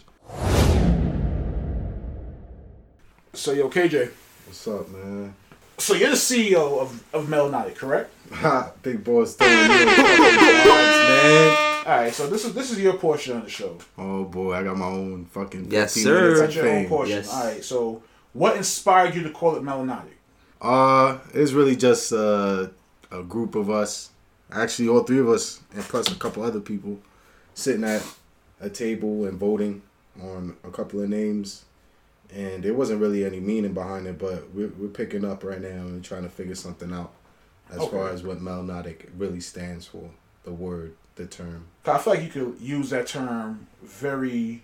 So, 3.34 3.52
yo, 3.52 3.68
KJ. 3.70 4.10
What's 4.46 4.66
up, 4.66 4.88
man? 4.88 5.34
So 5.76 5.94
you're 5.94 6.10
the 6.10 6.16
CEO 6.16 6.80
of, 6.80 7.04
of 7.14 7.28
Melodic, 7.28 7.76
correct? 7.76 8.10
Ha, 8.32 8.72
big 8.82 9.04
boys 9.04 9.34
throwing 9.34 9.52
you 9.52 9.68
fucking 9.68 9.94
cards, 10.66 10.98
man. 11.08 11.77
All 11.88 11.96
right. 11.96 12.12
So 12.12 12.26
this 12.26 12.44
is 12.44 12.52
this 12.52 12.70
is 12.70 12.78
your 12.78 12.98
portion 12.98 13.38
of 13.38 13.44
the 13.44 13.48
show. 13.50 13.78
Oh 13.96 14.24
boy, 14.24 14.52
I 14.52 14.62
got 14.62 14.76
my 14.76 14.84
own 14.86 15.24
fucking 15.24 15.70
Yes, 15.70 15.94
sir. 15.94 16.20
minutes 16.20 16.40
of 16.40 16.46
That's 16.46 16.56
your 16.56 16.68
own 16.68 16.86
portion. 16.86 17.16
Yes. 17.16 17.32
All 17.32 17.44
right. 17.44 17.64
So 17.64 18.02
what 18.34 18.56
inspired 18.58 19.14
you 19.14 19.22
to 19.22 19.30
call 19.30 19.56
it 19.56 19.62
Melodic? 19.62 20.18
Uh, 20.60 21.16
it's 21.32 21.52
really 21.52 21.76
just 21.76 22.12
uh, 22.12 22.68
a 23.10 23.22
group 23.22 23.54
of 23.54 23.70
us, 23.70 24.10
actually 24.52 24.88
all 24.88 25.02
three 25.02 25.20
of 25.20 25.28
us, 25.30 25.60
and 25.74 25.82
plus 25.82 26.12
a 26.12 26.16
couple 26.16 26.42
other 26.42 26.60
people, 26.60 26.98
sitting 27.54 27.84
at 27.84 28.02
a 28.60 28.68
table 28.68 29.24
and 29.24 29.38
voting 29.38 29.80
on 30.20 30.56
a 30.64 30.70
couple 30.70 31.00
of 31.00 31.08
names. 31.08 31.64
And 32.34 32.62
there 32.62 32.74
wasn't 32.74 33.00
really 33.00 33.24
any 33.24 33.40
meaning 33.40 33.72
behind 33.72 34.06
it, 34.06 34.18
but 34.18 34.50
we're, 34.52 34.68
we're 34.76 34.88
picking 34.88 35.24
up 35.24 35.42
right 35.42 35.62
now 35.62 35.68
and 35.68 36.04
trying 36.04 36.24
to 36.24 36.28
figure 36.28 36.54
something 36.54 36.92
out 36.92 37.12
as 37.70 37.78
Okay. 37.78 37.96
far 37.96 38.10
as 38.10 38.22
what 38.22 38.42
Melodic 38.42 39.08
really 39.16 39.40
stands 39.40 39.86
for, 39.86 40.10
the 40.44 40.52
word, 40.52 40.94
the 41.18 41.26
term. 41.26 41.66
I 41.84 41.98
feel 41.98 42.14
like 42.14 42.22
you 42.22 42.30
could 42.30 42.56
use 42.60 42.90
that 42.90 43.06
term 43.06 43.66
very, 43.82 44.62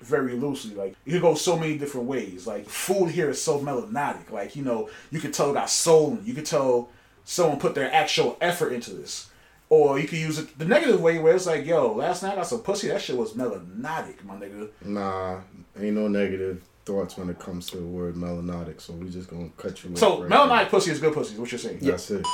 very 0.00 0.34
loosely. 0.34 0.74
Like 0.74 0.94
you 1.04 1.12
could 1.12 1.22
go 1.22 1.34
so 1.34 1.56
many 1.58 1.76
different 1.76 2.06
ways. 2.06 2.46
Like 2.46 2.68
food 2.68 3.10
here 3.10 3.30
is 3.30 3.42
so 3.42 3.60
melodic. 3.60 4.30
Like 4.30 4.54
you 4.54 4.62
know, 4.62 4.88
you 5.10 5.18
could 5.20 5.34
tell 5.34 5.50
it 5.50 5.54
got 5.54 5.70
soul. 5.70 6.18
You 6.24 6.34
could 6.34 6.46
tell 6.46 6.88
someone 7.24 7.58
put 7.58 7.74
their 7.74 7.92
actual 7.92 8.36
effort 8.40 8.72
into 8.72 8.92
this. 8.92 9.28
Or 9.68 9.98
you 9.98 10.06
could 10.06 10.18
use 10.18 10.38
it 10.38 10.58
the 10.58 10.66
negative 10.66 11.00
way 11.00 11.18
where 11.18 11.34
it's 11.34 11.46
like, 11.46 11.64
yo, 11.64 11.92
last 11.94 12.22
night 12.22 12.32
I 12.32 12.36
got 12.36 12.46
some 12.46 12.60
pussy. 12.60 12.88
That 12.88 13.00
shit 13.00 13.16
was 13.16 13.34
melodic, 13.34 14.22
my 14.24 14.34
nigga. 14.36 14.68
Nah, 14.84 15.40
ain't 15.80 15.96
no 15.96 16.08
negative 16.08 16.62
thoughts 16.84 17.16
when 17.16 17.30
it 17.30 17.38
comes 17.38 17.70
to 17.70 17.78
the 17.78 17.86
word 17.86 18.16
melodic, 18.16 18.80
so 18.80 18.92
we 18.92 19.08
just 19.08 19.30
gonna 19.30 19.48
cut 19.56 19.82
you 19.82 19.96
So 19.96 20.14
off 20.14 20.20
right 20.20 20.28
melodic 20.28 20.68
pussy 20.68 20.90
is 20.90 20.98
good 21.00 21.14
pussy. 21.14 21.34
Is 21.34 21.40
what 21.40 21.50
you're 21.52 21.58
saying? 21.58 21.78
there. 21.78 21.92
That's 21.92 22.10
it. 22.10 22.26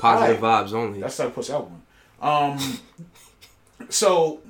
Positive 0.00 0.40
Alright. 0.44 0.66
vibes 0.66 0.72
only. 0.72 1.00
That's 1.00 1.16
the 1.16 1.24
type 1.24 1.30
of 1.30 1.34
pussy 1.34 1.52
I 1.52 1.56
want. 1.56 1.82
Um, 2.20 2.58
so 3.88 4.40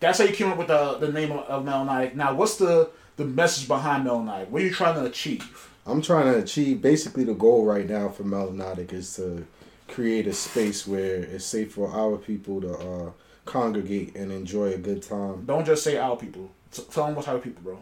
that's 0.00 0.18
how 0.18 0.24
you 0.24 0.32
came 0.34 0.48
up 0.50 0.58
with 0.58 0.68
the 0.68 0.98
the 0.98 1.12
name 1.12 1.32
of, 1.32 1.40
of 1.46 1.64
Melodic. 1.64 2.14
Now, 2.14 2.34
what's 2.34 2.56
the 2.56 2.90
the 3.16 3.24
message 3.24 3.66
behind 3.68 4.04
Melodic? 4.04 4.50
What 4.50 4.62
are 4.62 4.64
you 4.64 4.72
trying 4.72 4.94
to 4.96 5.04
achieve? 5.04 5.70
I'm 5.86 6.02
trying 6.02 6.32
to 6.32 6.38
achieve 6.38 6.82
basically 6.82 7.24
the 7.24 7.34
goal 7.34 7.64
right 7.64 7.88
now 7.88 8.08
for 8.08 8.24
Melodic 8.24 8.92
is 8.92 9.14
to 9.16 9.46
create 9.88 10.26
a 10.26 10.32
space 10.32 10.86
where 10.86 11.22
it's 11.22 11.44
safe 11.44 11.72
for 11.74 11.90
our 11.92 12.16
people 12.16 12.60
to 12.60 12.74
uh, 12.76 13.10
congregate 13.44 14.16
and 14.16 14.32
enjoy 14.32 14.72
a 14.72 14.78
good 14.78 15.02
time. 15.02 15.44
Don't 15.46 15.64
just 15.64 15.84
say 15.84 15.96
our 15.96 16.16
people. 16.16 16.50
T- 16.72 16.82
tell 16.90 17.06
them 17.06 17.14
what 17.14 17.24
type 17.24 17.36
of 17.36 17.44
people, 17.44 17.62
bro. 17.62 17.78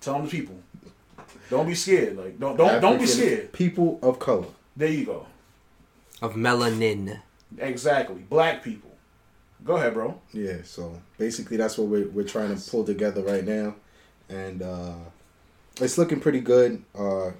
Tell 0.00 0.14
them 0.14 0.24
the 0.26 0.30
people. 0.30 0.56
Don't 1.50 1.66
be 1.66 1.74
scared. 1.74 2.16
Like 2.16 2.38
don't 2.38 2.56
don't 2.56 2.80
don't 2.80 2.98
be 2.98 3.06
scared. 3.06 3.52
People 3.52 3.98
of 4.02 4.18
color. 4.18 4.46
There 4.76 4.88
you 4.88 5.06
go. 5.06 5.26
of 6.20 6.34
melanin. 6.34 7.20
Exactly. 7.58 8.22
Black 8.28 8.62
people. 8.62 8.90
Go 9.64 9.76
ahead, 9.76 9.94
bro. 9.94 10.20
Yeah, 10.32 10.58
so 10.64 11.00
basically 11.18 11.56
that's 11.56 11.78
what 11.78 11.88
we're, 11.88 12.08
we're 12.08 12.26
trying 12.26 12.56
to 12.56 12.70
pull 12.70 12.84
together 12.84 13.22
right 13.22 13.44
now. 13.44 13.74
And 14.28 14.62
uh, 14.62 14.94
it's 15.80 15.98
looking 15.98 16.20
pretty 16.20 16.40
good. 16.40 16.84
Uh, 16.96 17.30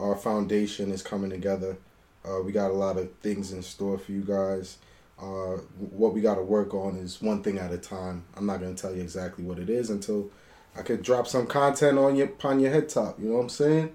our 0.00 0.16
foundation 0.16 0.90
is 0.90 1.02
coming 1.02 1.30
together. 1.30 1.76
Uh, 2.24 2.40
we 2.42 2.52
got 2.52 2.70
a 2.70 2.74
lot 2.74 2.96
of 2.96 3.12
things 3.18 3.52
in 3.52 3.62
store 3.62 3.98
for 3.98 4.12
you 4.12 4.22
guys. 4.22 4.78
Uh, 5.18 5.58
what 5.90 6.12
we 6.12 6.20
got 6.20 6.34
to 6.34 6.42
work 6.42 6.74
on 6.74 6.96
is 6.96 7.22
one 7.22 7.42
thing 7.42 7.58
at 7.58 7.72
a 7.72 7.78
time. 7.78 8.24
I'm 8.36 8.46
not 8.46 8.60
going 8.60 8.74
to 8.74 8.80
tell 8.80 8.94
you 8.94 9.02
exactly 9.02 9.44
what 9.44 9.58
it 9.58 9.70
is 9.70 9.90
until 9.90 10.30
I 10.76 10.82
could 10.82 11.02
drop 11.02 11.26
some 11.26 11.46
content 11.46 11.98
on 11.98 12.16
your 12.16 12.26
upon 12.26 12.60
your 12.60 12.72
head 12.72 12.88
top. 12.88 13.20
You 13.20 13.28
know 13.28 13.36
what 13.36 13.42
I'm 13.42 13.48
saying? 13.48 13.92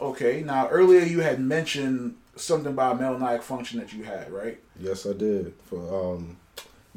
Okay. 0.00 0.42
Now 0.42 0.68
earlier 0.68 1.00
you 1.00 1.20
had 1.20 1.40
mentioned 1.40 2.16
something 2.36 2.72
about 2.72 3.00
a 3.00 3.42
function 3.42 3.78
that 3.80 3.92
you 3.92 4.04
had, 4.04 4.30
right? 4.30 4.58
Yes, 4.78 5.06
I 5.06 5.12
did. 5.12 5.54
For 5.66 6.14
um, 6.14 6.36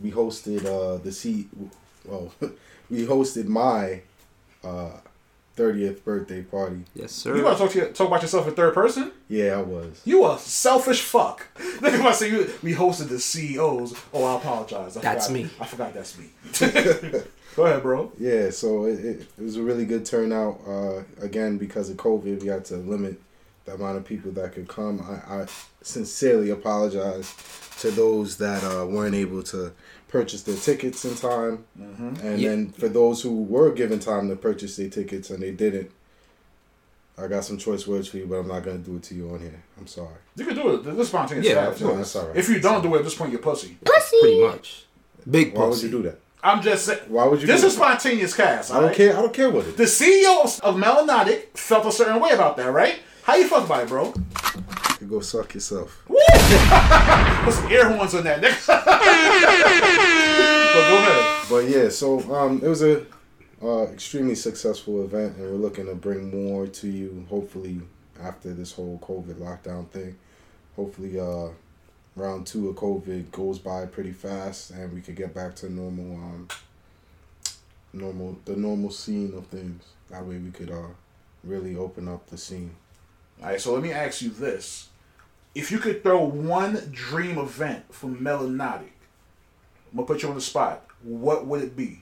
we 0.02 0.12
hosted 0.12 0.66
uh 0.66 0.98
the 0.98 1.12
C, 1.12 1.48
well, 2.06 2.32
we 2.90 3.06
hosted 3.06 3.46
my 3.46 4.02
uh 4.64 4.92
30th 5.58 6.04
birthday 6.04 6.42
party. 6.42 6.84
Yes, 6.94 7.14
sir. 7.14 7.36
You 7.36 7.44
want 7.44 7.58
to 7.58 7.64
talk 7.64 7.72
to 7.74 7.80
you, 7.80 7.86
talk 7.88 8.08
about 8.08 8.22
yourself 8.22 8.48
in 8.48 8.56
third 8.56 8.74
person? 8.74 9.12
Yeah, 9.30 9.58
I 9.58 9.62
was. 9.62 10.02
You 10.04 10.26
a 10.30 10.38
selfish 10.38 11.02
fuck. 11.02 11.48
Look 11.82 11.94
at 11.94 12.04
my 12.04 12.12
say 12.12 12.30
you. 12.30 12.50
We 12.62 12.74
hosted 12.74 13.08
the 13.08 13.20
CEOs. 13.20 13.96
Oh, 14.14 14.26
I 14.26 14.36
apologize. 14.38 14.98
I 14.98 15.02
That's 15.02 15.28
forgot. 15.28 15.44
me. 15.44 15.50
I 15.60 15.66
forgot 15.66 15.94
that's 15.94 16.18
me. 16.18 16.26
Go 17.56 17.66
ahead, 17.66 17.84
bro. 17.84 18.12
Yeah, 18.20 18.50
so 18.50 18.84
it, 18.84 19.00
it, 19.00 19.22
it 19.38 19.42
was 19.42 19.56
a 19.56 19.62
really 19.64 19.86
good 19.86 20.06
turnout. 20.06 20.60
Uh, 20.68 21.04
again, 21.22 21.58
because 21.58 21.90
of 21.90 21.96
COVID, 21.96 22.42
we 22.42 22.48
had 22.50 22.66
to 22.66 22.76
limit 22.76 23.22
the 23.66 23.74
amount 23.74 23.98
of 23.98 24.06
people 24.06 24.32
that 24.34 24.54
could 24.54 24.68
come. 24.68 25.02
I, 25.02 25.42
I 25.42 25.46
sincerely 25.82 26.50
apologize 26.52 27.34
to 27.80 27.92
those 27.92 28.38
that 28.38 28.64
uh, 28.64 28.86
weren't 28.86 29.16
able 29.16 29.44
to 29.44 29.72
purchase 30.08 30.44
their 30.44 30.56
tickets 30.56 31.04
in 31.06 31.16
time. 31.16 31.66
And 31.78 32.40
Yeah. 32.40 32.50
then 32.50 32.72
for 32.72 32.88
those 32.88 33.22
who 33.22 33.44
were 33.44 33.72
given 33.72 34.00
time 34.00 34.30
to 34.30 34.36
purchase 34.36 34.78
their 34.78 34.90
tickets 34.90 35.30
and 35.30 35.42
they 35.42 35.52
didn't, 35.52 35.92
I 37.18 37.28
got 37.28 37.46
some 37.46 37.58
choice 37.58 37.88
words 37.88 38.08
for 38.10 38.18
you, 38.18 38.26
but 38.28 38.36
I'm 38.36 38.48
not 38.48 38.64
going 38.64 38.84
to 38.84 38.90
do 38.90 38.98
it 38.98 39.04
to 39.04 39.16
you 39.16 39.30
on 39.30 39.40
here. 39.40 39.64
I'm 39.78 39.88
sorry. 39.88 40.16
You 40.36 40.46
can 40.46 40.56
do 40.56 40.76
it. 40.76 40.84
This 40.84 40.98
is 40.98 41.08
spontaneous. 41.08 41.48
Yeah, 41.48 41.54
Yeah, 41.54 41.68
of 41.70 41.80
course. 41.80 41.96
That's 41.98 42.16
all 42.18 42.28
right. 42.28 42.36
If 42.38 42.50
you 42.50 42.60
don't 42.60 42.82
do 42.84 42.94
it 42.96 43.00
at 43.00 43.04
this 43.06 43.16
point, 43.16 43.32
you're 43.32 43.40
pussy. 43.42 43.78
Pretty 43.86 44.42
much. 44.42 44.86
Big 45.30 45.56
pussy. 45.56 45.60
Why 45.62 45.68
would 45.70 45.82
you 45.82 45.90
do 45.90 46.02
that? 46.04 46.20
I'm 46.44 46.62
just 46.62 46.86
saying. 46.86 47.00
Why 47.08 47.26
would 47.26 47.42
you 47.42 47.48
This 47.48 47.62
do 47.62 47.68
is 47.68 47.76
that? 47.78 47.82
spontaneous 48.02 48.34
cast. 48.36 48.72
I 48.72 48.82
don't 48.82 48.94
care. 48.94 49.18
I 49.18 49.22
don't 49.22 49.34
care 49.34 49.50
what 49.50 49.66
it 49.66 49.78
The 49.78 49.84
is. 49.84 50.00
CEO 50.00 50.44
of, 50.44 50.60
of 50.62 50.76
Melanotic 50.76 51.58
felt 51.58 51.86
a 51.88 51.92
certain 51.92 52.20
way 52.22 52.32
about 52.32 52.58
that, 52.58 52.72
right? 52.72 53.00
How 53.26 53.34
you 53.34 53.48
felt 53.48 53.68
by, 53.68 53.84
bro? 53.86 54.14
You 55.02 55.08
go 55.08 55.20
suck 55.20 55.56
yourself. 55.56 56.08
Woo! 56.08 56.16
Put 57.44 57.54
some 57.56 57.72
air 57.72 57.90
horns 57.92 58.14
on 58.14 58.24
that, 58.24 58.40
nigga. 58.40 58.68
but 58.68 58.86
go 60.90 60.98
ahead. 60.98 61.46
But 61.50 61.68
yeah, 61.68 61.90
so 61.90 62.20
um, 62.36 62.62
it 62.64 62.68
was 62.68 62.84
a 62.84 63.04
uh, 63.64 63.86
extremely 63.86 64.36
successful 64.36 65.04
event, 65.04 65.38
and 65.38 65.46
we're 65.52 65.58
looking 65.58 65.88
to 65.88 65.96
bring 65.96 66.30
more 66.30 66.68
to 66.68 66.88
you. 66.88 67.26
Hopefully, 67.28 67.82
after 68.22 68.54
this 68.54 68.74
whole 68.74 69.00
COVID 69.00 69.38
lockdown 69.40 69.90
thing, 69.90 70.16
hopefully, 70.76 71.20
uh, 71.20 71.48
round 72.16 72.46
two 72.46 72.70
of 72.70 72.76
COVID 72.76 73.32
goes 73.32 73.58
by 73.58 73.88
pretty 73.88 74.14
fast, 74.14 74.70
and 74.70 74.94
we 74.94 75.02
could 75.02 75.16
get 75.16 75.34
back 75.34 75.56
to 75.56 75.70
normal, 75.74 76.16
um, 76.18 76.48
normal 77.92 78.38
the 78.46 78.56
normal 78.56 78.92
scene 78.92 79.34
of 79.36 79.48
things. 79.48 79.84
That 80.12 80.24
way, 80.24 80.38
we 80.38 80.52
could 80.52 80.70
uh, 80.70 80.90
really 81.44 81.76
open 81.76 82.08
up 82.08 82.28
the 82.28 82.38
scene. 82.38 82.76
All 83.46 83.52
right, 83.52 83.62
so 83.62 83.74
let 83.76 83.84
me 83.84 83.92
ask 83.92 84.24
you 84.24 84.30
this: 84.30 84.90
If 85.54 85.72
you 85.72 85.78
could 85.78 86.02
throw 86.02 86.24
one 86.24 86.90
dream 86.92 87.38
event 87.38 87.94
for 87.94 88.08
Melanotic, 88.08 88.90
I'm 89.92 89.98
gonna 89.98 90.08
put 90.08 90.24
you 90.24 90.30
on 90.30 90.36
the 90.36 90.42
spot. 90.42 90.84
What 91.04 91.46
would 91.46 91.62
it 91.62 91.78
be? 91.78 92.02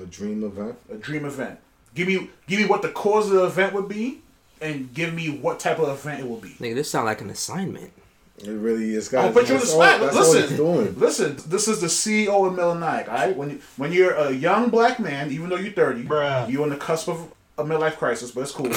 A 0.00 0.06
dream 0.06 0.44
event. 0.44 0.76
A 0.88 0.94
dream 0.94 1.24
event. 1.24 1.58
Give 1.96 2.06
me, 2.06 2.30
give 2.46 2.60
me 2.60 2.66
what 2.66 2.80
the 2.82 2.90
cause 2.90 3.26
of 3.26 3.32
the 3.32 3.44
event 3.46 3.72
would 3.74 3.88
be, 3.88 4.22
and 4.60 4.94
give 4.94 5.12
me 5.12 5.30
what 5.30 5.58
type 5.58 5.80
of 5.80 5.88
event 5.88 6.20
it 6.20 6.28
will 6.28 6.36
be. 6.38 6.50
Nigga, 6.60 6.76
this 6.76 6.88
sound 6.92 7.06
like 7.06 7.20
an 7.20 7.30
assignment. 7.30 7.92
It 8.38 8.48
really 8.50 8.94
is. 8.94 9.12
I'll 9.12 9.24
Guys, 9.24 9.34
put 9.34 9.48
you 9.48 9.54
on 9.56 9.60
the 9.60 9.66
that's 9.66 9.74
all- 9.74 9.82
spot. 9.82 10.00
That's 10.00 10.16
all 10.16 10.22
it's 10.22 10.34
Listen, 10.50 10.56
doing. 10.56 10.98
listen. 11.00 11.36
This 11.48 11.66
is 11.66 11.80
the 11.80 11.88
CEO 11.88 12.46
of 12.46 12.54
Melanic. 12.54 13.08
All 13.08 13.14
right, 13.14 13.36
when 13.36 13.50
you, 13.50 13.60
when 13.76 13.92
you're 13.92 14.14
a 14.14 14.30
young 14.30 14.70
black 14.70 15.00
man, 15.00 15.32
even 15.32 15.48
though 15.48 15.56
you're 15.56 15.72
thirty, 15.72 16.04
Bruh. 16.04 16.48
you're 16.48 16.62
on 16.62 16.70
the 16.70 16.76
cusp 16.76 17.08
of 17.08 17.32
a 17.62 17.68
midlife 17.74 17.96
crisis, 17.96 18.30
but 18.30 18.42
it's 18.42 18.52
cool. 18.52 18.68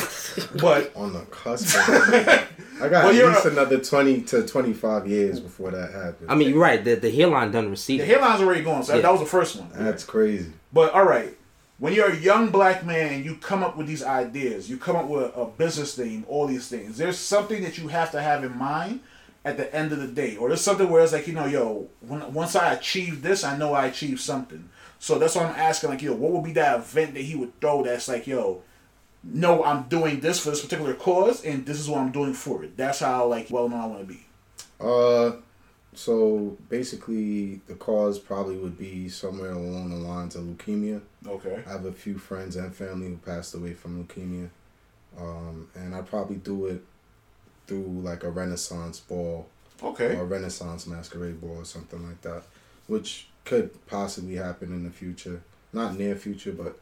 but 0.61 0.95
on 0.95 1.13
the 1.13 1.21
cusp. 1.31 1.75
Of. 1.75 2.13
I 2.81 2.89
got 2.89 3.05
Well, 3.05 3.09
at 3.09 3.33
least 3.33 3.45
a- 3.45 3.51
another 3.51 3.79
twenty 3.79 4.21
to 4.23 4.45
twenty 4.45 4.73
five 4.73 5.07
years 5.07 5.39
before 5.39 5.71
that 5.71 5.91
happens. 5.91 6.29
I 6.29 6.35
mean, 6.35 6.49
you're 6.49 6.59
right. 6.59 6.83
The, 6.83 6.95
the 6.95 7.11
hairline 7.11 7.51
done 7.51 7.69
received. 7.69 8.01
the 8.01 8.03
receded. 8.05 8.21
hairline's 8.21 8.41
already 8.41 8.63
gone. 8.63 8.83
So 8.83 8.91
that, 8.93 8.97
Yeah. 8.97 9.01
that 9.03 9.11
was 9.11 9.21
the 9.21 9.27
first 9.27 9.55
one. 9.55 9.69
That's 9.73 10.03
crazy. 10.03 10.51
But 10.73 10.93
all 10.93 11.05
right, 11.05 11.37
when 11.79 11.93
you're 11.93 12.09
a 12.11 12.15
young 12.15 12.49
black 12.49 12.85
man, 12.85 13.23
you 13.23 13.35
come 13.35 13.63
up 13.63 13.77
with 13.77 13.87
these 13.87 14.03
ideas. 14.03 14.69
You 14.69 14.77
come 14.77 14.95
up 14.95 15.07
with 15.07 15.31
a 15.35 15.45
business 15.45 15.97
name, 15.97 16.25
all 16.27 16.47
these 16.47 16.67
things. 16.67 16.97
There's 16.97 17.17
something 17.17 17.63
that 17.63 17.77
you 17.77 17.87
have 17.89 18.11
to 18.11 18.21
have 18.21 18.43
in 18.43 18.57
mind 18.57 18.99
at 19.45 19.57
the 19.57 19.73
end 19.75 19.91
of 19.91 19.99
the 19.99 20.07
day, 20.07 20.35
or 20.37 20.47
there's 20.49 20.61
something 20.61 20.89
where 20.89 21.03
it's 21.03 21.13
like, 21.13 21.27
you 21.27 21.33
know, 21.33 21.45
yo, 21.45 21.87
when, 22.01 22.33
once 22.33 22.55
I 22.55 22.73
achieve 22.73 23.21
this, 23.21 23.43
I 23.43 23.55
know 23.55 23.73
I 23.73 23.85
achieved 23.85 24.19
something. 24.19 24.69
So 24.97 25.19
that's 25.19 25.35
why 25.35 25.43
I'm 25.43 25.55
asking, 25.55 25.91
like, 25.91 26.01
yo, 26.01 26.13
what 26.15 26.31
would 26.31 26.43
be 26.43 26.53
that 26.53 26.79
event 26.79 27.13
that 27.13 27.21
he 27.21 27.35
would 27.35 27.61
throw 27.61 27.83
that's 27.83 28.07
like, 28.07 28.25
yo, 28.25 28.63
no, 29.27 29.63
I'm 29.63 29.83
doing 29.83 30.19
this 30.19 30.39
for 30.39 30.51
this 30.51 30.61
particular 30.61 30.93
cause, 30.93 31.43
and 31.43 31.65
this 31.65 31.79
is 31.79 31.89
what 31.89 31.99
I'm 32.01 32.11
doing 32.11 32.33
for 32.33 32.63
it. 32.63 32.77
That's 32.77 32.99
how 32.99 33.27
like 33.27 33.47
well 33.49 33.67
known 33.69 33.81
I 33.81 33.85
want 33.87 34.07
to 34.07 34.13
be. 34.13 34.25
Uh, 34.79 35.37
so 35.93 36.57
basically, 36.69 37.61
the 37.67 37.75
cause 37.75 38.19
probably 38.19 38.57
would 38.57 38.77
be 38.77 39.09
somewhere 39.09 39.51
along 39.51 39.89
the 39.89 39.95
lines 39.95 40.35
of 40.35 40.43
leukemia. 40.43 41.01
Okay. 41.25 41.63
I 41.65 41.69
have 41.71 41.85
a 41.85 41.91
few 41.91 42.17
friends 42.17 42.55
and 42.55 42.73
family 42.75 43.07
who 43.07 43.17
passed 43.17 43.55
away 43.55 43.73
from 43.73 44.03
leukemia, 44.03 44.49
um, 45.17 45.69
and 45.75 45.95
I'd 45.95 46.07
probably 46.07 46.35
do 46.37 46.67
it 46.67 46.83
through 47.67 48.01
like 48.03 48.23
a 48.23 48.29
Renaissance 48.29 48.99
ball 48.99 49.47
Okay. 49.81 50.15
or 50.15 50.21
a 50.21 50.25
Renaissance 50.25 50.85
masquerade 50.85 51.41
ball 51.41 51.57
or 51.57 51.65
something 51.65 52.05
like 52.07 52.21
that, 52.21 52.43
which 52.87 53.27
could 53.43 53.85
possibly 53.87 54.35
happen 54.35 54.71
in 54.73 54.83
the 54.83 54.91
future. 54.91 55.41
Not 55.73 55.97
near 55.97 56.15
future, 56.15 56.51
but 56.51 56.77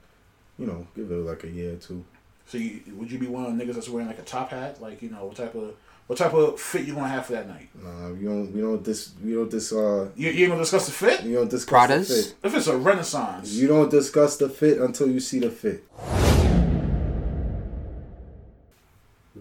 you 0.58 0.66
know, 0.68 0.88
give 0.96 1.10
it 1.10 1.16
like 1.16 1.44
a 1.44 1.50
year 1.50 1.74
or 1.74 1.78
two. 1.78 2.04
So 2.48 2.58
you, 2.58 2.82
would 2.96 3.12
you 3.12 3.18
be 3.18 3.28
one 3.28 3.46
of 3.46 3.58
the 3.58 3.64
niggas 3.64 3.76
that's 3.76 3.90
wearing 3.90 4.08
like 4.08 4.20
a 4.20 4.24
top 4.24 4.52
hat? 4.52 4.82
Like 4.82 5.02
you 5.02 5.10
know 5.10 5.26
what 5.26 5.36
type 5.36 5.56
of 5.56 5.74
what 6.08 6.18
type 6.18 6.34
of 6.34 6.60
fit 6.60 6.86
you 6.86 6.94
gonna 6.94 7.08
have 7.08 7.26
for 7.26 7.34
that 7.34 7.48
night? 7.48 7.70
Nah, 7.82 8.10
we 8.12 8.26
don't 8.26 8.52
we 8.54 8.62
don't 8.62 8.84
dis 8.84 9.12
we 9.24 9.34
don't 9.34 9.50
dis 9.50 9.72
uh 9.72 10.10
You, 10.16 10.30
you 10.30 10.44
ain't 10.44 10.50
gonna 10.52 10.62
discuss 10.62 10.86
the 10.86 10.92
fit? 10.92 11.24
you 11.24 11.36
don't 11.36 11.50
discuss 11.50 11.90
Pradas? 11.90 12.08
the 12.10 12.14
fit. 12.24 12.36
If 12.44 12.56
it's 12.56 12.68
a 12.68 12.78
renaissance, 12.78 13.52
You 13.54 13.68
don't 13.68 13.90
discuss 13.90 14.38
the 14.38 14.50
fit 14.50 14.80
until 14.80 15.10
you 15.10 15.20
see 15.20 15.40
the 15.40 15.50
fit. 15.50 15.84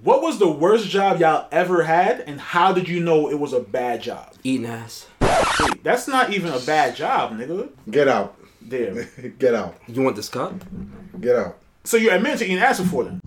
what 0.03 0.21
was 0.23 0.39
the 0.39 0.49
worst 0.49 0.89
job 0.89 1.21
y'all 1.21 1.47
ever 1.53 1.85
had, 1.85 2.21
and 2.21 2.41
how 2.41 2.73
did 2.73 2.89
you 2.89 3.01
know 3.01 3.31
it 3.31 3.39
was 3.39 3.53
a 3.53 3.61
bad 3.61 4.03
job? 4.03 4.33
Eating 4.43 4.67
ass. 4.67 5.07
Wait, 5.21 5.85
that's 5.85 6.09
not 6.09 6.33
even 6.33 6.53
a 6.53 6.59
bad 6.61 6.97
job, 6.97 7.33
nigga. 7.39 7.69
Get 7.91 8.09
out. 8.09 8.37
Damn. 8.67 9.07
Get 9.39 9.55
out. 9.55 9.77
You 9.87 10.03
want 10.03 10.17
this 10.17 10.29
cup? 10.29 10.55
Get 11.21 11.37
out. 11.37 11.59
So 11.85 11.97
you 11.97 12.11
admitted 12.11 12.39
to 12.41 12.45
eating 12.45 12.59
ass 12.59 12.81
before 12.81 13.05
then? 13.05 13.21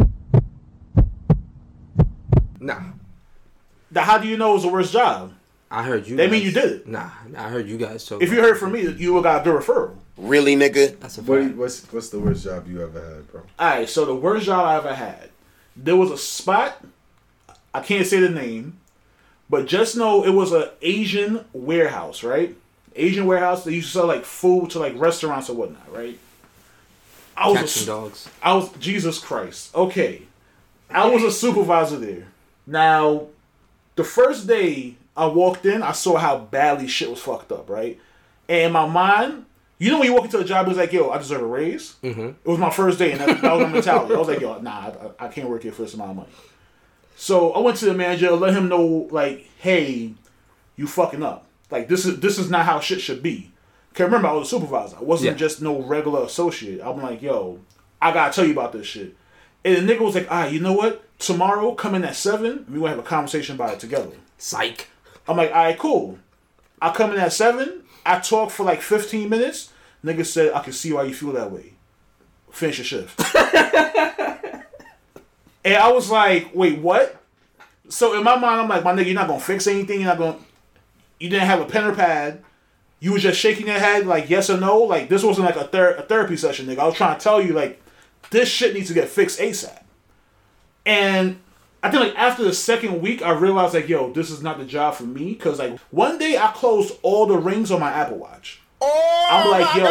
Nah. 2.60 2.82
Now, 3.91 4.02
how 4.02 4.18
do 4.18 4.28
you 4.28 4.38
know 4.38 4.52
it 4.52 4.54
was 4.56 4.63
the 4.63 4.70
worst 4.70 4.94
job? 4.94 5.34
I 5.70 5.84
heard 5.84 6.08
you. 6.08 6.15
They 6.15 6.26
guys, 6.26 6.32
mean 6.32 6.44
you 6.44 6.52
did 6.52 6.72
it. 6.72 6.88
Nah, 6.88 7.10
I 7.38 7.50
heard 7.50 7.68
you 7.68 7.78
guys 7.78 8.06
talk. 8.06 8.22
If 8.22 8.32
you 8.32 8.41
heard 8.41 8.58
from 8.58 8.72
me, 8.72 8.88
you 8.88 9.13
would 9.13 9.24
got 9.24 9.44
the 9.44 9.50
referral. 9.52 9.96
Really, 10.18 10.56
nigga? 10.56 11.00
that's 11.00 11.18
a 11.18 11.22
What, 11.24 11.44
fact. 11.44 11.56
what's 11.58 11.94
what's 11.94 12.10
the 12.10 12.20
worst 12.20 12.44
job 12.46 12.68
you 12.70 12.82
ever 12.82 13.00
had, 13.15 13.32
bro? 13.32 13.41
Alright, 13.60 13.89
so 13.89 14.06
the 14.06 14.15
worst 14.15 14.46
job 14.46 14.65
I 14.65 14.78
ever 14.78 14.94
had. 14.96 15.30
There 15.76 15.96
was 15.96 16.12
a 16.12 16.18
spot, 16.18 16.82
I 17.74 17.82
can't 17.82 18.08
say 18.08 18.20
the 18.22 18.30
name, 18.30 18.78
but 19.50 19.65
just 19.65 19.98
know 19.98 20.24
it 20.24 20.30
was 20.30 20.54
a 20.54 20.72
Asian 20.82 21.44
warehouse, 21.52 22.24
right? 22.24 22.56
Asian 22.96 23.26
warehouse. 23.26 23.65
They 23.65 23.74
used 23.74 23.88
to 23.88 23.94
sell 24.00 24.08
like 24.08 24.24
food 24.24 24.70
to 24.72 24.80
like 24.80 24.94
restaurants 24.98 25.50
or 25.50 25.56
whatnot, 25.58 25.91
right? 25.91 26.18
I 27.38 27.50
was 27.50 27.60
Cats 27.60 27.84
a, 27.84 27.86
dogs. 27.86 28.30
I 28.41 28.54
was 28.54 28.71
Jesus 28.80 29.19
Christ. 29.19 29.76
Okay, 29.76 30.24
I 30.89 31.08
was 31.08 31.24
a 31.24 31.32
supervisor 31.32 31.98
there. 31.98 32.28
Now, 32.65 33.28
the 33.95 34.04
first 34.04 34.48
day 34.48 34.95
I 35.15 35.28
walked 35.28 35.65
in, 35.65 35.84
I 35.84 35.91
saw 35.91 36.17
how 36.17 36.38
badly 36.38 36.88
shit 36.88 37.10
was 37.10 37.19
fucked 37.19 37.52
up, 37.52 37.69
right? 37.69 38.00
And 38.48 38.74
my 38.74 38.88
mind, 38.88 39.45
you 39.78 39.91
know 39.91 40.00
when 40.00 40.08
you 40.08 40.13
walk 40.13 40.26
into 40.26 40.39
a 40.39 40.43
job, 40.43 40.67
it's 40.67 40.78
like, 40.78 40.93
yo, 40.93 41.10
I 41.10 41.17
deserve 41.17 41.41
a 41.41 41.45
raise. 41.45 41.95
Mm-hmm. 42.04 42.28
It 42.28 42.45
was 42.45 42.60
my 42.60 42.69
first 42.69 43.00
day, 43.00 43.12
and 43.12 43.21
that, 43.21 43.41
that 43.41 43.54
was 43.54 43.63
my 43.63 43.74
mentality. 43.74 44.13
I 44.13 44.17
was 44.17 44.28
like, 44.28 44.39
yo, 44.39 44.60
nah, 44.60 44.91
I, 45.19 45.26
I 45.26 45.28
can't 45.28 45.50
work 45.50 45.63
here 45.63 45.71
for 45.71 45.82
this 45.82 45.93
amount 45.93 46.12
of 46.12 46.15
money. 46.17 46.30
So 47.17 47.52
I 47.54 47.60
went 47.60 47.78
to 47.78 47.86
the 47.86 47.93
manager, 47.93 48.32
let 48.32 48.54
him 48.54 48.67
know, 48.67 49.08
like, 49.12 49.50
hey, 49.60 50.13
you 50.76 50.88
fucking 50.88 51.24
up. 51.24 51.45
Like 51.71 51.88
this 51.88 52.06
is 52.06 52.19
this 52.19 52.38
is 52.38 52.50
not 52.50 52.65
how 52.65 52.80
shit 52.80 53.02
should 53.02 53.24
be. 53.24 53.52
Cause 53.95 54.05
remember, 54.05 54.27
I 54.27 54.34
was 54.34 54.47
a 54.47 54.49
supervisor. 54.51 54.97
I 54.97 55.03
wasn't 55.03 55.31
Yeah. 55.31 55.38
just 55.38 55.62
no 55.62 55.81
regular 55.81 56.23
associate. 56.23 56.81
I'm 56.84 57.01
like, 57.01 57.21
yo, 57.21 57.60
I 58.01 58.12
gotta 58.12 58.34
tell 58.34 58.45
you 58.45 58.51
about 58.51 58.73
this 58.73 58.86
shit. 58.86 59.15
And 59.63 59.75
the 59.88 59.93
nigga 59.93 60.01
was 60.01 60.15
like, 60.15 60.27
ah, 60.29 60.45
you 60.47 60.60
know 60.60 60.73
what? 60.73 61.01
Tomorrow, 61.17 61.73
come 61.75 61.95
in 61.95 62.03
at 62.03 62.15
seven. 62.15 62.65
We 62.69 62.77
gonna 62.79 62.89
have 62.89 62.99
a 62.99 63.03
conversation 63.03 63.55
about 63.55 63.73
it 63.73 63.79
together. 63.79 64.12
Psych. 64.38 64.89
I'm 65.27 65.38
like, 65.38 65.49
all 65.51 65.63
right, 65.63 65.79
cool. 65.79 66.19
I 66.81 66.91
come 66.91 67.13
in 67.13 67.19
at 67.19 67.31
seven. 67.34 67.84
I 68.05 68.19
talk 68.19 68.51
for 68.51 68.63
like 68.63 68.81
15 68.81 69.29
minutes. 69.29 69.71
Nigga 70.03 70.25
said, 70.25 70.51
I 70.53 70.60
can 70.62 70.73
see 70.73 70.91
why 70.93 71.03
you 71.03 71.13
feel 71.15 71.31
that 71.31 71.51
way. 71.51 71.73
Finish 72.51 72.77
your 72.79 72.86
shift. 72.86 73.19
and 75.63 75.75
I 75.77 75.91
was 75.91 76.10
like, 76.12 76.51
wait, 76.53 76.79
what? 76.79 77.21
So 77.89 78.17
in 78.17 78.23
my 78.23 78.36
mind, 78.38 78.62
I'm 78.62 78.69
like, 78.69 78.84
my 78.84 78.93
nigga, 78.93 79.05
you're 79.05 79.15
not 79.15 79.27
gonna 79.27 79.39
fix 79.39 79.67
anything. 79.67 80.01
You're 80.01 80.10
not 80.10 80.17
gonna. 80.17 80.38
You 81.19 81.29
didn't 81.29 81.47
have 81.47 81.62
a 81.62 81.65
pen 81.65 81.86
or 81.86 81.95
pad. 81.95 82.43
You 83.06 83.13
was 83.13 83.22
just 83.22 83.39
shaking 83.39 83.68
your 83.68 83.78
head 83.78 84.08
like 84.08 84.32
yes 84.32 84.50
or 84.50 84.60
no. 84.60 84.80
Like 84.80 85.10
this 85.10 85.22
wasn't 85.22 85.46
like 85.46 85.58
a, 85.58 85.65
ther- 85.65 85.94
a 85.94 86.02
therapy 86.02 86.36
session, 86.36 86.65
nigga. 86.65 86.80
I 86.80 86.86
was 86.86 86.96
trying 86.96 87.15
to 87.15 87.24
tell 87.24 87.39
you 87.39 87.54
like 87.54 87.80
this 88.32 88.50
shit 88.50 88.74
needs 88.74 88.88
to 88.88 88.96
get 88.96 89.10
fixed 89.10 89.39
ASAP. 89.39 89.84
And 90.88 91.38
I 91.84 91.91
think 91.91 92.02
like 92.02 92.15
after 92.15 92.44
the 92.44 92.52
second 92.52 93.04
week, 93.04 93.22
I 93.22 93.30
realized 93.30 93.76
like, 93.76 93.88
yo, 93.88 94.12
this 94.12 94.32
is 94.32 94.42
not 94.42 94.58
the 94.58 94.65
job 94.65 94.96
for 94.96 95.04
me. 95.04 95.36
Cause 95.36 95.60
like 95.60 95.77
one 95.92 96.17
day 96.17 96.36
I 96.36 96.48
closed 96.48 96.98
all 97.04 97.27
the 97.27 97.38
rings 97.38 97.69
on 97.69 97.79
my 97.79 97.92
Apple 97.92 98.17
Watch. 98.17 98.60
Oh, 98.82 99.27
I'm 99.29 99.52
like, 99.52 99.75
yo, 99.75 99.86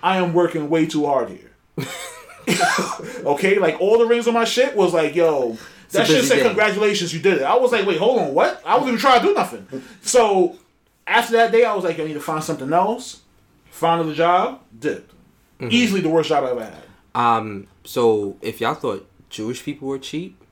I 0.00 0.18
am 0.18 0.32
working 0.32 0.70
way 0.70 0.86
too 0.86 1.04
hard 1.04 1.30
here. 1.30 1.50
okay, 3.24 3.58
like 3.58 3.80
all 3.80 3.98
the 3.98 4.06
rings 4.06 4.28
on 4.28 4.34
my 4.34 4.44
shit 4.44 4.76
was 4.76 4.94
like, 4.94 5.16
yo, 5.16 5.58
that 5.90 6.08
a 6.08 6.12
shit 6.12 6.24
said 6.26 6.36
day. 6.36 6.42
congratulations, 6.44 7.12
you 7.12 7.18
did 7.18 7.38
it. 7.38 7.42
I 7.42 7.56
was 7.56 7.72
like, 7.72 7.84
wait, 7.88 7.98
hold 7.98 8.20
on, 8.20 8.34
what? 8.34 8.62
I 8.64 8.74
wasn't 8.74 8.90
even 8.90 9.00
trying 9.00 9.20
to 9.20 9.26
do 9.26 9.34
nothing. 9.34 9.82
So 10.02 10.58
after 11.06 11.32
that 11.34 11.52
day, 11.52 11.64
I 11.64 11.74
was 11.74 11.84
like, 11.84 11.98
I 11.98 12.04
need 12.04 12.14
to 12.14 12.20
find 12.20 12.42
something 12.42 12.72
else. 12.72 13.22
Found 13.70 14.02
another 14.02 14.14
job, 14.14 14.60
dipped. 14.78 15.10
Mm-hmm. 15.58 15.68
Easily 15.70 16.00
the 16.00 16.08
worst 16.08 16.28
job 16.28 16.44
I 16.44 16.50
ever 16.50 16.64
had. 16.64 16.82
Um, 17.14 17.66
so 17.84 18.36
if 18.42 18.60
y'all 18.60 18.74
thought 18.74 19.08
Jewish 19.30 19.62
people 19.64 19.88
were 19.88 19.98
cheap, 19.98 20.42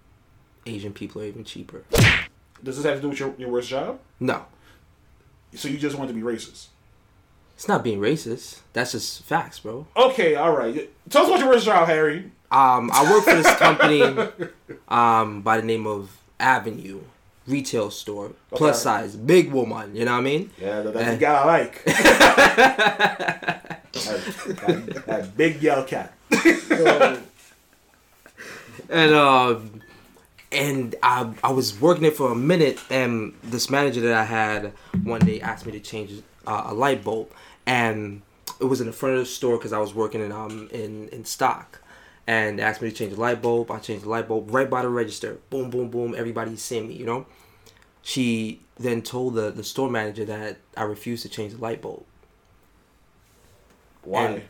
Asian 0.67 0.93
people 0.93 1.23
are 1.23 1.27
even 1.27 1.45
cheaper. 1.45 1.85
Does 2.63 2.77
this 2.77 2.85
have 2.85 2.97
to 2.97 3.03
do 3.03 3.09
with 3.09 3.19
your, 3.19 3.35
your 3.39 3.49
worst 3.49 3.69
job? 3.69 3.99
No, 4.19 4.45
So 5.55 5.69
you 5.69 5.79
just 5.79 5.97
want 5.97 6.09
to 6.09 6.15
be 6.15 6.23
racist? 6.23 6.67
it's 7.55 7.69
not 7.69 7.85
being 7.85 8.01
racist. 8.01 8.61
That's 8.73 8.93
just 8.93 9.23
facts, 9.25 9.59
bro. 9.59 9.87
Okay, 9.95 10.35
all 10.35 10.57
right. 10.57 10.91
Tell 11.11 11.23
us 11.25 11.29
about 11.29 11.41
your 11.41 11.51
worst 11.51 11.67
job, 11.67 11.87
Harry. 11.89 12.33
Um, 12.51 12.91
I 12.93 13.11
work 13.11 13.25
for 13.25 13.35
this 13.35 13.55
company 13.57 14.03
um, 14.89 15.43
by 15.43 15.59
the 15.59 15.67
name 15.67 15.87
of 15.87 16.17
Avenue 16.39 17.01
Retail 17.47 17.91
Store, 17.91 18.33
plus 18.51 18.83
size, 18.83 19.17
big 19.17 19.51
woman. 19.53 19.95
You 19.97 20.05
know 20.05 20.13
what 20.13 20.19
I 20.19 20.23
mean? 20.23 20.51
Yeah, 20.61 20.83
that, 20.83 20.95
that's 20.95 21.11
the 21.11 21.17
guy 21.17 21.35
I 21.35 21.45
like. 21.45 21.85
that, 21.85 23.81
that- 23.93 25.07
that 25.07 25.37
big 25.37 25.63
yellow 25.63 25.85
cat. 25.85 26.13
and 28.89 29.15
um 29.15 29.81
and 30.53 30.95
I 31.03 31.33
I 31.45 31.53
was 31.53 31.81
working 31.81 32.05
it 32.05 32.17
for 32.17 32.31
a 32.33 32.35
minute, 32.35 32.79
and 32.91 33.35
this 33.43 33.71
manager 33.71 34.01
that 34.03 34.15
I 34.15 34.25
had 34.25 34.73
one 35.05 35.21
day 35.21 35.41
asked 35.41 35.67
me 35.67 35.73
to 35.73 35.81
change 35.81 36.23
uh, 36.47 36.65
a 36.67 36.75
light 36.75 37.05
bulb, 37.05 37.31
and 37.67 38.23
it 38.61 38.65
was 38.65 38.81
in 38.81 38.87
the 38.87 38.93
front 38.93 39.15
of 39.15 39.21
the 39.21 39.27
store 39.27 39.57
because 39.59 39.73
I 39.73 39.79
was 39.79 39.95
working 39.95 40.21
in 40.23 40.33
um 40.33 40.69
in 40.73 41.09
in 41.11 41.25
stock, 41.25 41.81
and 42.27 42.59
they 42.59 42.63
asked 42.63 42.83
me 42.83 42.91
to 42.91 42.97
change 42.97 43.15
the 43.15 43.21
light 43.21 43.43
bulb. 43.43 43.71
I 43.71 43.79
changed 43.79 44.05
the 44.05 44.09
light 44.09 44.29
bulb 44.29 44.53
right 44.53 44.69
by 44.69 44.83
the 44.83 44.89
register. 44.89 45.39
Boom, 45.51 45.71
boom, 45.71 45.89
boom. 45.91 46.15
Everybody's 46.17 46.63
seeing 46.63 46.89
me, 46.89 46.95
you 46.95 47.07
know. 47.07 47.27
She 48.03 48.61
then 48.79 49.03
told 49.03 49.35
the 49.35 49.51
the 49.51 49.65
store 49.65 49.91
manager 49.91 50.25
that 50.25 50.59
I 50.77 50.85
refused 50.85 51.23
to 51.23 51.29
change 51.29 51.53
the 51.53 51.61
light 51.61 51.83
bulb. 51.83 52.05
Why? 54.03 54.25
And- 54.25 54.43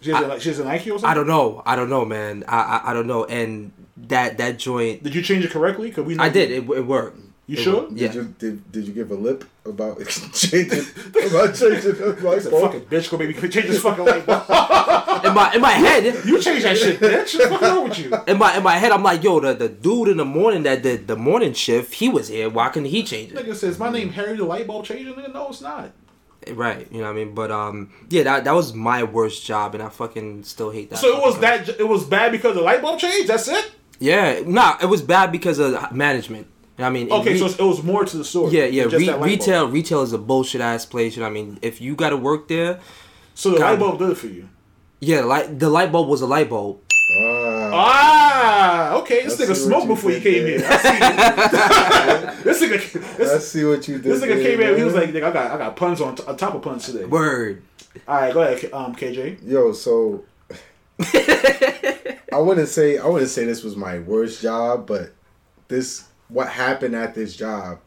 she 0.00 0.10
has, 0.10 0.24
a, 0.24 0.26
like, 0.26 0.40
she 0.40 0.48
has 0.48 0.58
a 0.58 0.64
Nike 0.64 0.90
or 0.90 0.98
something? 0.98 1.08
I 1.08 1.14
don't 1.14 1.28
know. 1.28 1.62
I 1.64 1.76
don't 1.76 1.88
know, 1.88 2.04
man. 2.04 2.42
I 2.48 2.56
I, 2.60 2.90
I 2.90 2.92
don't 2.92 3.06
know. 3.06 3.24
And 3.26 3.70
that 3.96 4.36
that 4.38 4.58
joint, 4.58 5.04
Did 5.04 5.14
you 5.14 5.22
change 5.22 5.44
it 5.44 5.52
correctly? 5.52 5.92
Cause 5.92 6.04
we 6.04 6.16
know 6.16 6.24
I 6.24 6.28
did. 6.28 6.50
It, 6.50 6.68
it 6.68 6.86
worked. 6.86 7.20
You 7.46 7.56
It 7.58 7.62
sure? 7.62 7.80
worked. 7.82 7.92
Yeah. 7.92 8.06
Did 8.08 8.14
you 8.14 8.34
did, 8.38 8.72
did 8.72 8.86
you 8.86 8.92
give 8.94 9.10
a 9.10 9.14
lip 9.14 9.44
about 9.66 9.98
changing 10.32 10.84
about 11.26 11.54
changing 11.54 11.92
the 11.96 12.16
light 12.22 12.44
bulb? 12.48 12.62
fucking 12.72 12.80
bitch. 12.82 13.10
Go 13.10 13.18
baby, 13.18 13.34
change 13.48 13.66
this 13.66 13.82
fucking 13.82 14.04
light 14.04 14.24
bulb. 14.24 14.42
in 15.24 15.34
my 15.34 15.52
in 15.54 15.60
my 15.60 15.72
head, 15.72 16.04
You 16.24 16.40
change 16.40 16.62
that 16.62 16.78
shit, 16.78 17.00
bitch. 17.00 17.50
What's 17.50 17.62
wrong 17.62 17.88
with 17.88 17.98
you? 17.98 18.14
in 18.28 18.38
my 18.38 18.56
in 18.56 18.62
my 18.62 18.76
head, 18.78 18.92
I'm 18.92 19.02
like, 19.02 19.24
yo, 19.24 19.40
the, 19.40 19.54
the 19.54 19.68
dude 19.68 20.08
in 20.08 20.18
the 20.18 20.24
morning 20.24 20.62
that 20.62 20.82
did 20.82 21.08
the 21.08 21.16
morning 21.16 21.52
shift, 21.52 21.94
he 21.94 22.08
was 22.08 22.28
here. 22.28 22.48
Why 22.48 22.68
couldn't 22.68 22.90
he 22.90 23.02
change 23.02 23.32
it? 23.32 23.36
Nigga 23.44 23.56
says 23.56 23.78
my 23.78 23.90
name 23.90 24.10
Harry 24.10 24.36
the 24.36 24.44
light 24.44 24.66
bulb 24.68 24.84
changer. 24.84 25.12
Nigga, 25.12 25.32
no, 25.34 25.48
it's 25.48 25.60
not. 25.60 25.90
Right, 26.50 26.88
you 26.90 26.98
know 26.98 27.04
what 27.04 27.10
I 27.10 27.14
mean. 27.24 27.34
But 27.34 27.50
um, 27.52 27.92
yeah, 28.08 28.22
that 28.24 28.44
that 28.44 28.52
was 28.54 28.72
my 28.72 29.02
worst 29.02 29.44
job, 29.44 29.74
and 29.74 29.82
I 29.82 29.88
fucking 29.88 30.44
still 30.44 30.70
hate 30.70 30.90
that. 30.90 30.98
So 30.98 31.16
it 31.16 31.22
was 31.22 31.36
fucking 31.36 31.66
that. 31.66 31.80
It 31.80 31.88
was 31.88 32.04
bad 32.04 32.30
because 32.32 32.54
the 32.54 32.62
light 32.62 32.82
bulb 32.82 32.98
changed. 33.00 33.28
That's 33.28 33.48
it. 33.48 33.72
Yeah, 33.98 34.42
nah, 34.46 34.76
it 34.80 34.86
was 34.86 35.02
bad 35.02 35.30
because 35.32 35.58
of 35.60 35.92
management. 35.92 36.46
You 36.82 36.90
know 36.90 36.98
I 36.98 37.04
mean, 37.04 37.12
Okay, 37.12 37.32
Re- 37.34 37.38
so 37.38 37.46
it 37.46 37.68
was 37.68 37.82
more 37.82 38.04
to 38.04 38.16
the 38.18 38.24
story. 38.24 38.52
yeah, 38.52 38.64
yeah, 38.64 38.82
re- 38.84 38.90
that 38.90 38.98
light 39.00 39.06
bulb. 39.18 39.24
retail 39.24 39.68
retail 39.68 40.02
is 40.02 40.12
a 40.12 40.18
bullshit 40.18 40.60
ass 40.60 40.84
place. 40.84 41.14
You 41.16 41.20
know 41.22 41.26
what 41.28 41.30
I 41.30 41.34
mean? 41.34 41.58
If 41.62 41.80
you 41.80 41.94
got 41.94 42.10
to 42.10 42.16
work 42.16 42.48
there, 42.48 42.80
So 43.34 43.50
the 43.50 43.58
God. 43.58 43.70
light 43.70 43.78
bulb 43.78 43.98
did 44.00 44.10
it 44.10 44.18
for 44.18 44.26
you. 44.26 44.48
yeah, 45.00 45.20
like 45.20 45.58
the 45.58 45.68
light 45.68 45.92
bulb 45.92 46.08
was 46.08 46.20
a 46.22 46.26
light 46.26 46.48
bulb. 46.50 46.78
Ah, 47.20 47.70
Ah, 47.74 48.94
okay. 48.96 49.24
This 49.24 49.40
nigga 49.40 49.54
see 49.54 49.64
smoked 49.66 49.82
you 49.84 49.94
before 49.94 50.10
you 50.10 50.20
did 50.20 50.24
came 50.34 50.44
there. 50.44 50.58
here. 50.58 50.68
I 50.70 52.32
see. 52.36 52.42
this 52.44 52.62
nigga, 52.62 53.16
this, 53.16 53.28
let's 53.32 53.48
see 53.48 53.64
what 53.64 53.86
you 53.88 53.94
did. 53.98 54.04
this 54.12 54.20
nigga 54.22 54.34
there, 54.42 54.42
came 54.42 54.60
in. 54.60 54.76
He 54.78 54.82
was 54.84 54.94
like, 54.94 55.10
"Nigga, 55.10 55.24
I 55.24 55.30
got, 55.32 55.50
I 55.52 55.58
got 55.58 55.76
puns 55.76 56.00
on, 56.00 56.14
t- 56.16 56.24
on 56.26 56.36
top 56.36 56.54
of 56.54 56.62
puns 56.62 56.86
today." 56.86 57.04
Word. 57.04 57.62
All 58.08 58.14
right, 58.16 58.32
go 58.34 58.42
ahead, 58.42 58.70
um, 58.72 58.94
KJ. 58.94 59.38
Yo, 59.46 59.72
so 59.72 60.24
I 62.32 62.38
wouldn't 62.38 62.68
say 62.68 62.98
I 62.98 63.06
wouldn't 63.06 63.30
say 63.30 63.44
this 63.44 63.62
was 63.62 63.76
my 63.76 63.98
worst 64.00 64.40
job, 64.42 64.86
but 64.86 65.12
this 65.68 66.04
what 66.32 66.48
happened 66.48 66.94
at 66.96 67.14
this 67.14 67.36
job 67.36 67.78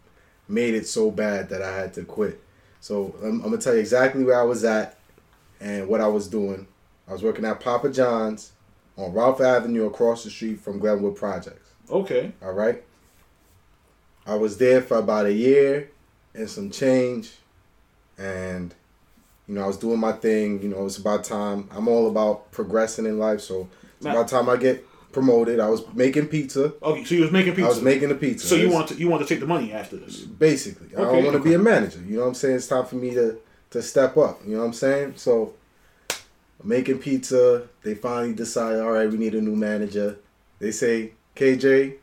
made 0.48 0.74
it 0.76 0.88
so 0.88 1.10
bad 1.12 1.50
that 1.50 1.62
I 1.62 1.76
had 1.76 1.94
to 1.96 2.04
quit. 2.04 2.40
So 2.80 3.16
I'm, 3.24 3.42
I'm 3.42 3.50
gonna 3.50 3.58
tell 3.58 3.74
you 3.74 3.80
exactly 3.80 4.24
where 4.24 4.40
I 4.40 4.44
was 4.44 4.64
at 4.64 4.98
and 5.60 5.88
what 5.88 6.02
I 6.02 6.08
was 6.08 6.28
doing. 6.28 6.68
I 7.08 7.14
was 7.14 7.24
working 7.24 7.46
at 7.46 7.60
Papa 7.60 7.90
John's 7.90 8.52
on 8.98 9.14
Ralph 9.14 9.42
Avenue 9.42 9.86
across 9.88 10.24
the 10.24 10.30
street 10.30 10.60
from 10.60 10.80
Glenwood 10.80 11.16
Projects. 11.16 11.70
Okay. 11.90 12.32
All 12.44 12.54
right. 12.54 12.84
I 14.26 14.36
was 14.36 14.58
there 14.58 14.82
for 14.82 14.98
about 14.98 15.26
a 15.28 15.34
year 15.34 15.90
and 16.34 16.50
some 16.50 16.70
change, 16.72 17.32
and 18.18 18.74
you 19.48 19.56
know 19.56 19.64
I 19.64 19.68
was 19.68 19.78
doing 19.78 20.00
my 20.00 20.14
thing. 20.14 20.62
You 20.62 20.70
know 20.70 20.86
it's 20.86 20.98
about 20.98 21.24
time. 21.24 21.70
I'm 21.72 21.88
all 21.88 22.08
about 22.10 22.52
progressing 22.52 23.06
in 23.06 23.20
life, 23.20 23.42
so 23.42 23.68
it's 23.98 24.06
Now- 24.06 24.12
about 24.12 24.28
time 24.28 24.50
I 24.50 24.58
get 24.58 24.86
promoted. 25.16 25.62
I 25.62 25.70
was 25.70 25.82
making 25.94 26.28
pizza. 26.28 26.74
Okay, 26.84 27.06
so 27.06 27.16
you 27.16 27.22
was 27.22 27.32
making 27.32 27.54
pizza. 27.54 27.68
I 27.68 27.70
was 27.70 27.82
making 27.82 28.10
the 28.10 28.16
pizza. 28.16 28.46
So 28.46 28.56
you 28.56 28.70
want 28.70 28.90
to 28.90 28.96
you 28.96 29.08
want 29.08 29.26
to 29.26 29.28
take 29.34 29.40
the 29.40 29.48
money 29.48 29.72
after 29.72 29.96
this? 29.96 30.20
basically. 30.20 30.94
I 30.94 31.00
don't 31.00 31.24
want 31.24 31.38
to 31.38 31.42
be 31.42 31.54
a 31.54 31.58
manager. 31.58 32.00
You 32.00 32.18
know 32.18 32.24
what 32.24 32.28
I'm 32.28 32.34
saying? 32.36 32.58
It's 32.58 32.68
time 32.68 32.86
for 32.86 32.98
me 32.98 33.12
to 33.14 33.38
to 33.70 33.82
step 33.82 34.18
up. 34.18 34.42
You 34.46 34.56
know 34.56 34.60
what 34.60 34.66
I'm 34.66 34.74
saying? 34.74 35.14
So 35.16 35.54
making 36.62 37.00
pizza. 37.00 37.64
They 37.82 37.96
finally 37.96 38.34
decide, 38.34 38.78
all 38.80 38.92
right, 38.92 39.10
we 39.10 39.18
need 39.18 39.36
a 39.36 39.42
new 39.42 39.56
manager. 39.56 40.18
They 40.60 40.72
say, 40.72 41.14
KJ, 41.36 41.96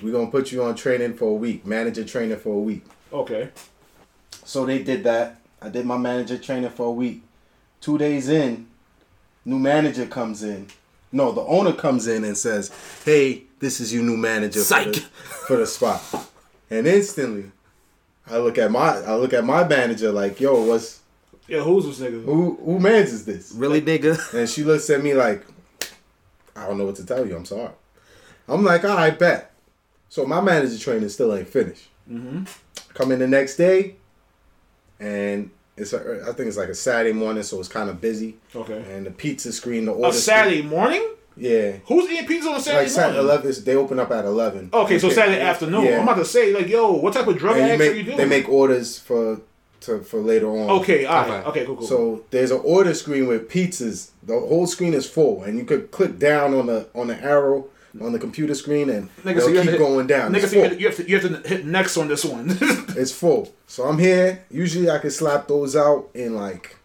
we're 0.00 0.12
gonna 0.12 0.30
put 0.30 0.52
you 0.52 0.62
on 0.62 0.76
training 0.76 1.14
for 1.14 1.30
a 1.30 1.34
week, 1.34 1.66
manager 1.66 2.04
training 2.04 2.38
for 2.38 2.54
a 2.54 2.60
week. 2.60 2.84
Okay. 3.12 3.50
So 4.44 4.64
they 4.64 4.84
did 4.84 5.02
that. 5.04 5.40
I 5.60 5.70
did 5.70 5.86
my 5.86 5.98
manager 5.98 6.38
training 6.38 6.70
for 6.70 6.86
a 6.86 6.92
week. 6.92 7.24
Two 7.80 7.98
days 7.98 8.28
in, 8.28 8.68
new 9.44 9.58
manager 9.58 10.06
comes 10.06 10.44
in. 10.44 10.68
No, 11.10 11.32
the 11.32 11.40
owner 11.42 11.72
comes 11.72 12.06
in 12.06 12.24
and 12.24 12.36
says, 12.36 12.70
"Hey, 13.04 13.44
this 13.58 13.80
is 13.80 13.92
your 13.92 14.02
new 14.02 14.16
manager 14.16 14.60
for 14.60 14.84
the, 14.84 15.00
for 15.46 15.56
the 15.56 15.66
spot." 15.66 16.02
And 16.70 16.86
instantly, 16.86 17.50
I 18.26 18.38
look 18.38 18.58
at 18.58 18.70
my 18.70 18.98
I 18.98 19.14
look 19.14 19.32
at 19.32 19.44
my 19.44 19.66
manager 19.66 20.12
like, 20.12 20.40
"Yo, 20.40 20.64
what's 20.64 21.00
Yeah, 21.46 21.62
who's 21.62 21.86
this 21.86 22.00
nigga? 22.00 22.24
who 22.24 22.58
who 22.62 22.78
manages 22.78 23.24
this?" 23.24 23.52
Really, 23.52 23.80
nigga? 23.80 24.34
And 24.34 24.48
she 24.48 24.64
looks 24.64 24.90
at 24.90 25.02
me 25.02 25.14
like, 25.14 25.46
"I 26.54 26.66
don't 26.66 26.78
know 26.78 26.84
what 26.84 26.96
to 26.96 27.06
tell 27.06 27.26
you. 27.26 27.36
I'm 27.36 27.46
sorry." 27.46 27.72
I'm 28.46 28.64
like, 28.64 28.84
"All 28.84 28.96
right, 28.96 29.18
bet." 29.18 29.52
So 30.10 30.26
my 30.26 30.40
manager 30.40 30.78
training 30.78 31.08
still 31.10 31.34
ain't 31.34 31.48
finished. 31.48 31.88
Mm-hmm. 32.10 32.44
Come 32.94 33.12
in 33.12 33.18
the 33.18 33.28
next 33.28 33.56
day, 33.56 33.96
and 35.00 35.50
it's 35.80 35.92
a, 35.92 36.22
I 36.28 36.32
think 36.32 36.48
it's 36.48 36.56
like 36.56 36.68
a 36.68 36.74
Saturday 36.74 37.12
morning, 37.12 37.42
so 37.42 37.58
it's 37.60 37.68
kind 37.68 37.88
of 37.90 38.00
busy. 38.00 38.36
Okay. 38.54 38.84
And 38.94 39.06
the 39.06 39.10
pizza 39.10 39.52
screen, 39.52 39.84
the 39.86 39.92
order 39.92 40.08
A 40.08 40.12
Saturday 40.12 40.62
morning? 40.62 41.06
yeah. 41.36 41.76
Who's 41.86 42.10
eating 42.10 42.26
pizza 42.26 42.48
on 42.50 42.56
a 42.56 42.60
Saturday 42.60 42.84
Like 42.84 42.90
Saturday 42.90 43.22
morning? 43.22 43.42
eleven, 43.44 43.64
they 43.64 43.76
open 43.76 43.98
up 44.00 44.10
at 44.10 44.24
eleven. 44.24 44.70
Okay, 44.72 44.98
so 44.98 45.08
Saturday 45.10 45.40
afternoon. 45.40 45.84
Yeah. 45.84 45.96
I'm 45.98 46.02
about 46.02 46.16
to 46.16 46.24
say, 46.24 46.52
like, 46.54 46.68
yo, 46.68 46.92
what 46.92 47.14
type 47.14 47.26
of 47.26 47.38
drug 47.38 47.56
And 47.56 47.70
acts 47.70 47.82
are 47.82 47.94
you 47.94 48.02
doing? 48.02 48.16
they 48.16 48.24
make 48.26 48.48
orders 48.48 48.98
for 48.98 49.40
to 49.82 50.00
for 50.00 50.20
later 50.20 50.48
on. 50.48 50.68
Okay, 50.80 51.04
all 51.06 51.22
right. 51.28 51.30
Okay. 51.46 51.48
Okay, 51.50 51.64
cool, 51.66 51.76
cool. 51.76 51.86
So 51.86 52.24
there's 52.30 52.50
an 52.50 52.60
order 52.64 52.92
screen 52.94 53.28
with 53.28 53.48
pizzas. 53.48 54.10
The 54.24 54.32
whole 54.38 54.66
screen 54.66 54.92
is 54.92 55.08
full, 55.08 55.44
and 55.44 55.56
you 55.56 55.64
could 55.64 55.90
click 55.92 56.18
down 56.18 56.52
on 56.54 56.66
the 56.66 56.88
on 56.94 57.06
the 57.06 57.16
arrow 57.22 57.66
on 58.02 58.12
the 58.12 58.18
computer 58.18 58.54
screen, 58.54 58.90
and 58.90 59.08
Nigga, 59.22 59.40
so 59.40 59.48
you 59.48 59.62
keep 59.62 59.70
to- 59.72 59.78
going 59.78 60.06
down. 60.06 60.32
Nigga, 60.32 60.48
so 60.48 60.56
you 60.56 60.62
have, 60.62 60.72
to, 60.72 60.78
you, 60.80 60.86
have 60.86 60.96
to, 60.96 61.08
you 61.08 61.18
have 61.20 61.42
to 61.42 61.48
hit 61.48 61.66
next 61.66 61.96
on 61.96 62.08
this 62.08 62.24
one. 62.24 62.56
It's 62.98 63.12
full. 63.12 63.54
So 63.68 63.84
I'm 63.84 63.98
here. 63.98 64.44
Usually 64.50 64.90
I 64.90 64.98
can 64.98 65.10
slap 65.12 65.46
those 65.46 65.76
out 65.76 66.08
in 66.14 66.34
like 66.34 66.76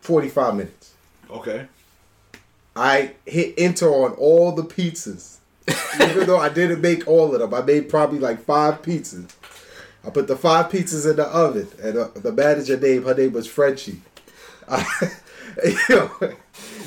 45 0.00 0.54
minutes. 0.56 0.94
okay. 1.30 1.66
I 2.76 3.12
hit 3.24 3.54
enter 3.56 3.88
on 3.88 4.12
all 4.14 4.50
the 4.50 4.64
pizzas. 4.64 5.36
Even 6.00 6.26
though 6.26 6.38
I 6.40 6.48
didn't 6.48 6.80
make 6.80 7.06
all 7.06 7.32
of 7.32 7.40
them. 7.40 7.54
I 7.54 7.62
made 7.62 7.88
probably 7.88 8.18
like 8.18 8.44
five 8.44 8.82
pizzas. 8.82 9.30
I 10.04 10.10
put 10.10 10.26
the 10.26 10.34
five 10.36 10.72
pizzas 10.72 11.08
in 11.08 11.14
the 11.16 11.24
oven. 11.26 11.68
And 11.80 11.96
uh, 11.96 12.08
the 12.16 12.32
manager 12.32 12.76
name, 12.76 13.04
her 13.04 13.14
name 13.14 13.32
was 13.32 13.46
Frenchie. 13.46 14.02
I- 14.68 14.84
yo, 15.88 16.10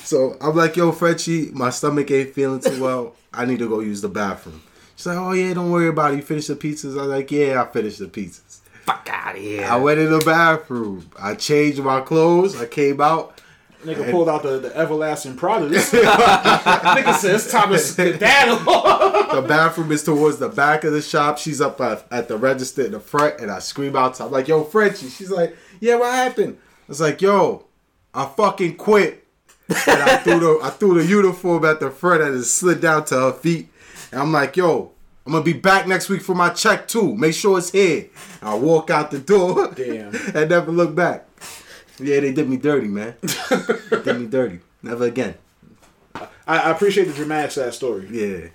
so 0.04 0.38
I'm 0.42 0.56
like, 0.56 0.76
yo, 0.76 0.92
Frenchie, 0.92 1.52
my 1.54 1.70
stomach 1.70 2.10
ain't 2.12 2.34
feeling 2.34 2.60
too 2.60 2.82
well. 2.82 3.16
I 3.34 3.46
need 3.46 3.60
to 3.60 3.70
go 3.70 3.80
use 3.80 4.02
the 4.02 4.10
bathroom. 4.10 4.62
She's 4.96 5.06
like, 5.06 5.18
oh 5.18 5.32
yeah, 5.32 5.54
don't 5.54 5.72
worry 5.72 5.90
about 5.90 6.14
it. 6.14 6.18
You 6.18 6.22
finished 6.24 6.48
the 6.48 6.56
pizzas? 6.56 6.98
I 6.98 7.02
was 7.02 7.08
like, 7.08 7.32
yeah, 7.32 7.62
I 7.62 7.72
finished 7.72 8.00
the 8.00 8.08
pizzas. 8.08 8.62
Fuck 8.84 9.10
out 9.12 9.36
of 9.36 9.42
here. 9.42 9.66
I 9.66 9.76
went 9.76 10.00
in 10.00 10.10
the 10.10 10.20
bathroom. 10.20 11.10
I 11.20 11.36
changed 11.36 11.80
my 11.84 12.02
clothes. 12.02 12.60
I 12.60 12.66
came 12.66 13.02
out. 13.02 13.42
Nigga 13.84 14.10
pulled 14.10 14.28
out 14.28 14.42
the, 14.42 14.58
the 14.60 14.76
everlasting 14.76 15.36
Prada. 15.36 15.68
This 15.68 15.92
nigga 15.94 17.14
says 17.16 17.44
it's 17.44 17.52
time 17.52 17.70
to 17.70 17.80
skedaddle. 17.80 18.58
The 19.28 19.42
bathroom 19.42 19.92
is 19.92 20.04
towards 20.04 20.40
the 20.40 20.48
back 20.48 20.84
of 20.86 20.94
the 20.94 21.02
shop. 21.02 21.38
She's 21.38 21.60
up 21.60 21.80
at, 21.82 22.06
at 22.12 22.28
the 22.28 22.38
register 22.38 22.86
in 22.86 22.94
the 22.94 23.00
front, 23.00 23.40
and 23.40 23.52
I 23.52 23.60
scream 23.60 23.96
out. 23.96 24.20
I'm 24.22 24.32
like, 24.32 24.48
"Yo, 24.48 24.64
Frenchie!" 24.64 25.10
She's 25.10 25.30
like, 25.30 25.56
"Yeah, 25.82 25.96
what 25.96 26.14
happened?" 26.14 26.58
I 26.58 26.86
was 26.88 27.02
like, 27.02 27.22
"Yo, 27.22 27.66
I 28.14 28.26
fucking 28.26 28.78
quit. 28.78 29.27
And 29.70 30.02
I 30.02 30.18
threw 30.18 30.40
the 30.40 30.60
I 30.64 30.70
threw 30.70 31.02
the 31.02 31.06
uniform 31.06 31.66
at 31.66 31.80
the 31.80 31.92
front 31.92 32.22
and 32.22 32.36
it 32.36 32.44
slid 32.44 32.82
down 32.82 33.06
to 33.06 33.16
her 33.16 33.34
feet. 33.34 33.70
And 34.12 34.22
I'm 34.22 34.32
like, 34.32 34.56
yo, 34.56 34.92
I'm 35.26 35.34
gonna 35.34 35.44
be 35.44 35.54
back 35.54 35.88
next 35.88 36.10
week 36.10 36.22
for 36.22 36.36
my 36.36 36.50
check 36.50 36.88
too. 36.88 37.16
Make 37.16 37.34
sure 37.34 37.58
it's 37.58 37.72
here. 37.72 38.08
I 38.42 38.56
walk 38.56 38.90
out 38.90 39.12
the 39.12 39.20
door. 39.20 39.74
Damn. 39.74 40.16
and 40.36 40.50
never 40.50 40.72
look 40.72 40.96
back. 40.96 41.28
Yeah, 42.00 42.20
they 42.20 42.32
did 42.32 42.48
me 42.48 42.58
dirty, 42.58 42.88
man. 42.88 43.16
did 43.50 44.20
me 44.20 44.28
dirty. 44.28 44.60
Never 44.84 45.06
again. 45.06 45.36
I, 46.16 46.28
I 46.48 46.72
appreciate 46.72 47.06
the 47.06 47.14
dramatics 47.14 47.58
of 47.58 47.66
that 47.66 47.74
story. 47.74 48.08
Yeah. 48.10 48.50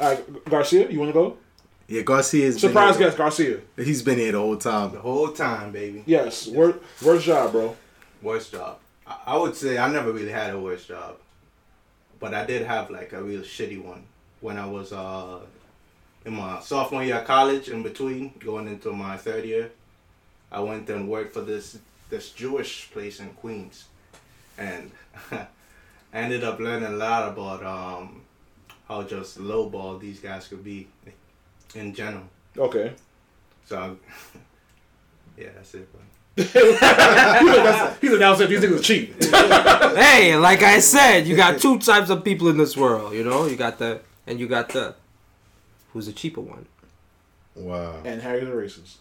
All 0.00 0.14
right, 0.14 0.44
Garcia, 0.46 0.90
you 0.90 0.98
want 0.98 1.10
to 1.10 1.12
go? 1.12 1.36
Yeah, 1.86 2.02
Garcia's 2.02 2.60
Surprise 2.60 2.96
been 2.96 3.10
Surprise 3.10 3.16
guest, 3.16 3.16
Garcia. 3.16 3.60
He's 3.76 4.02
been 4.02 4.18
here 4.18 4.32
the 4.32 4.38
whole 4.38 4.56
time. 4.56 4.92
The 4.92 5.00
whole 5.00 5.32
time, 5.32 5.72
baby. 5.72 6.04
Yes. 6.06 6.46
Wor- 6.46 6.78
worst 7.02 7.26
job, 7.26 7.52
bro. 7.52 7.76
Worst 8.22 8.52
job. 8.52 8.78
I, 9.26 9.36
would 9.36 9.56
say 9.56 9.78
I 9.78 9.90
never 9.90 10.12
really 10.12 10.30
had 10.30 10.54
a 10.54 10.58
worst 10.58 10.88
job, 10.88 11.16
but 12.18 12.34
I 12.34 12.44
did 12.44 12.66
have 12.66 12.90
like 12.90 13.12
a 13.12 13.22
real 13.22 13.42
shitty 13.42 13.82
one 13.82 14.04
when 14.40 14.56
I 14.56 14.66
was 14.66 14.92
uh 14.92 15.40
in 16.24 16.34
my 16.34 16.60
sophomore 16.60 17.02
year 17.04 17.16
of 17.16 17.26
college. 17.26 17.68
In 17.68 17.82
between 17.82 18.32
going 18.38 18.68
into 18.68 18.92
my 18.92 19.16
third 19.16 19.44
year, 19.44 19.70
I 20.52 20.60
went 20.60 20.88
and 20.90 21.08
worked 21.08 21.34
for 21.34 21.42
this 21.42 21.78
this 22.08 22.30
Jewish 22.30 22.90
place 22.90 23.20
in 23.20 23.30
Queens, 23.30 23.86
and 24.58 24.90
I 25.30 25.46
ended 26.12 26.44
up 26.44 26.58
learning 26.58 26.92
a 26.92 26.96
lot 26.96 27.28
about 27.32 27.64
um 27.64 28.22
how 28.88 29.02
just 29.04 29.38
lowball 29.38 30.00
these 30.00 30.20
guys 30.20 30.48
could 30.48 30.64
be 30.64 30.88
in 31.74 31.94
general. 31.94 32.24
Okay. 32.58 32.92
So, 33.66 33.96
yeah, 35.40 35.48
that's 35.54 35.74
it. 35.74 35.88
Bro. 35.92 36.00
He's 36.36 36.54
like, 36.54 36.80
that's, 36.80 38.00
he's 38.00 38.10
like, 38.10 38.20
that 38.20 38.30
was 38.30 38.40
it. 38.40 38.48
These 38.48 38.60
niggas 38.60 38.82
cheap. 38.82 39.14
Hey, 40.00 40.36
like 40.36 40.62
I 40.62 40.78
said, 40.78 41.26
you 41.26 41.34
got 41.36 41.60
two 41.60 41.78
types 41.78 42.10
of 42.10 42.22
people 42.24 42.48
in 42.48 42.56
this 42.56 42.76
world. 42.76 43.12
You 43.12 43.24
know, 43.24 43.46
you 43.46 43.56
got 43.56 43.78
the 43.78 44.00
and 44.26 44.38
you 44.38 44.46
got 44.46 44.68
the 44.68 44.94
who's 45.92 46.06
the 46.06 46.12
cheaper 46.12 46.40
one. 46.40 46.66
Wow. 47.56 48.00
and 48.04 48.22
Harry's 48.22 48.48
a 48.48 48.52
racist. 48.52 48.96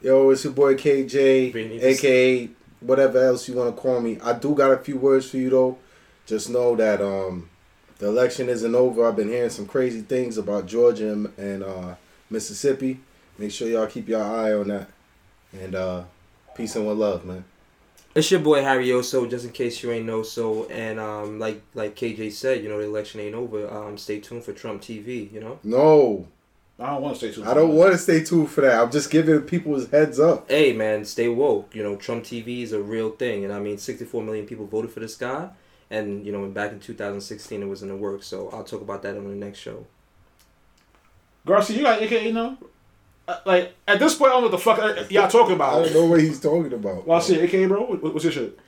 Yo, 0.00 0.30
it's 0.30 0.42
your 0.42 0.52
boy 0.52 0.74
KJ, 0.74 1.82
aka 1.82 2.50
whatever 2.80 3.22
else 3.24 3.46
you 3.46 3.54
want 3.54 3.76
to 3.76 3.80
call 3.80 4.00
me. 4.00 4.18
I 4.20 4.32
do 4.32 4.54
got 4.54 4.72
a 4.72 4.78
few 4.78 4.96
words 4.96 5.30
for 5.30 5.36
you 5.36 5.50
though. 5.50 5.78
Just 6.26 6.50
know 6.50 6.74
that 6.76 7.00
um, 7.00 7.50
the 7.98 8.08
election 8.08 8.48
isn't 8.48 8.74
over. 8.74 9.06
I've 9.06 9.16
been 9.16 9.28
hearing 9.28 9.50
some 9.50 9.66
crazy 9.66 10.00
things 10.00 10.38
about 10.38 10.66
Georgia 10.66 11.12
and, 11.12 11.38
and 11.38 11.62
uh, 11.62 11.94
Mississippi. 12.32 13.00
Make 13.38 13.52
sure 13.52 13.68
y'all 13.68 13.86
keep 13.86 14.08
your 14.08 14.22
eye 14.22 14.52
on 14.52 14.68
that. 14.68 14.88
And 15.52 15.74
uh, 15.74 16.04
peace 16.54 16.76
and 16.76 16.86
one 16.86 16.98
love, 16.98 17.24
man. 17.24 17.44
It's 18.14 18.30
your 18.30 18.40
boy 18.40 18.62
Harry 18.62 18.88
Oso, 18.88 19.28
just 19.28 19.46
in 19.46 19.52
case 19.52 19.82
you 19.82 19.90
ain't 19.90 20.04
know 20.04 20.22
so. 20.22 20.66
And 20.66 21.00
um, 21.00 21.38
like 21.38 21.62
like 21.74 21.96
KJ 21.96 22.32
said, 22.32 22.62
you 22.62 22.68
know 22.68 22.78
the 22.78 22.84
election 22.84 23.20
ain't 23.20 23.34
over. 23.34 23.70
Um, 23.70 23.96
stay 23.96 24.20
tuned 24.20 24.44
for 24.44 24.52
Trump 24.52 24.82
TV. 24.82 25.32
You 25.32 25.40
know. 25.40 25.58
No, 25.64 26.26
I 26.78 26.86
don't 26.86 27.02
want 27.02 27.16
to 27.16 27.30
stay 27.30 27.34
too. 27.34 27.48
I 27.48 27.54
don't 27.54 27.74
want 27.74 27.92
to 27.92 27.98
stay 27.98 28.22
tuned 28.22 28.50
for 28.50 28.62
that. 28.62 28.82
I'm 28.82 28.90
just 28.90 29.10
giving 29.10 29.40
people 29.42 29.84
heads 29.86 30.20
up. 30.20 30.50
Hey 30.50 30.74
man, 30.74 31.04
stay 31.06 31.28
woke. 31.28 31.74
You 31.74 31.82
know 31.82 31.96
Trump 31.96 32.24
TV 32.24 32.62
is 32.62 32.72
a 32.72 32.82
real 32.82 33.10
thing, 33.10 33.44
and 33.44 33.52
I 33.52 33.60
mean 33.60 33.78
64 33.78 34.22
million 34.22 34.46
people 34.46 34.66
voted 34.66 34.90
for 34.90 35.00
this 35.00 35.16
guy. 35.16 35.48
And 35.90 36.24
you 36.26 36.32
know, 36.32 36.46
back 36.48 36.72
in 36.72 36.80
2016, 36.80 37.62
it 37.62 37.66
was 37.66 37.82
in 37.82 37.88
the 37.88 37.96
works. 37.96 38.26
So 38.26 38.50
I'll 38.50 38.64
talk 38.64 38.80
about 38.80 39.02
that 39.02 39.16
on 39.16 39.28
the 39.28 39.34
next 39.34 39.58
show. 39.58 39.86
Garcia, 41.44 41.76
you 41.76 41.82
got 41.82 42.00
AKA 42.00 42.32
now? 42.32 42.56
Uh, 43.26 43.38
like 43.44 43.74
at 43.86 43.98
this 43.98 44.14
point, 44.14 44.30
I 44.30 44.34
don't 44.34 44.42
know 44.42 44.48
what 44.48 44.56
the 44.56 44.58
fuck 44.58 44.78
uh, 44.78 45.04
y'all 45.10 45.28
talking 45.28 45.54
about. 45.54 45.74
I 45.74 45.82
don't 45.84 45.94
know 45.94 46.06
what 46.06 46.20
he's 46.20 46.40
talking 46.40 46.72
about. 46.72 47.06
Well, 47.06 47.18
I 47.18 47.20
see 47.20 47.38
AKA, 47.40 47.66
bro. 47.66 47.84
What, 47.84 48.02
what's 48.02 48.24
your 48.24 48.32
shit? 48.32 48.58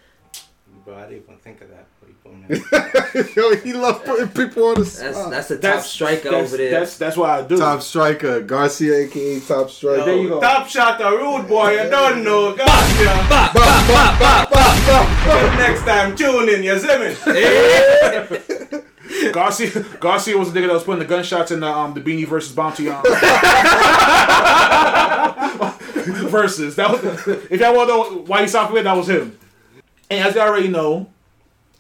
Bro, 0.85 0.97
I 0.97 1.09
didn't 1.09 1.25
even 1.25 1.37
think 1.39 1.61
of 1.61 1.71
that. 1.71 1.87
But 2.01 2.09
you 2.11 2.15
put. 2.23 3.37
Yo, 3.37 3.57
he 3.57 3.73
love 3.73 4.05
putting 4.05 4.29
people 4.29 4.65
on 4.67 4.75
the 4.75 4.81
That's 4.83 5.17
spot. 5.17 5.31
that's 5.31 5.49
the 5.49 5.55
top 5.55 5.63
That's 5.63 5.87
striker 5.87 6.31
that's, 6.31 6.49
over 6.49 6.57
there. 6.57 6.71
That's 6.71 6.99
that's 6.99 7.17
why 7.17 7.39
I 7.39 7.43
do. 7.43 7.57
Top 7.57 7.81
striker, 7.83 8.43
Garcia, 8.43 9.07
aka 9.07 9.41
Top 9.41 9.71
Striker. 9.71 10.05
There 10.05 10.17
you 10.17 10.29
go. 10.29 10.41
Top 10.41 10.69
shot, 10.69 10.99
the 10.99 11.11
rude 11.11 11.49
boy. 11.49 11.81
I 11.81 11.89
don't 11.89 12.23
know. 12.23 12.55
Gotcha. 12.57 13.51
Till 15.25 15.53
next 15.59 15.83
time, 15.85 16.15
tune 16.17 16.49
in. 16.49 16.63
You 16.63 16.79
see 16.79 16.99
me? 16.99 18.39
Garcia 19.35 19.81
Garcia 20.01 20.39
was 20.39 20.53
the 20.53 20.61
nigga 20.61 20.69
that 20.69 20.75
was 20.75 20.85
putting 20.85 21.01
the 21.01 21.05
gunshots 21.05 21.51
in 21.51 21.61
the 21.61 21.67
um 21.67 21.93
the 21.93 22.01
Beenie 22.01 22.25
versus 22.25 22.55
Bounty 22.55 22.89
um 22.89 23.03
versus. 26.29 26.77
That 26.77 26.91
was 26.91 27.03
if 27.51 27.61
y'all 27.61 27.75
want 27.75 27.89
to 27.89 27.95
know 27.95 28.25
why 28.27 28.43
he 28.43 28.49
stopped 28.49 28.73
with 28.73 28.85
that 28.85 28.97
was 28.97 29.09
him. 29.09 29.37
And 30.09 30.25
as 30.25 30.37
y'all 30.37 30.47
already 30.49 30.69
know, 30.69 31.09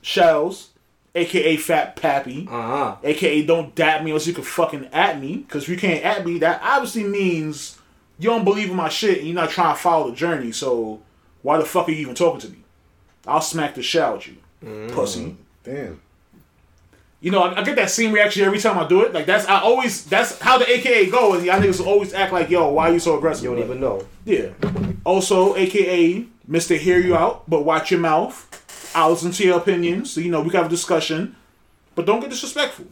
Shells, 0.02 0.70
aka 1.14 1.56
Fat 1.56 1.94
Pappy, 1.94 2.48
uh 2.50 2.62
huh. 2.62 2.96
aka 3.04 3.46
don't 3.46 3.72
dap 3.76 4.02
me 4.02 4.10
unless 4.10 4.26
you 4.26 4.34
can 4.34 4.42
fucking 4.42 4.86
at 4.92 5.20
me. 5.20 5.36
Because 5.36 5.62
if 5.62 5.68
you 5.68 5.76
can't 5.76 6.04
at 6.04 6.26
me, 6.26 6.40
that 6.40 6.60
obviously 6.60 7.04
means 7.04 7.78
you 8.18 8.30
don't 8.30 8.44
believe 8.44 8.68
in 8.70 8.76
my 8.76 8.88
shit 8.88 9.18
and 9.18 9.28
you're 9.28 9.36
not 9.36 9.50
trying 9.50 9.76
to 9.76 9.80
follow 9.80 10.10
the 10.10 10.16
journey. 10.16 10.50
So 10.50 11.00
why 11.42 11.58
the 11.58 11.64
fuck 11.64 11.88
are 11.88 11.92
you 11.92 11.98
even 11.98 12.16
talking 12.16 12.40
to 12.40 12.48
me? 12.48 12.58
I'll 13.26 13.40
smack 13.40 13.76
the 13.76 13.82
shit 13.82 14.02
out 14.02 14.26
you, 14.26 14.36
pussy. 14.92 15.36
Damn. 15.62 16.00
You 17.24 17.30
know, 17.30 17.40
I, 17.40 17.60
I 17.60 17.64
get 17.64 17.76
that 17.76 17.90
same 17.90 18.12
reaction 18.12 18.44
every 18.44 18.58
time 18.58 18.78
I 18.78 18.86
do 18.86 19.00
it. 19.00 19.14
Like 19.14 19.24
that's 19.24 19.46
I 19.46 19.58
always 19.62 20.04
that's 20.04 20.38
how 20.40 20.58
the 20.58 20.70
AKA 20.70 21.08
go, 21.10 21.32
and 21.32 21.42
y'all 21.42 21.58
niggas 21.58 21.84
always 21.84 22.12
act 22.12 22.34
like, 22.34 22.50
yo, 22.50 22.68
why 22.68 22.90
are 22.90 22.92
you 22.92 22.98
so 22.98 23.16
aggressive? 23.16 23.44
You 23.44 23.54
don't 23.54 23.64
even 23.64 23.80
know. 23.80 24.06
Yeah. 24.26 24.50
Also, 25.04 25.56
AKA 25.56 26.26
Mister 26.46 26.74
Hear 26.74 26.98
You 26.98 27.16
Out, 27.16 27.48
but 27.48 27.64
watch 27.64 27.90
your 27.90 28.00
mouth. 28.00 28.92
I'll 28.94 29.08
listen 29.08 29.30
to 29.32 29.42
your 29.42 29.56
opinions. 29.56 30.12
So 30.12 30.20
you 30.20 30.30
know 30.30 30.42
we 30.42 30.50
can 30.50 30.58
have 30.58 30.66
a 30.66 30.68
discussion, 30.68 31.34
but 31.94 32.04
don't 32.04 32.20
get 32.20 32.28
disrespectful. 32.28 32.84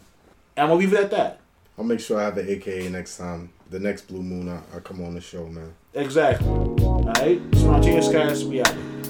And 0.56 0.64
I'm 0.64 0.68
gonna 0.68 0.80
leave 0.80 0.94
it 0.94 1.00
at 1.00 1.10
that. 1.10 1.40
I'll 1.76 1.84
make 1.84 2.00
sure 2.00 2.18
I 2.18 2.22
have 2.24 2.38
an 2.38 2.48
AKA 2.48 2.88
next 2.88 3.18
time. 3.18 3.50
The 3.68 3.80
next 3.80 4.08
Blue 4.08 4.22
Moon, 4.22 4.48
I, 4.48 4.62
I 4.74 4.80
come 4.80 5.04
on 5.04 5.12
the 5.12 5.20
show, 5.20 5.46
man. 5.46 5.74
Exactly. 5.92 6.48
All 6.48 7.04
right. 7.04 7.38
Spontaneouscast. 7.50 8.44
We 8.44 8.62
out. 8.62 9.01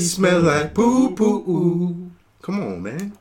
Smell 0.00 0.40
like 0.40 0.74
poo 0.74 1.14
poo. 1.14 2.10
Come 2.42 2.62
on, 2.62 2.82
man. 2.82 3.17